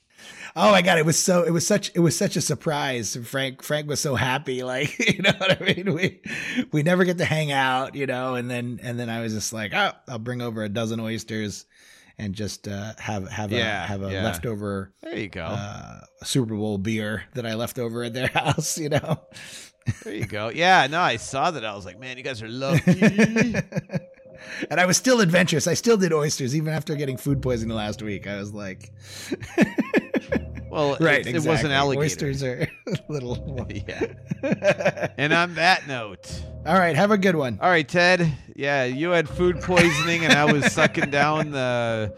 Oh 0.55 0.71
my 0.71 0.81
god, 0.81 0.97
it 0.97 1.05
was 1.05 1.21
so 1.21 1.43
it 1.43 1.51
was 1.51 1.65
such 1.67 1.91
it 1.95 1.99
was 1.99 2.17
such 2.17 2.35
a 2.35 2.41
surprise. 2.41 3.15
Frank 3.25 3.61
Frank 3.61 3.87
was 3.87 3.99
so 3.99 4.15
happy, 4.15 4.63
like 4.73 4.97
you 4.99 5.21
know 5.21 5.33
what 5.37 5.61
I 5.61 5.63
mean. 5.73 5.93
We 5.93 6.21
we 6.71 6.83
never 6.83 7.03
get 7.03 7.17
to 7.19 7.25
hang 7.25 7.51
out, 7.51 7.93
you 7.95 8.05
know, 8.07 8.35
and 8.35 8.49
then 8.49 8.79
and 8.83 8.99
then 8.99 9.09
I 9.09 9.21
was 9.21 9.33
just 9.33 9.53
like, 9.53 9.73
oh, 9.73 9.91
I'll 10.07 10.19
bring 10.19 10.41
over 10.41 10.63
a 10.63 10.69
dozen 10.69 10.99
oysters 10.99 11.65
and 12.17 12.33
just 12.33 12.67
uh, 12.67 12.93
have 12.97 13.29
have 13.29 13.51
Yeah, 13.51 13.83
a 13.83 13.87
have 13.87 14.01
a 14.01 14.11
yeah. 14.11 14.23
leftover 14.23 14.91
There 15.03 15.15
you 15.15 15.29
go. 15.29 15.43
uh, 15.45 15.99
Super 16.23 16.55
Bowl 16.55 16.79
beer 16.79 17.23
that 17.35 17.45
I 17.45 17.53
left 17.53 17.77
over 17.77 18.03
at 18.03 18.13
their 18.15 18.27
house, 18.33 18.77
you 18.79 18.89
know. 18.89 19.21
there 20.03 20.15
you 20.15 20.25
go. 20.25 20.49
Yeah, 20.49 20.87
no, 20.87 20.99
I 20.99 21.17
saw 21.17 21.51
that. 21.51 21.63
I 21.63 21.75
was 21.75 21.85
like, 21.85 21.99
man, 21.99 22.17
you 22.17 22.23
guys 22.23 22.41
are 22.41 22.49
lucky. 22.49 22.99
and 24.69 24.79
I 24.79 24.85
was 24.85 24.97
still 24.97 25.21
adventurous. 25.21 25.67
I 25.67 25.73
still 25.73 25.97
did 25.97 26.13
oysters 26.13 26.55
even 26.55 26.73
after 26.73 26.95
getting 26.95 27.17
food 27.17 27.41
poisoning 27.41 27.75
last 27.75 28.01
week. 28.01 28.27
I 28.27 28.37
was 28.37 28.53
like, 28.53 28.91
Well, 30.69 30.97
right, 30.99 31.21
it, 31.21 31.27
exactly. 31.27 31.31
it 31.31 31.47
wasn't 31.53 31.73
alligator. 31.73 32.03
Oysters 32.27 32.43
are 32.43 32.67
little. 33.09 33.65
yeah. 33.87 35.07
and 35.17 35.33
on 35.33 35.55
that 35.55 35.87
note, 35.87 36.29
All 36.65 36.75
right, 36.77 36.95
have 36.95 37.09
a 37.11 37.17
good 37.17 37.35
one. 37.35 37.57
all 37.61 37.69
right, 37.69 37.87
Ted. 37.87 38.31
Yeah, 38.55 38.83
you 38.83 39.11
had 39.11 39.29
food 39.29 39.61
poisoning, 39.61 40.25
and 40.25 40.33
I 40.33 40.51
was 40.51 40.71
sucking 40.73 41.09
down 41.09 41.51
the 41.51 42.13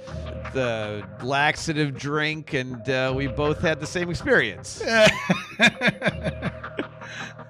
the 0.53 1.07
laxative 1.23 1.97
drink, 1.97 2.53
and 2.53 2.89
uh, 2.89 3.13
we 3.15 3.27
both 3.27 3.61
had 3.61 3.79
the 3.79 3.87
same 3.87 4.09
experience. 4.09 4.81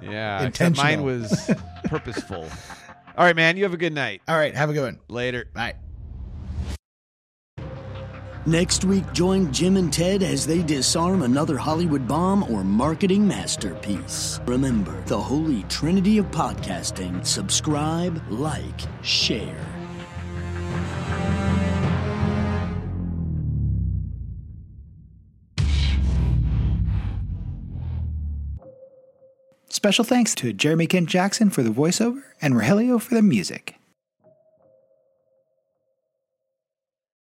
Yeah, 0.01 0.49
mine 0.75 1.03
was 1.03 1.51
purposeful. 1.85 2.47
All 3.19 3.25
right, 3.25 3.35
man. 3.35 3.57
You 3.57 3.63
have 3.63 3.73
a 3.73 3.77
good 3.77 3.91
night. 3.91 4.21
All 4.29 4.37
right, 4.37 4.55
have 4.55 4.69
a 4.69 4.73
good 4.73 4.83
one. 4.83 4.99
Later. 5.09 5.45
Bye. 5.53 5.75
Next 8.45 8.85
week, 8.85 9.03
join 9.11 9.51
Jim 9.51 9.75
and 9.75 9.91
Ted 9.91 10.23
as 10.23 10.47
they 10.47 10.63
disarm 10.63 11.23
another 11.23 11.57
Hollywood 11.57 12.07
bomb 12.07 12.43
or 12.49 12.63
marketing 12.63 13.27
masterpiece. 13.27 14.39
Remember, 14.45 15.03
the 15.07 15.19
holy 15.19 15.63
trinity 15.63 16.17
of 16.17 16.31
podcasting 16.31 17.25
subscribe, 17.25 18.23
like, 18.29 18.79
share. 19.03 19.68
Special 29.79 30.03
thanks 30.03 30.35
to 30.35 30.51
Jeremy 30.51 30.87
Kent 30.87 31.07
Jackson 31.07 31.49
for 31.49 31.63
the 31.63 31.69
voiceover 31.69 32.23
and 32.41 32.53
Rogelio 32.55 33.01
for 33.01 33.15
the 33.15 33.21
music. 33.21 33.78